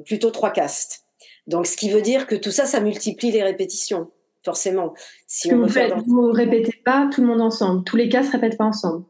plutôt 0.04 0.30
trois 0.30 0.50
castes. 0.50 1.04
Donc, 1.47 1.66
ce 1.66 1.76
qui 1.76 1.91
veut 1.91 2.03
dire 2.03 2.26
que 2.26 2.34
tout 2.34 2.51
ça, 2.51 2.66
ça 2.66 2.80
multiplie 2.80 3.30
les 3.30 3.43
répétitions, 3.43 4.11
forcément. 4.45 4.95
Si 5.26 5.53
on 5.53 5.66
vous 5.66 6.28
ne 6.28 6.34
répétez 6.34 6.80
pas 6.84 7.09
tout 7.12 7.20
le 7.20 7.26
monde 7.26 7.41
ensemble. 7.41 7.84
Tous 7.84 7.97
les 7.97 8.09
cas 8.09 8.22
se 8.22 8.32
répètent 8.32 8.59
pas 8.59 8.64
ensemble. 8.64 9.05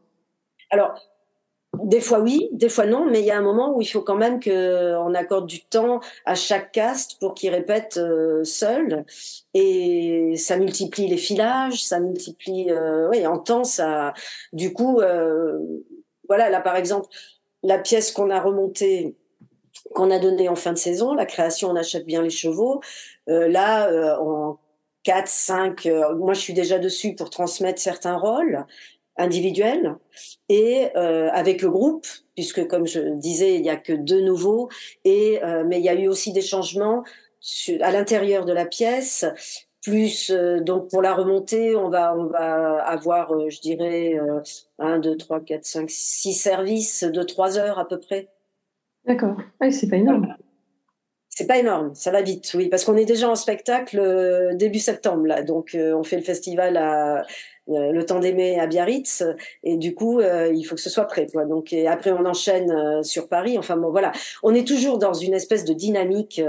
Alors, 0.69 0.93
des 1.83 2.01
fois 2.01 2.19
oui, 2.19 2.49
des 2.51 2.67
fois 2.67 2.85
non, 2.85 3.05
mais 3.09 3.21
il 3.21 3.25
y 3.25 3.31
a 3.31 3.37
un 3.37 3.41
moment 3.41 3.75
où 3.75 3.81
il 3.81 3.85
faut 3.85 4.01
quand 4.01 4.15
même 4.15 4.39
qu'on 4.41 5.13
accorde 5.13 5.47
du 5.47 5.63
temps 5.63 6.01
à 6.25 6.35
chaque 6.35 6.71
cast 6.73 7.17
pour 7.19 7.33
qu'il 7.33 7.49
répète 7.49 7.97
euh, 7.97 8.43
seul. 8.43 9.05
Et 9.53 10.33
ça 10.35 10.57
multiplie 10.57 11.07
les 11.07 11.17
filages, 11.17 11.83
ça 11.83 11.99
multiplie, 11.99 12.69
euh, 12.69 13.09
oui, 13.09 13.25
en 13.25 13.39
temps, 13.39 13.63
ça. 13.63 14.13
Du 14.51 14.73
coup, 14.73 14.99
euh, 14.99 15.59
voilà, 16.27 16.49
là 16.49 16.59
par 16.59 16.75
exemple, 16.75 17.07
la 17.63 17.77
pièce 17.77 18.11
qu'on 18.11 18.29
a 18.29 18.41
remontée 18.41 19.15
qu'on 19.93 20.11
a 20.11 20.19
donné 20.19 20.49
en 20.49 20.55
fin 20.55 20.73
de 20.73 20.77
saison, 20.77 21.13
la 21.13 21.25
création 21.25 21.69
On 21.69 21.75
achète 21.75 22.05
bien 22.05 22.21
les 22.21 22.29
chevaux. 22.29 22.81
Euh, 23.29 23.47
là, 23.47 23.89
euh, 23.89 24.17
en 24.17 24.59
4, 25.03 25.27
5, 25.27 25.85
euh, 25.85 26.15
moi 26.15 26.33
je 26.33 26.41
suis 26.41 26.53
déjà 26.53 26.79
dessus 26.79 27.15
pour 27.15 27.29
transmettre 27.29 27.81
certains 27.81 28.17
rôles 28.17 28.65
individuels 29.17 29.95
et 30.49 30.85
avec 30.95 31.61
le 31.61 31.69
groupe, 31.69 32.07
puisque 32.33 32.65
comme 32.67 32.87
je 32.87 32.99
disais, 33.17 33.55
il 33.55 33.61
n'y 33.61 33.69
a 33.69 33.75
que 33.75 33.93
deux 33.93 34.21
nouveaux, 34.21 34.69
et, 35.03 35.39
mais 35.67 35.79
il 35.79 35.83
y 35.83 35.89
a 35.89 35.93
eu 35.93 36.07
aussi 36.07 36.31
des 36.31 36.41
changements 36.41 37.03
à 37.81 37.91
l'intérieur 37.91 38.45
de 38.45 38.53
la 38.53 38.65
pièce. 38.65 39.25
Plus 39.83 40.31
donc 40.61 40.89
pour 40.89 41.01
la 41.01 41.13
remontée, 41.13 41.75
on 41.75 41.89
va 41.89 42.15
on 42.17 42.27
va 42.27 42.81
avoir, 42.83 43.49
je 43.49 43.59
dirais, 43.59 44.17
1, 44.79 44.99
2, 44.99 45.17
3, 45.17 45.41
4, 45.41 45.65
5, 45.65 45.89
6 45.89 46.33
services 46.33 47.03
de 47.03 47.21
3 47.21 47.59
heures 47.59 47.79
à 47.79 47.87
peu 47.87 47.99
près. 47.99 48.29
D'accord. 49.05 49.37
c'est 49.71 49.89
pas 49.89 49.97
énorme. 49.97 50.35
C'est 51.33 51.47
pas 51.47 51.57
énorme, 51.57 51.95
ça 51.95 52.11
va 52.11 52.21
vite, 52.21 52.51
oui, 52.55 52.67
parce 52.67 52.83
qu'on 52.83 52.97
est 52.97 53.05
déjà 53.05 53.29
en 53.29 53.35
spectacle 53.35 53.97
euh, 53.99 54.53
début 54.53 54.79
septembre 54.79 55.25
là, 55.27 55.43
donc 55.43 55.75
euh, 55.75 55.93
on 55.95 56.03
fait 56.03 56.17
le 56.17 56.23
festival 56.23 56.75
à 56.75 57.21
euh, 57.69 57.91
le 57.93 58.05
temps 58.05 58.19
d'aimer 58.19 58.59
à 58.59 58.67
Biarritz 58.67 59.23
et 59.63 59.77
du 59.77 59.95
coup 59.95 60.19
il 60.19 60.63
faut 60.63 60.75
que 60.75 60.81
ce 60.81 60.89
soit 60.89 61.05
prêt 61.05 61.27
quoi. 61.31 61.45
Donc 61.45 61.71
et 61.71 61.87
après 61.87 62.11
on 62.11 62.25
enchaîne 62.25 63.01
sur 63.01 63.29
Paris. 63.29 63.57
Enfin 63.57 63.77
bon 63.77 63.91
voilà, 63.91 64.11
on 64.43 64.53
est 64.53 64.67
toujours 64.67 64.97
dans 64.97 65.13
une 65.13 65.33
espèce 65.33 65.63
de 65.63 65.73
dynamique. 65.73 66.41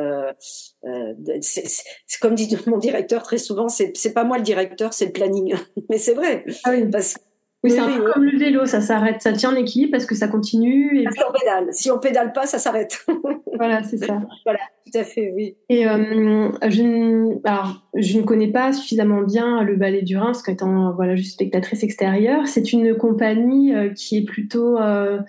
c'est 1.40 2.20
comme 2.20 2.34
dit 2.34 2.57
mon 2.66 2.78
directeur 2.78 3.22
très 3.22 3.38
souvent, 3.38 3.68
c'est 3.68 4.14
pas 4.14 4.24
moi 4.24 4.38
le 4.38 4.42
directeur, 4.42 4.94
c'est 4.94 5.07
le 5.07 5.12
planning. 5.12 5.55
Mais 5.90 5.98
c'est 5.98 6.14
vrai. 6.14 6.44
Ah 6.64 6.70
oui. 6.72 6.88
Parce 6.90 7.14
oui, 7.62 7.70
c'est 7.70 7.78
un 7.78 7.96
peu 7.96 8.10
comme 8.10 8.24
le 8.24 8.36
vélo, 8.36 8.66
ça 8.66 8.80
s'arrête, 8.80 9.22
ça 9.22 9.32
tient 9.32 9.52
en 9.52 9.56
équilibre 9.56 9.92
parce 9.92 10.04
que 10.04 10.16
ça 10.16 10.26
continue. 10.26 11.00
Et... 11.00 11.06
Si 11.12 11.20
on 11.28 11.32
pédale, 11.32 11.68
si 11.70 11.90
on 11.92 11.98
pédale 11.98 12.32
pas, 12.32 12.46
ça 12.46 12.58
s'arrête. 12.58 13.06
voilà, 13.56 13.84
c'est 13.84 13.98
ça. 13.98 14.20
Voilà, 14.44 14.58
tout 14.84 14.98
à 14.98 15.04
fait, 15.04 15.32
oui. 15.32 15.56
Et 15.68 15.86
euh, 15.86 16.50
je, 16.68 16.82
ne, 16.82 17.38
alors, 17.44 17.86
je 17.94 18.18
ne 18.18 18.22
connais 18.24 18.50
pas 18.50 18.72
suffisamment 18.72 19.22
bien 19.22 19.62
le 19.62 19.76
ballet 19.76 20.02
du 20.02 20.16
Rhin, 20.16 20.26
parce 20.26 20.42
qu'étant 20.42 20.92
voilà, 20.92 21.14
juste 21.14 21.34
spectatrice 21.34 21.84
extérieure, 21.84 22.48
c'est 22.48 22.72
une 22.72 22.96
compagnie 22.96 23.74
euh, 23.74 23.90
qui 23.90 24.18
est 24.18 24.24
plutôt 24.24 24.78
euh, 24.78 25.20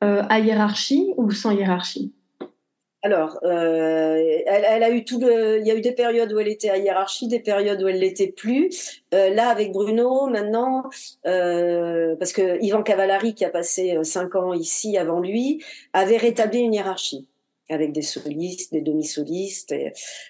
à 0.00 0.40
hiérarchie 0.40 1.12
ou 1.18 1.30
sans 1.30 1.50
hiérarchie? 1.50 2.14
Alors, 3.04 3.40
euh, 3.42 4.42
elle, 4.46 4.82
a 4.84 4.90
eu 4.90 5.04
tout 5.04 5.18
le, 5.18 5.58
il 5.58 5.66
y 5.66 5.72
a 5.72 5.74
eu 5.74 5.80
des 5.80 5.90
périodes 5.90 6.32
où 6.32 6.38
elle 6.38 6.46
était 6.46 6.70
à 6.70 6.78
hiérarchie, 6.78 7.26
des 7.26 7.40
périodes 7.40 7.82
où 7.82 7.88
elle 7.88 7.98
l'était 7.98 8.28
plus. 8.28 9.02
Euh, 9.12 9.30
là, 9.30 9.48
avec 9.48 9.72
Bruno, 9.72 10.28
maintenant, 10.28 10.84
euh, 11.26 12.14
parce 12.16 12.32
que 12.32 12.62
Ivan 12.62 12.84
Cavallari, 12.84 13.34
qui 13.34 13.44
a 13.44 13.50
passé 13.50 13.98
cinq 14.04 14.36
ans 14.36 14.52
ici 14.52 14.96
avant 14.96 15.18
lui, 15.18 15.64
avait 15.92 16.16
rétabli 16.16 16.60
une 16.60 16.74
hiérarchie 16.74 17.28
avec 17.68 17.92
des 17.92 18.02
solistes, 18.02 18.72
des 18.72 18.82
demi-solistes. 18.82 19.74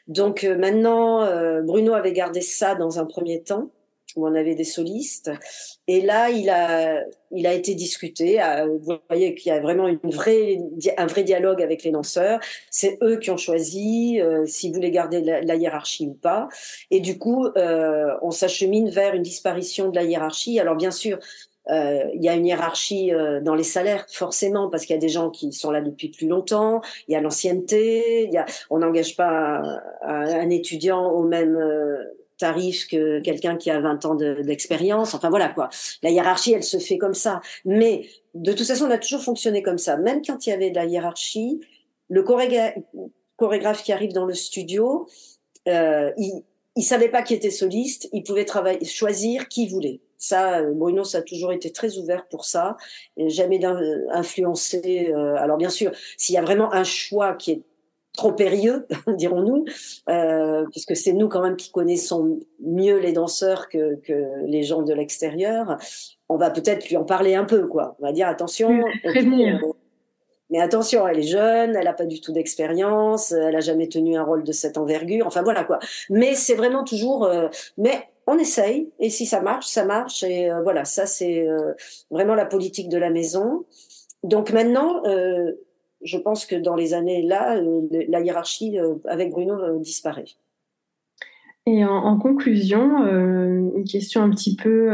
Donc 0.07 0.45
maintenant, 0.45 1.27
Bruno 1.63 1.93
avait 1.93 2.13
gardé 2.13 2.41
ça 2.41 2.75
dans 2.75 3.01
un 3.01 3.05
premier 3.05 3.43
temps 3.43 3.71
où 4.17 4.27
on 4.27 4.35
avait 4.35 4.55
des 4.55 4.65
solistes. 4.65 5.31
Et 5.89 6.01
là, 6.01 6.31
il 6.31 6.51
a, 6.51 7.03
il 7.31 7.47
a 7.47 7.53
été 7.53 7.75
discuté. 7.75 8.41
Vous 8.83 8.99
voyez 9.09 9.35
qu'il 9.35 9.53
y 9.53 9.55
a 9.55 9.61
vraiment 9.61 9.89
une 9.89 9.99
vraie, 10.11 10.59
un 10.97 11.07
vrai 11.07 11.25
dialogue 11.25 11.63
avec 11.63 11.83
les 11.83 11.91
danseurs. 11.91 12.41
C'est 12.71 12.99
eux 13.03 13.17
qui 13.17 13.31
ont 13.31 13.37
choisi 13.37 14.21
euh, 14.21 14.47
s'ils 14.47 14.73
voulaient 14.73 14.91
garder 14.91 15.21
la, 15.21 15.55
hiérarchie 15.57 16.07
ou 16.07 16.15
pas. 16.15 16.49
Et 16.91 17.01
du 17.01 17.19
coup, 17.19 17.47
euh, 17.57 18.15
on 18.23 18.31
s'achemine 18.31 18.91
vers 18.91 19.15
une 19.15 19.23
disparition 19.23 19.91
de 19.91 19.97
la 19.97 20.05
hiérarchie. 20.05 20.59
Alors 20.61 20.77
bien 20.77 20.91
sûr, 20.91 21.19
euh, 21.71 22.05
il 22.15 22.23
y 22.23 22.29
a 22.29 22.35
une 22.35 22.47
hiérarchie 22.47 23.13
euh, 23.13 23.41
dans 23.41 23.55
les 23.55 23.63
salaires, 23.63 24.05
forcément, 24.11 24.69
parce 24.69 24.85
qu'il 24.85 24.95
y 24.95 24.99
a 24.99 25.01
des 25.01 25.09
gens 25.09 25.31
qui 25.31 25.53
sont 25.53 25.71
là 25.71 25.81
depuis 25.81 26.09
plus 26.09 26.27
longtemps, 26.27 26.81
il 27.07 27.13
y 27.13 27.17
a 27.17 27.21
l'ancienneté, 27.21 28.25
il 28.25 28.33
y 28.33 28.39
a, 28.39 28.47
on 28.71 28.79
n'engage 28.81 29.17
pas 29.17 29.63
un, 30.03 30.27
un, 30.27 30.51
étudiant 30.51 31.09
au 31.11 31.23
même 31.23 31.57
euh, 31.57 32.03
tarif 32.43 32.89
que 32.89 33.21
quelqu'un 33.21 33.57
qui 33.57 33.71
a 33.71 33.81
20 33.81 34.05
ans 34.05 34.15
d'expérience. 34.17 35.15
enfin 35.15 35.31
voilà 35.31 35.49
quoi. 35.49 35.69
La 36.03 36.11
hiérarchie, 36.11 36.53
elle 36.53 36.65
se 36.65 36.79
fait 36.79 36.99
comme 36.99 37.15
ça. 37.15 37.41
Mais 37.65 38.09
de 38.35 38.53
toute 38.53 38.67
façon, 38.67 38.87
on 38.87 38.91
a 38.91 38.99
toujours 38.99 39.23
fonctionné 39.23 39.63
comme 39.63 39.79
ça. 39.79 39.97
Même 39.97 40.23
quand 40.27 40.45
il 40.45 40.51
y 40.51 40.53
avait 40.53 40.71
de 40.71 40.75
la 40.75 40.87
hiérarchie, 40.87 41.61
le 42.09 42.25
chorégraphe 43.37 43.83
qui 43.85 43.93
arrive 43.93 44.13
dans 44.13 44.27
le 44.27 44.35
studio, 44.35 45.07
euh, 45.69 46.11
il, 46.19 46.43
il 46.75 46.83
savait 46.83 47.11
pas 47.11 47.23
qui 47.23 47.35
était 47.35 47.51
soliste, 47.51 48.09
il 48.13 48.25
pouvait 48.25 48.47
choisir 48.85 49.47
qui 49.47 49.69
voulait. 49.69 50.01
Ça, 50.19 50.63
Bruno, 50.63 51.05
ça 51.05 51.19
a 51.19 51.23
toujours 51.23 51.53
été 51.53 51.71
très 51.71 51.97
ouvert 51.99 52.27
pour 52.29 52.45
ça, 52.45 52.77
jamais 53.17 53.61
influencé. 54.11 55.13
Euh, 55.15 55.37
alors 55.37 55.59
bien 55.59 55.71
sûr, 55.71 55.93
s'il 56.17 56.35
y 56.35 56.39
a 56.39 56.43
vraiment 56.43 56.73
un 56.73 56.85
choix 56.85 57.35
qui 57.35 57.53
est 57.53 57.63
trop 58.13 58.33
périlleux, 58.33 58.87
dirons-nous, 59.17 59.65
euh, 60.09 60.67
puisque 60.71 60.97
c'est 60.97 61.13
nous 61.13 61.29
quand 61.29 61.43
même 61.43 61.57
qui 61.57 61.71
connaissons 61.71 62.41
mieux 62.61 62.99
les 62.99 63.13
danseurs 63.13 63.69
que, 63.69 63.97
que 63.97 64.47
les 64.47 64.63
gens 64.63 64.83
de 64.83 64.93
l'extérieur. 64.93 65.77
On 66.29 66.37
va 66.37 66.51
peut-être 66.51 66.89
lui 66.89 66.97
en 66.97 67.05
parler 67.05 67.35
un 67.35 67.45
peu, 67.45 67.67
quoi. 67.67 67.97
On 68.01 68.07
va 68.07 68.13
dire 68.13 68.29
attention. 68.29 68.83
Mais 70.53 70.61
attention, 70.61 71.09
elle 71.09 71.19
est 71.19 71.23
jeune, 71.23 71.75
elle 71.75 71.85
n'a 71.85 71.95
pas 71.95 72.05
du 72.05 72.21
tout 72.21 72.31
d'expérience, 72.31 73.33
elle 73.33 73.57
a 73.57 73.61
jamais 73.61 73.89
tenu 73.89 74.19
un 74.19 74.23
rôle 74.23 74.45
de 74.45 74.53
cette 74.53 74.77
envergure. 74.77 75.27
Enfin 75.27 75.43
voilà 75.43 75.65
quoi. 75.65 75.79
Mais 76.11 76.35
c'est 76.35 76.55
vraiment 76.55 76.85
toujours. 76.85 77.25
Euh, 77.25 77.49
mais 77.79 78.11
on 78.27 78.39
essaye 78.39 78.91
et 79.01 79.09
si 79.09 79.25
ça 79.25 79.41
marche, 79.41 79.67
ça 79.67 79.87
marche 79.87 80.23
et 80.23 80.51
euh, 80.51 80.61
voilà. 80.63 80.85
Ça 80.85 81.07
c'est 81.07 81.49
euh, 81.49 81.73
vraiment 82.11 82.35
la 82.35 82.45
politique 82.45 82.91
de 82.91 82.99
la 82.99 83.09
maison. 83.09 83.65
Donc 84.25 84.53
maintenant, 84.53 85.03
je 86.05 86.19
pense 86.19 86.47
que 86.47 86.57
dans 86.57 86.75
les 86.75 86.95
années 86.95 87.23
là, 87.23 87.57
euh, 87.57 87.83
la 88.09 88.21
hiérarchie 88.21 88.79
euh, 88.79 88.95
avec 89.09 89.31
Bruno 89.31 89.55
euh, 89.55 89.79
disparaît. 89.79 90.25
Et 91.65 91.85
en, 91.85 92.19
conclusion, 92.19 93.07
une 93.07 93.85
question 93.85 94.21
un 94.21 94.31
petit 94.31 94.57
peu 94.57 94.91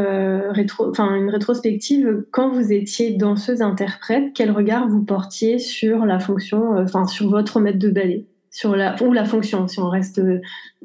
rétro, 0.51 0.91
enfin 0.91 1.15
une 1.15 1.31
rétrospective. 1.31 2.27
Quand 2.31 2.51
vous 2.51 2.75
étiez 2.75 3.13
danseuse 3.13 3.63
interprète, 3.63 4.35
quel 4.35 4.51
regard 4.51 4.87
vous 4.87 5.03
portiez 5.03 5.59
sur 5.59 6.05
la 6.05 6.19
fonction, 6.19 6.73
enfin 6.77 7.07
sur 7.07 7.31
votre 7.31 7.59
maître 7.61 7.79
de 7.79 7.89
ballet, 7.89 8.27
sur 8.51 8.77
la 8.77 9.03
ou 9.03 9.15
la 9.15 9.25
fonction, 9.25 9.67
si 9.67 9.81
on 9.81 9.89
reste 9.89 10.21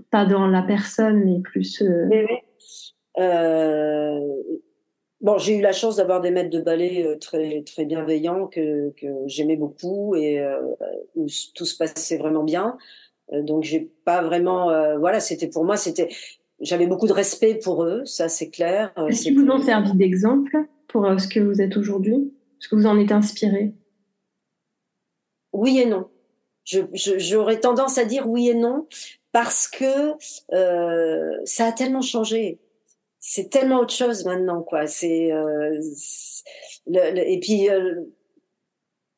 pas 0.09 0.23
dans 0.25 0.47
la 0.47 0.61
personne, 0.61 1.21
mais 1.25 1.41
plus. 1.41 1.83
Bon, 5.23 5.37
j'ai 5.37 5.57
eu 5.57 5.61
la 5.61 5.71
chance 5.71 5.95
d'avoir 5.95 6.21
des 6.21 6.31
maîtres 6.31 6.49
de 6.49 6.59
ballet 6.59 7.17
très 7.19 7.63
très 7.63 7.85
bienveillants 7.85 8.47
que, 8.47 8.91
que 8.91 9.07
j'aimais 9.25 9.55
beaucoup 9.55 10.15
et 10.15 10.45
où 11.15 11.27
tout 11.55 11.65
se 11.65 11.77
passait 11.77 12.17
vraiment 12.17 12.43
bien. 12.43 12.77
donc 13.31 13.63
j'ai 13.63 13.89
pas 14.03 14.21
vraiment, 14.21 14.65
voilà, 14.99 15.21
c'était 15.21 15.47
pour 15.47 15.63
moi, 15.63 15.77
c'était, 15.77 16.09
j'avais 16.59 16.87
beaucoup 16.87 17.07
de 17.07 17.13
respect 17.13 17.55
pour 17.55 17.85
eux, 17.85 18.03
ça 18.03 18.27
c'est 18.27 18.49
clair. 18.49 18.91
Est-ce 19.07 19.23
qu'ils 19.23 19.39
vous 19.39 19.49
ont 19.49 19.61
servi 19.61 19.93
d'exemple 19.93 20.57
pour 20.89 21.05
ce 21.17 21.27
que 21.29 21.39
vous 21.39 21.61
êtes 21.61 21.77
aujourd'hui? 21.77 22.33
Est-ce 22.59 22.67
que 22.67 22.75
vous 22.75 22.85
en 22.85 22.99
êtes 22.99 23.13
inspiré? 23.13 23.73
Oui 25.53 25.79
et 25.79 25.85
non. 25.85 26.09
J'aurais 26.65 27.59
tendance 27.59 27.97
à 27.97 28.05
dire 28.05 28.27
oui 28.27 28.49
et 28.49 28.55
non 28.55 28.87
parce 29.31 29.67
que 29.67 30.13
euh, 30.53 31.37
ça 31.45 31.65
a 31.65 31.71
tellement 31.71 32.01
changé. 32.01 32.59
C'est 33.25 33.49
tellement 33.49 33.79
autre 33.79 33.93
chose 33.93 34.25
maintenant, 34.25 34.61
quoi. 34.61 34.85
C'est 34.85 35.31
euh, 35.31 35.81
et 36.93 37.39
puis 37.39 37.69
euh, 37.69 38.01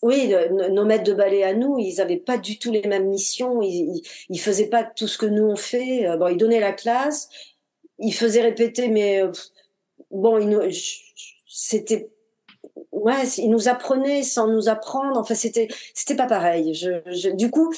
oui, 0.03 0.31
nos 0.51 0.85
maîtres 0.85 1.05
de 1.05 1.13
ballet 1.13 1.41
à 1.41 1.55
nous, 1.55 1.79
ils 1.79 1.95
n'avaient 1.95 2.17
pas 2.17 2.37
du 2.37 2.59
tout 2.59 2.71
les 2.71 2.83
mêmes 2.87 3.09
missions. 3.09 3.63
Ils, 3.63 4.03
ils, 4.29 4.39
faisaient 4.39 4.69
pas 4.69 4.83
tout 4.83 5.07
ce 5.07 5.17
que 5.17 5.25
nous 5.25 5.45
on 5.45 5.55
fait. 5.55 6.05
Bon, 6.19 6.27
ils 6.27 6.37
donnaient 6.37 6.59
la 6.59 6.73
classe, 6.73 7.29
ils 7.97 8.13
faisaient 8.13 8.43
répéter, 8.43 8.89
mais 8.89 9.23
bon, 10.11 10.69
c'était 11.47 12.11
ouais, 12.91 13.27
il 13.37 13.49
nous 13.49 13.69
apprenait 13.69 14.21
sans 14.21 14.47
nous 14.47 14.69
apprendre. 14.69 15.19
Enfin, 15.19 15.33
c'était 15.33 15.67
c'était 15.95 16.15
pas 16.15 16.27
pareil. 16.27 16.75
Je, 16.75 17.31
du 17.31 17.49
coup, 17.49 17.73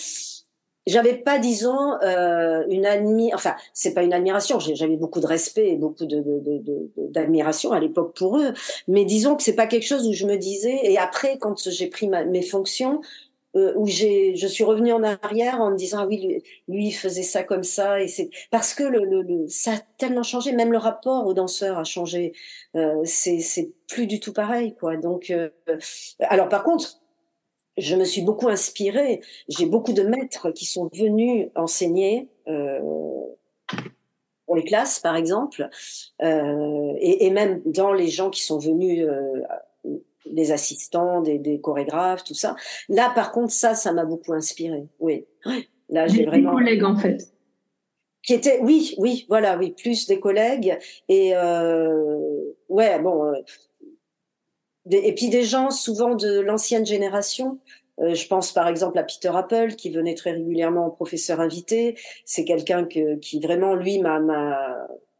j'avais 0.87 1.15
pas, 1.15 1.37
disons, 1.37 1.93
euh, 2.03 2.63
une 2.69 2.85
admi, 2.85 3.33
enfin, 3.33 3.55
c'est 3.73 3.93
pas 3.93 4.03
une 4.03 4.13
admiration. 4.13 4.59
J'avais 4.59 4.97
beaucoup 4.97 5.19
de 5.19 5.27
respect 5.27 5.69
et 5.69 5.75
beaucoup 5.75 6.05
de, 6.05 6.23
d'admiration 7.09 7.71
à 7.71 7.79
l'époque 7.79 8.15
pour 8.15 8.37
eux. 8.37 8.53
Mais 8.87 9.05
disons 9.05 9.35
que 9.35 9.43
c'est 9.43 9.55
pas 9.55 9.67
quelque 9.67 9.85
chose 9.85 10.07
où 10.07 10.13
je 10.13 10.25
me 10.25 10.37
disais. 10.37 10.79
Et 10.83 10.97
après, 10.97 11.37
quand 11.37 11.69
j'ai 11.69 11.87
pris 11.87 12.07
mes 12.07 12.41
fonctions, 12.41 13.01
euh, 13.57 13.73
où 13.75 13.87
j'ai, 13.87 14.35
je 14.35 14.45
suis 14.45 14.63
revenue 14.63 14.91
en 14.91 15.01
arrière 15.03 15.61
en 15.61 15.71
me 15.71 15.77
disant 15.77 15.99
ah 16.01 16.05
oui 16.05 16.43
lui, 16.67 16.87
il 16.87 16.91
faisait 16.91 17.23
ça 17.23 17.43
comme 17.43 17.63
ça 17.63 18.01
et 18.01 18.07
c'est 18.07 18.29
parce 18.51 18.73
que 18.73 18.83
le, 18.83 19.05
le, 19.05 19.47
ça 19.47 19.71
a 19.71 19.77
tellement 19.97 20.21
changé, 20.21 20.51
même 20.51 20.71
le 20.71 20.77
rapport 20.77 21.25
aux 21.25 21.33
danseurs 21.33 21.79
a 21.79 21.83
changé. 21.83 22.33
Euh, 22.75 23.01
c'est 23.05 23.39
c'est 23.39 23.71
plus 23.87 24.05
du 24.05 24.19
tout 24.19 24.33
pareil 24.33 24.75
quoi. 24.75 24.97
Donc 24.97 25.31
euh, 25.31 25.49
alors 26.19 26.49
par 26.49 26.63
contre 26.63 26.99
je 27.77 27.95
me 27.95 28.05
suis 28.05 28.21
beaucoup 28.21 28.47
inspirée. 28.47 29.21
J'ai 29.47 29.65
beaucoup 29.65 29.93
de 29.93 30.03
maîtres 30.03 30.51
qui 30.51 30.65
sont 30.65 30.89
venus 30.93 31.49
enseigner 31.55 32.29
euh, 32.47 32.79
pour 34.45 34.55
les 34.55 34.63
classes, 34.63 34.99
par 34.99 35.15
exemple, 35.15 35.69
euh, 36.21 36.93
et, 36.99 37.25
et, 37.25 37.29
même 37.29 37.61
dans 37.65 37.93
les 37.93 38.07
gens 38.07 38.29
qui 38.29 38.43
sont 38.43 38.57
venus 38.57 39.05
euh, 39.05 39.43
des 40.25 40.51
assistants, 40.51 41.21
des, 41.21 41.59
chorégraphes, 41.61 42.23
tout 42.23 42.33
ça. 42.33 42.55
Là, 42.89 43.11
par 43.13 43.31
contre, 43.31 43.53
ça, 43.53 43.75
ça 43.75 43.91
m'a 43.91 44.05
beaucoup 44.05 44.33
inspiré. 44.33 44.87
Oui. 44.99 45.25
Là, 45.89 46.07
j'ai 46.07 46.25
vraiment. 46.25 46.51
Des 46.51 46.57
collègues, 46.57 46.83
en 46.83 46.95
fait. 46.95 47.33
Qui 48.23 48.33
étaient, 48.33 48.59
oui, 48.61 48.95
oui, 48.97 49.25
voilà, 49.29 49.57
oui, 49.57 49.71
plus 49.71 50.05
des 50.07 50.19
collègues 50.19 50.77
et 51.07 51.31
euh, 51.33 52.53
ouais, 52.67 52.99
bon. 52.99 53.33
Et 54.89 55.13
puis 55.13 55.29
des 55.29 55.43
gens 55.43 55.69
souvent 55.69 56.15
de 56.15 56.39
l'ancienne 56.39 56.85
génération. 56.85 57.59
Euh, 57.99 58.13
je 58.13 58.27
pense 58.27 58.51
par 58.51 58.67
exemple 58.67 58.97
à 58.99 59.03
Peter 59.03 59.31
Apple 59.33 59.75
qui 59.75 59.89
venait 59.89 60.13
très 60.13 60.31
régulièrement 60.31 60.85
en 60.85 60.89
professeur 60.89 61.39
invité. 61.39 61.97
C'est 62.25 62.45
quelqu'un 62.45 62.85
que, 62.85 63.15
qui 63.15 63.39
vraiment 63.39 63.75
lui 63.75 63.99
m'a 63.99 64.19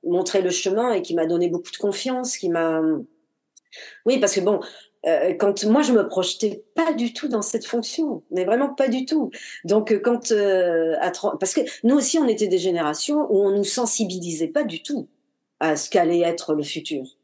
montré 0.03 0.41
le 0.41 0.51
chemin 0.51 0.93
et 0.93 1.01
qui 1.01 1.15
m'a 1.15 1.25
donné 1.25 1.49
beaucoup 1.49 1.71
de 1.71 1.77
confiance, 1.77 2.37
qui 2.37 2.49
m'a 2.49 2.81
oui, 4.05 4.19
parce 4.19 4.35
que 4.35 4.39
bon, 4.39 4.59
euh, 5.05 5.33
quand 5.33 5.63
moi 5.65 5.81
je 5.81 5.93
me 5.93 6.07
projetais 6.07 6.63
pas 6.75 6.93
du 6.93 7.13
tout 7.13 7.27
dans 7.27 7.41
cette 7.41 7.65
fonction, 7.65 8.23
mais 8.31 8.45
vraiment 8.45 8.73
pas 8.73 8.87
du 8.87 9.05
tout. 9.05 9.31
Donc 9.63 9.91
euh, 9.91 9.99
quand 9.99 10.31
euh, 10.31 10.95
parce 11.39 11.53
que 11.53 11.61
nous 11.83 11.95
aussi 11.95 12.17
on 12.17 12.27
était 12.27 12.47
des 12.47 12.57
générations 12.57 13.27
où 13.29 13.45
on 13.45 13.51
nous 13.51 13.63
sensibilisait 13.63 14.47
pas 14.47 14.63
du 14.63 14.81
tout 14.81 15.07
à 15.59 15.75
ce 15.75 15.89
qu'allait 15.89 16.21
être 16.21 16.53
le 16.53 16.63
futur. 16.63 17.16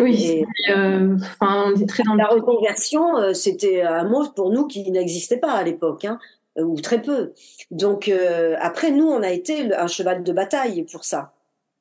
Oui, 0.00 0.44
enfin, 0.68 1.72
on 1.72 1.74
est 1.74 1.88
très 1.88 2.02
dans 2.02 2.14
la 2.14 2.26
reconversion, 2.26 3.32
c'était 3.32 3.82
un 3.82 4.04
mot 4.04 4.28
pour 4.28 4.50
nous 4.50 4.66
qui 4.66 4.90
n'existait 4.90 5.38
pas 5.38 5.52
à 5.52 5.62
l'époque, 5.62 6.04
hein, 6.04 6.18
ou 6.58 6.78
très 6.80 7.00
peu. 7.00 7.32
Donc 7.70 8.12
après 8.60 8.90
nous, 8.90 9.06
on 9.06 9.22
a 9.22 9.30
été 9.30 9.74
un 9.74 9.86
cheval 9.86 10.22
de 10.22 10.32
bataille 10.32 10.84
pour 10.84 11.04
ça. 11.04 11.32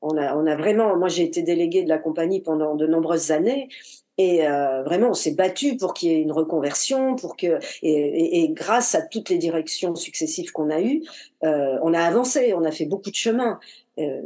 On 0.01 0.17
a, 0.17 0.35
on 0.37 0.45
a 0.45 0.55
vraiment, 0.55 0.95
moi 0.95 1.09
j'ai 1.09 1.23
été 1.23 1.41
déléguée 1.41 1.83
de 1.83 1.89
la 1.89 1.97
compagnie 1.97 2.39
pendant 2.39 2.75
de 2.75 2.87
nombreuses 2.87 3.31
années 3.31 3.69
et 4.17 4.47
euh, 4.47 4.83
vraiment, 4.83 5.09
on 5.09 5.13
s'est 5.13 5.33
battu 5.33 5.75
pour 5.75 5.93
qu'il 5.93 6.11
y 6.11 6.15
ait 6.15 6.21
une 6.21 6.31
reconversion, 6.31 7.15
pour 7.15 7.35
que 7.35 7.59
et, 7.81 8.43
et, 8.43 8.49
grâce 8.49 8.95
à 8.95 9.01
toutes 9.01 9.29
les 9.29 9.37
directions 9.37 9.95
successives 9.95 10.51
qu'on 10.51 10.69
a 10.69 10.79
eues, 10.81 11.03
euh, 11.43 11.77
on 11.81 11.93
a 11.93 11.99
avancé, 11.99 12.53
on 12.53 12.63
a 12.63 12.71
fait 12.71 12.85
beaucoup 12.85 13.09
de 13.09 13.15
chemin. 13.15 13.59
Euh, 13.99 14.21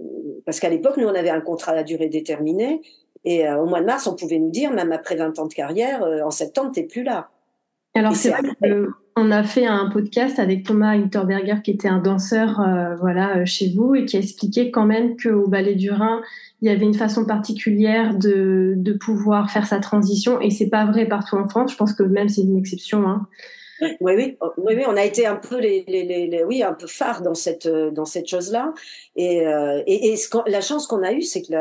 parce 0.45 0.59
qu'à 0.59 0.69
l'époque, 0.69 0.97
nous, 0.97 1.07
on 1.07 1.15
avait 1.15 1.31
un 1.31 1.41
contrat 1.41 1.71
à 1.71 1.83
durée 1.83 2.09
déterminée, 2.09 2.81
et 3.26 3.47
euh, 3.47 3.61
au 3.61 3.65
mois 3.65 3.82
de 3.82 3.86
mars, 3.86 4.07
on 4.07 4.15
pouvait 4.15 4.39
nous 4.39 4.51
dire, 4.51 4.72
même 4.72 4.91
après 4.91 5.15
20 5.15 5.39
ans 5.39 5.47
de 5.47 5.53
carrière, 5.53 6.03
euh, 6.03 6.22
en 6.24 6.32
septembre, 6.32 6.72
t'es 6.74 6.84
plus 6.84 7.03
là. 7.03 7.30
Alors 7.95 8.15
c'est 8.15 8.30
vrai 8.30 8.41
qu'on 9.15 9.32
a 9.32 9.43
fait 9.43 9.65
un 9.65 9.89
podcast 9.89 10.38
avec 10.38 10.63
Thomas 10.63 10.91
Hinterberger 10.91 11.55
qui 11.63 11.72
était 11.72 11.88
un 11.88 11.97
danseur 11.97 12.59
euh, 12.59 12.95
voilà 12.97 13.43
chez 13.45 13.74
vous 13.76 13.95
et 13.95 14.05
qui 14.05 14.15
a 14.15 14.20
expliqué 14.20 14.70
quand 14.70 14.86
même 14.86 15.17
qu'au 15.17 15.47
Ballet 15.47 15.74
du 15.74 15.89
Rhin 15.89 16.22
il 16.61 16.70
y 16.70 16.72
avait 16.72 16.86
une 16.86 16.93
façon 16.93 17.26
particulière 17.26 18.15
de, 18.15 18.76
de 18.78 18.93
pouvoir 18.93 19.49
faire 19.49 19.65
sa 19.65 19.80
transition 19.80 20.39
et 20.39 20.51
c'est 20.51 20.70
pas 20.70 20.86
vrai 20.86 21.07
partout 21.07 21.36
en 21.36 21.49
France. 21.49 21.72
Je 21.72 21.78
pense 21.78 21.93
que 21.93 22.03
même 22.03 22.30
c'est 22.30 22.41
une 22.41 22.57
exception. 22.57 23.07
Hein. 23.07 23.28
Oui, 23.82 23.91
oui, 24.01 24.38
oui, 24.57 24.73
oui, 24.75 24.84
on 24.88 24.97
a 24.97 25.03
été 25.03 25.25
un 25.25 25.36
peu 25.36 25.57
les, 25.57 25.84
les, 25.88 26.03
les, 26.03 26.43
oui, 26.43 26.63
un 26.63 26.73
peu 26.73 26.88
phare 26.88 27.21
dans 27.21 27.34
cette 27.34 27.67
dans 27.67 28.05
cette 28.05 28.27
chose-là. 28.27 28.73
Et, 29.15 29.45
euh, 29.47 29.82
et, 29.88 30.15
la 30.47 30.61
chance 30.61 30.88
qu'on 30.88 31.03
a 31.03 31.13
eue, 31.13 31.21
c'est 31.21 31.41
que 31.41 31.53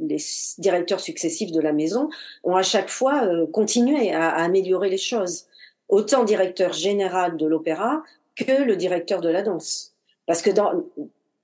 les 0.00 0.18
directeurs 0.58 1.00
successifs 1.00 1.52
de 1.52 1.60
la 1.60 1.72
maison 1.72 2.08
ont 2.44 2.56
à 2.56 2.62
chaque 2.62 2.88
fois 2.88 3.24
euh, 3.24 3.46
continué 3.46 4.12
à, 4.12 4.28
à, 4.30 4.44
améliorer 4.44 4.88
les 4.88 4.98
choses, 4.98 5.46
autant 5.88 6.24
directeur 6.24 6.72
général 6.72 7.36
de 7.36 7.46
l'opéra 7.46 8.02
que 8.36 8.62
le 8.62 8.76
directeur 8.76 9.20
de 9.20 9.28
la 9.28 9.42
danse. 9.42 9.94
Parce 10.26 10.42
que 10.42 10.50
dans, 10.50 10.84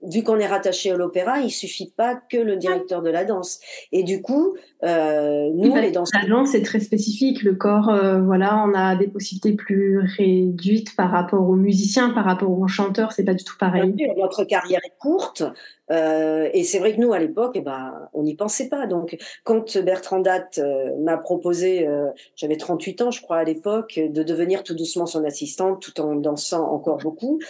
vu 0.03 0.22
qu'on 0.22 0.38
est 0.38 0.46
rattaché 0.46 0.90
à 0.90 0.96
l'opéra, 0.96 1.40
il 1.40 1.51
suffit 1.51 1.92
pas 1.94 2.14
que 2.14 2.36
le 2.36 2.57
directeur 2.57 3.03
de 3.03 3.11
la 3.11 3.24
danse. 3.24 3.61
Et 3.92 4.03
du 4.03 4.22
coup, 4.22 4.57
euh, 4.84 5.51
nous, 5.55 5.74
les 5.76 5.90
danseurs... 5.90 6.22
La 6.22 6.28
danse 6.28 6.55
est 6.55 6.62
très 6.62 6.80
spécifique. 6.80 7.42
Le 7.42 7.55
corps, 7.55 7.88
euh, 7.90 8.20
voilà, 8.20 8.64
on 8.66 8.74
a 8.74 8.96
des 8.96 9.09
possibilités 9.09 9.53
plus 9.53 9.98
réduites 9.98 10.96
par 10.96 11.11
rapport 11.11 11.48
aux 11.48 11.57
musiciens, 11.57 12.11
par 12.11 12.24
rapport 12.24 12.51
aux 12.51 12.68
chanteurs. 12.68 13.12
C'est 13.12 13.24
pas 13.24 13.34
du 13.34 13.44
tout 13.44 13.57
pareil. 13.59 13.94
Notre 14.16 14.44
carrière 14.44 14.80
est 14.84 14.98
courte. 14.98 15.42
Euh, 15.90 16.48
et 16.53 16.62
c'est 16.64 16.78
vrai 16.78 16.94
que 16.94 17.01
nous, 17.01 17.12
à 17.12 17.18
l'époque, 17.18 17.53
eh 17.55 17.61
ben, 17.61 18.09
on 18.12 18.22
n'y 18.22 18.36
pensait 18.36 18.68
pas. 18.68 18.86
Donc, 18.86 19.16
quand 19.44 19.78
Bertrand 19.78 20.20
Datt 20.20 20.59
euh, 20.59 20.96
m'a 21.01 21.16
proposé, 21.16 21.86
euh, 21.86 22.07
j'avais 22.36 22.57
38 22.57 23.03
ans, 23.03 23.11
je 23.11 23.20
crois, 23.20 23.38
à 23.38 23.44
l'époque, 23.44 23.98
de 23.98 24.22
devenir 24.22 24.62
tout 24.62 24.74
doucement 24.74 25.07
son 25.07 25.24
assistante, 25.24 25.80
tout 25.82 26.01
en 26.01 26.14
dansant 26.14 26.70
encore 26.72 26.98
beaucoup, 26.98 27.40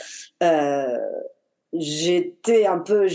euh, 0.43 0.97
j'étais 1.73 2.67
un 2.67 2.79
peu 2.79 3.07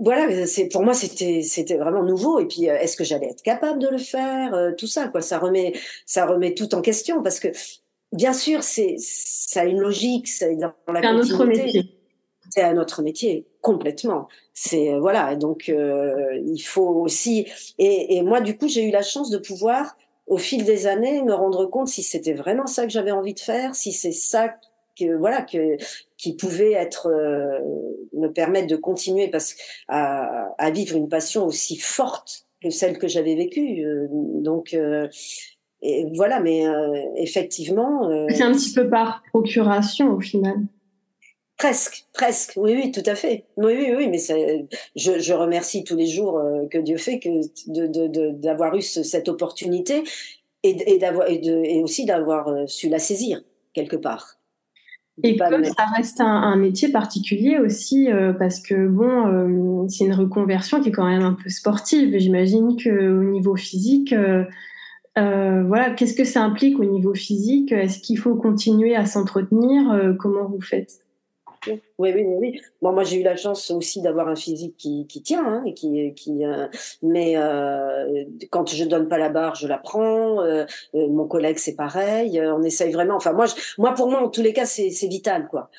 voilà 0.00 0.46
c'est 0.46 0.68
pour 0.68 0.82
moi 0.82 0.94
c'était 0.94 1.42
c'était 1.42 1.76
vraiment 1.76 2.02
nouveau. 2.02 2.38
Et 2.40 2.46
puis 2.46 2.68
euh, 2.68 2.78
est-ce 2.78 2.96
que 2.96 3.04
j'allais 3.04 3.28
être 3.28 3.42
capable 3.42 3.78
de 3.80 3.88
le 3.88 3.98
faire 3.98 4.54
euh, 4.54 4.72
tout 4.76 4.86
ça 4.86 5.08
quoi. 5.08 5.20
Ça 5.20 5.38
remet 5.38 5.72
ça 6.06 6.26
remet 6.26 6.54
tout 6.54 6.74
en 6.74 6.80
question 6.80 7.22
parce 7.22 7.40
que 7.40 7.48
bien 8.12 8.32
sûr 8.32 8.62
c'est 8.62 8.96
ça 8.98 9.62
a 9.62 9.64
une 9.64 9.80
logique 9.80 10.28
c'est 10.28 10.56
dans 10.56 10.72
la 10.88 11.08
un 11.08 11.18
autre 11.18 11.44
métier. 11.44 11.98
C'est 12.50 12.62
un 12.62 12.76
autre 12.76 13.02
métier 13.02 13.46
complètement. 13.62 14.28
C'est 14.52 14.92
euh, 14.92 15.00
voilà 15.00 15.36
donc 15.36 15.68
il 15.68 16.62
faut 16.62 17.00
aussi 17.00 17.46
et, 17.78 18.16
et 18.16 18.22
moi 18.22 18.40
du 18.40 18.56
coup 18.56 18.68
j'ai 18.68 18.86
eu 18.86 18.90
la 18.90 19.02
chance 19.02 19.30
de 19.30 19.38
pouvoir 19.38 19.96
au 20.26 20.36
fil 20.36 20.64
des 20.64 20.86
années 20.86 21.22
me 21.22 21.34
rendre 21.34 21.66
compte 21.66 21.88
si 21.88 22.02
c'était 22.02 22.34
vraiment 22.34 22.66
ça 22.66 22.84
que 22.84 22.90
j'avais 22.90 23.10
envie 23.10 23.34
de 23.34 23.40
faire 23.40 23.74
si 23.74 23.92
c'est 23.92 24.12
ça 24.12 24.54
que 24.98 25.16
voilà 25.16 25.42
que 25.42 25.76
qui 26.22 26.36
pouvait 26.36 26.72
être 26.72 27.08
euh, 27.08 27.58
me 28.12 28.28
permettre 28.28 28.68
de 28.68 28.76
continuer 28.76 29.26
parce 29.26 29.56
à, 29.88 30.54
à, 30.56 30.70
vivre 30.70 30.96
une 30.96 31.08
passion 31.08 31.44
aussi 31.44 31.76
forte 31.76 32.46
que 32.62 32.70
celle 32.70 32.96
que 32.96 33.08
j'avais 33.08 33.34
vécue 33.34 33.84
euh, 33.84 34.06
donc 34.08 34.72
euh, 34.72 35.08
et 35.82 36.06
voilà 36.14 36.38
mais 36.38 36.62
effectivement 37.16 38.08
c'est 38.28 38.44
un 38.44 38.52
petit 38.52 38.72
peu 38.72 38.88
par 38.88 39.24
procuration 39.30 40.12
au 40.12 40.20
final 40.20 40.56
Presque, 41.58 42.06
presque, 42.12 42.54
oui, 42.56 42.74
oui, 42.74 42.90
tout 42.90 43.04
à 43.06 43.14
fait. 43.14 43.44
Oui, 43.56 43.74
oui, 43.76 43.94
oui, 43.96 44.08
mais 44.08 44.18
je, 44.96 45.20
je 45.20 45.32
remercie 45.32 45.84
tous 45.84 45.94
les 45.94 46.06
jours 46.06 46.42
que 46.72 46.78
Dieu 46.78 46.96
fait 46.96 47.20
que 47.20 47.28
d'avoir 48.40 48.74
eu 48.74 48.82
cette 48.82 49.28
opportunité 49.28 50.02
et, 50.64 50.94
et, 50.94 50.98
d'avoir, 50.98 51.30
et, 51.30 51.40
et 51.44 51.82
aussi 51.84 52.04
d'avoir 52.04 52.68
su 52.68 52.88
la 52.88 52.98
saisir 52.98 53.42
quelque 53.74 53.94
part. 53.94 54.41
Et 55.22 55.36
comme 55.36 55.64
ça 55.64 55.84
reste 55.94 56.20
un, 56.20 56.56
métier 56.56 56.88
particulier 56.90 57.58
aussi, 57.58 58.10
euh, 58.10 58.32
parce 58.32 58.60
que 58.60 58.88
bon, 58.88 59.26
euh, 59.26 59.86
c'est 59.88 60.04
une 60.04 60.14
reconversion 60.14 60.80
qui 60.80 60.88
est 60.88 60.92
quand 60.92 61.06
même 61.06 61.22
un 61.22 61.34
peu 61.34 61.50
sportive. 61.50 62.18
J'imagine 62.18 62.76
qu'au 62.82 63.22
niveau 63.22 63.54
physique, 63.54 64.14
euh, 64.14 64.44
voilà, 65.16 65.90
qu'est-ce 65.90 66.14
que 66.14 66.24
ça 66.24 66.42
implique 66.42 66.78
au 66.80 66.84
niveau 66.84 67.14
physique? 67.14 67.72
Est-ce 67.72 68.00
qu'il 68.00 68.18
faut 68.18 68.36
continuer 68.36 68.96
à 68.96 69.04
s'entretenir? 69.04 70.14
Comment 70.18 70.46
vous 70.46 70.62
faites? 70.62 71.01
Oui, 71.66 71.80
oui, 71.98 72.24
oui. 72.24 72.60
Bon, 72.80 72.92
moi, 72.92 73.04
j'ai 73.04 73.20
eu 73.20 73.22
la 73.22 73.36
chance 73.36 73.70
aussi 73.70 74.02
d'avoir 74.02 74.28
un 74.28 74.34
physique 74.34 74.76
qui, 74.76 75.22
tient, 75.22 75.44
hein, 75.44 75.62
et 75.66 75.74
qui, 75.74 76.12
qui. 76.14 76.44
Euh, 76.44 76.66
mais 77.02 77.36
euh, 77.36 78.24
quand 78.50 78.68
je 78.72 78.84
donne 78.84 79.08
pas 79.08 79.18
la 79.18 79.28
barre, 79.28 79.54
je 79.54 79.66
la 79.66 79.78
prends. 79.78 80.42
Euh, 80.42 80.64
mon 80.94 81.26
collègue, 81.26 81.58
c'est 81.58 81.76
pareil. 81.76 82.40
On 82.40 82.62
essaye 82.62 82.92
vraiment. 82.92 83.16
Enfin, 83.16 83.32
moi, 83.32 83.46
moi, 83.78 83.94
pour 83.94 84.08
moi, 84.08 84.22
en 84.22 84.28
tous 84.28 84.42
les 84.42 84.52
cas, 84.52 84.66
c'est 84.66 84.88
vital, 85.06 85.48
quoi. 85.48 85.70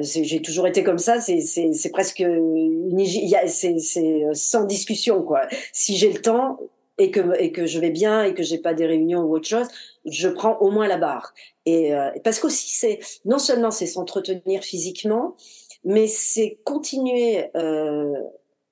j'ai 0.00 0.42
toujours 0.42 0.66
été 0.66 0.82
comme 0.82 0.98
ça. 0.98 1.20
C'est 1.20 1.90
presque 1.92 2.20
une. 2.20 3.04
C'est 3.46 4.26
sans 4.32 4.64
discussion, 4.64 5.22
quoi. 5.22 5.42
Si 5.72 5.96
j'ai 5.96 6.12
le 6.12 6.20
temps, 6.20 6.58
et 6.98 7.10
que 7.10 7.40
et 7.40 7.52
que 7.52 7.66
je 7.66 7.78
vais 7.78 7.90
bien 7.90 8.24
et 8.24 8.34
que 8.34 8.42
j'ai 8.42 8.58
pas 8.58 8.74
des 8.74 8.86
réunions 8.86 9.22
ou 9.22 9.34
autre 9.34 9.48
chose, 9.48 9.68
je 10.10 10.28
prends 10.28 10.58
au 10.58 10.70
moins 10.70 10.88
la 10.88 10.98
barre. 10.98 11.34
Et 11.66 11.94
euh, 11.94 12.10
parce 12.24 12.40
qu'aussi 12.40 12.74
c'est 12.74 13.00
non 13.24 13.38
seulement 13.38 13.70
c'est 13.70 13.86
s'entretenir 13.86 14.62
physiquement, 14.62 15.36
mais 15.84 16.06
c'est 16.06 16.58
continuer 16.64 17.50
euh, 17.56 18.14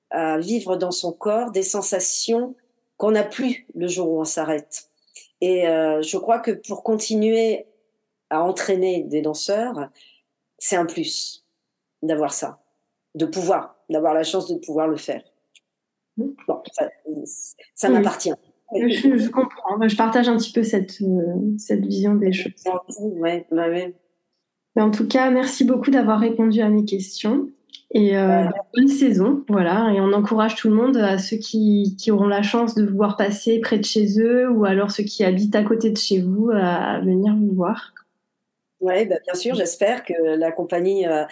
à 0.09 0.37
vivre 0.37 0.77
dans 0.77 0.91
son 0.91 1.11
corps 1.11 1.51
des 1.51 1.63
sensations 1.63 2.55
qu'on 2.97 3.11
n'a 3.11 3.23
plus 3.23 3.67
le 3.75 3.87
jour 3.87 4.09
où 4.09 4.19
on 4.19 4.25
s'arrête. 4.25 4.89
Et 5.41 5.67
euh, 5.67 6.01
je 6.01 6.17
crois 6.17 6.39
que 6.39 6.51
pour 6.51 6.83
continuer 6.83 7.67
à 8.29 8.43
entraîner 8.43 9.03
des 9.03 9.21
danseurs, 9.21 9.89
c'est 10.57 10.75
un 10.75 10.85
plus 10.85 11.45
d'avoir 12.01 12.33
ça, 12.33 12.59
de 13.15 13.25
pouvoir, 13.25 13.75
d'avoir 13.89 14.13
la 14.13 14.23
chance 14.23 14.47
de 14.47 14.55
pouvoir 14.55 14.87
le 14.87 14.97
faire. 14.97 15.23
Bon, 16.17 16.63
ça, 17.75 17.89
m'appartient. 17.89 18.33
Je, 18.73 19.29
comprends. 19.29 19.87
Je 19.87 19.95
partage 19.95 20.27
un 20.27 20.37
petit 20.37 20.51
peu 20.51 20.63
cette, 20.63 21.01
euh, 21.01 21.57
cette 21.57 21.85
vision 21.85 22.15
des 22.15 22.33
choses. 22.33 22.53
Ouais, 22.99 23.45
bah 23.51 23.69
ouais. 23.69 23.95
En 24.75 24.91
tout 24.91 25.07
cas, 25.07 25.31
merci 25.31 25.63
beaucoup 25.63 25.89
d'avoir 25.89 26.19
répondu 26.19 26.61
à 26.61 26.69
mes 26.69 26.85
questions. 26.85 27.49
Et 27.91 28.17
euh, 28.17 28.43
bonne 28.75 28.89
saison, 28.89 29.45
voilà. 29.47 29.91
Et 29.93 30.01
on 30.01 30.11
encourage 30.11 30.55
tout 30.55 30.69
le 30.69 30.75
monde, 30.75 30.97
à 30.97 31.17
ceux 31.17 31.37
qui, 31.37 31.95
qui, 31.97 32.11
auront 32.11 32.27
la 32.27 32.41
chance 32.41 32.75
de 32.75 32.85
vous 32.85 32.95
voir 32.95 33.15
passer 33.15 33.59
près 33.59 33.79
de 33.79 33.85
chez 33.85 34.19
eux, 34.19 34.49
ou 34.49 34.65
alors 34.65 34.91
ceux 34.91 35.03
qui 35.03 35.23
habitent 35.23 35.55
à 35.55 35.63
côté 35.63 35.89
de 35.89 35.97
chez 35.97 36.21
vous, 36.21 36.51
à, 36.53 36.99
venir 36.99 37.33
vous 37.33 37.53
voir. 37.53 37.93
Oui, 38.81 39.05
bah 39.07 39.15
bien 39.23 39.33
sûr, 39.33 39.55
j'espère 39.55 40.03
que 40.03 40.13
la 40.37 40.51
compagnie 40.51 41.07
euh, 41.07 41.23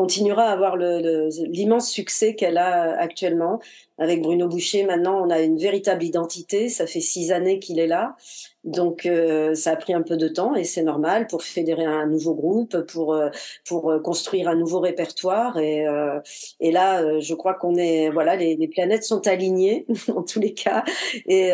continuera 0.00 0.44
à 0.44 0.52
avoir 0.52 0.78
l'immense 0.78 1.90
succès 1.90 2.34
qu'elle 2.34 2.56
a 2.56 2.98
actuellement. 2.98 3.60
Avec 3.98 4.22
Bruno 4.22 4.48
Boucher, 4.48 4.84
maintenant, 4.84 5.22
on 5.22 5.28
a 5.28 5.40
une 5.40 5.58
véritable 5.58 6.02
identité. 6.02 6.70
Ça 6.70 6.86
fait 6.86 7.02
six 7.02 7.32
années 7.32 7.58
qu'il 7.58 7.78
est 7.78 7.86
là. 7.86 8.16
Donc, 8.64 9.04
euh, 9.04 9.54
ça 9.54 9.72
a 9.72 9.76
pris 9.76 9.92
un 9.92 10.00
peu 10.00 10.16
de 10.16 10.26
temps 10.26 10.54
et 10.54 10.64
c'est 10.64 10.82
normal 10.82 11.26
pour 11.26 11.42
fédérer 11.42 11.84
un 11.84 12.06
nouveau 12.06 12.34
groupe, 12.34 12.80
pour, 12.86 13.12
euh, 13.12 13.28
pour 13.66 13.92
construire 14.02 14.48
un 14.48 14.54
nouveau 14.54 14.80
répertoire. 14.80 15.58
Et, 15.58 15.86
euh, 15.86 16.18
et 16.60 16.72
là, 16.72 17.20
je 17.20 17.34
crois 17.34 17.52
qu'on 17.52 17.76
est, 17.76 18.08
voilà, 18.08 18.36
les, 18.36 18.56
les, 18.56 18.68
planètes 18.68 19.04
sont 19.04 19.26
alignées 19.26 19.84
en 20.16 20.22
tous 20.22 20.40
les 20.40 20.54
cas. 20.54 20.82
Et 21.26 21.52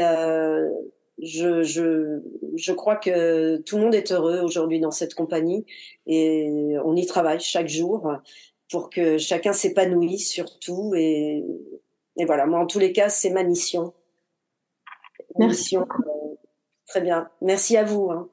je, 1.23 1.63
je, 1.63 2.21
je 2.57 2.73
crois 2.73 2.97
que 2.97 3.57
tout 3.59 3.77
le 3.77 3.85
monde 3.85 3.95
est 3.95 4.13
heureux 4.13 4.41
aujourd'hui 4.41 4.81
dans 4.81 4.91
cette 4.91 5.15
compagnie 5.15 5.65
et 6.07 6.77
on 6.85 6.95
y 6.95 7.07
travaille 7.07 7.41
chaque 7.41 7.69
jour 7.69 8.13
pour 8.71 8.91
que 8.91 9.19
chacun 9.19 9.53
s'épanouisse 9.53 10.31
surtout. 10.31 10.95
Et, 10.95 11.45
et 12.19 12.25
voilà, 12.25 12.47
moi 12.47 12.61
en 12.61 12.67
tous 12.67 12.79
les 12.79 12.93
cas, 12.93 13.09
c'est 13.09 13.31
ma 13.31 13.45
mission. 13.45 13.93
Merci. 15.39 15.77
Mission, 15.77 15.83
euh, 15.83 16.35
très 16.87 17.01
bien. 17.01 17.31
Merci 17.41 17.77
à 17.77 17.85
vous. 17.85 18.11
Hein. 18.11 18.29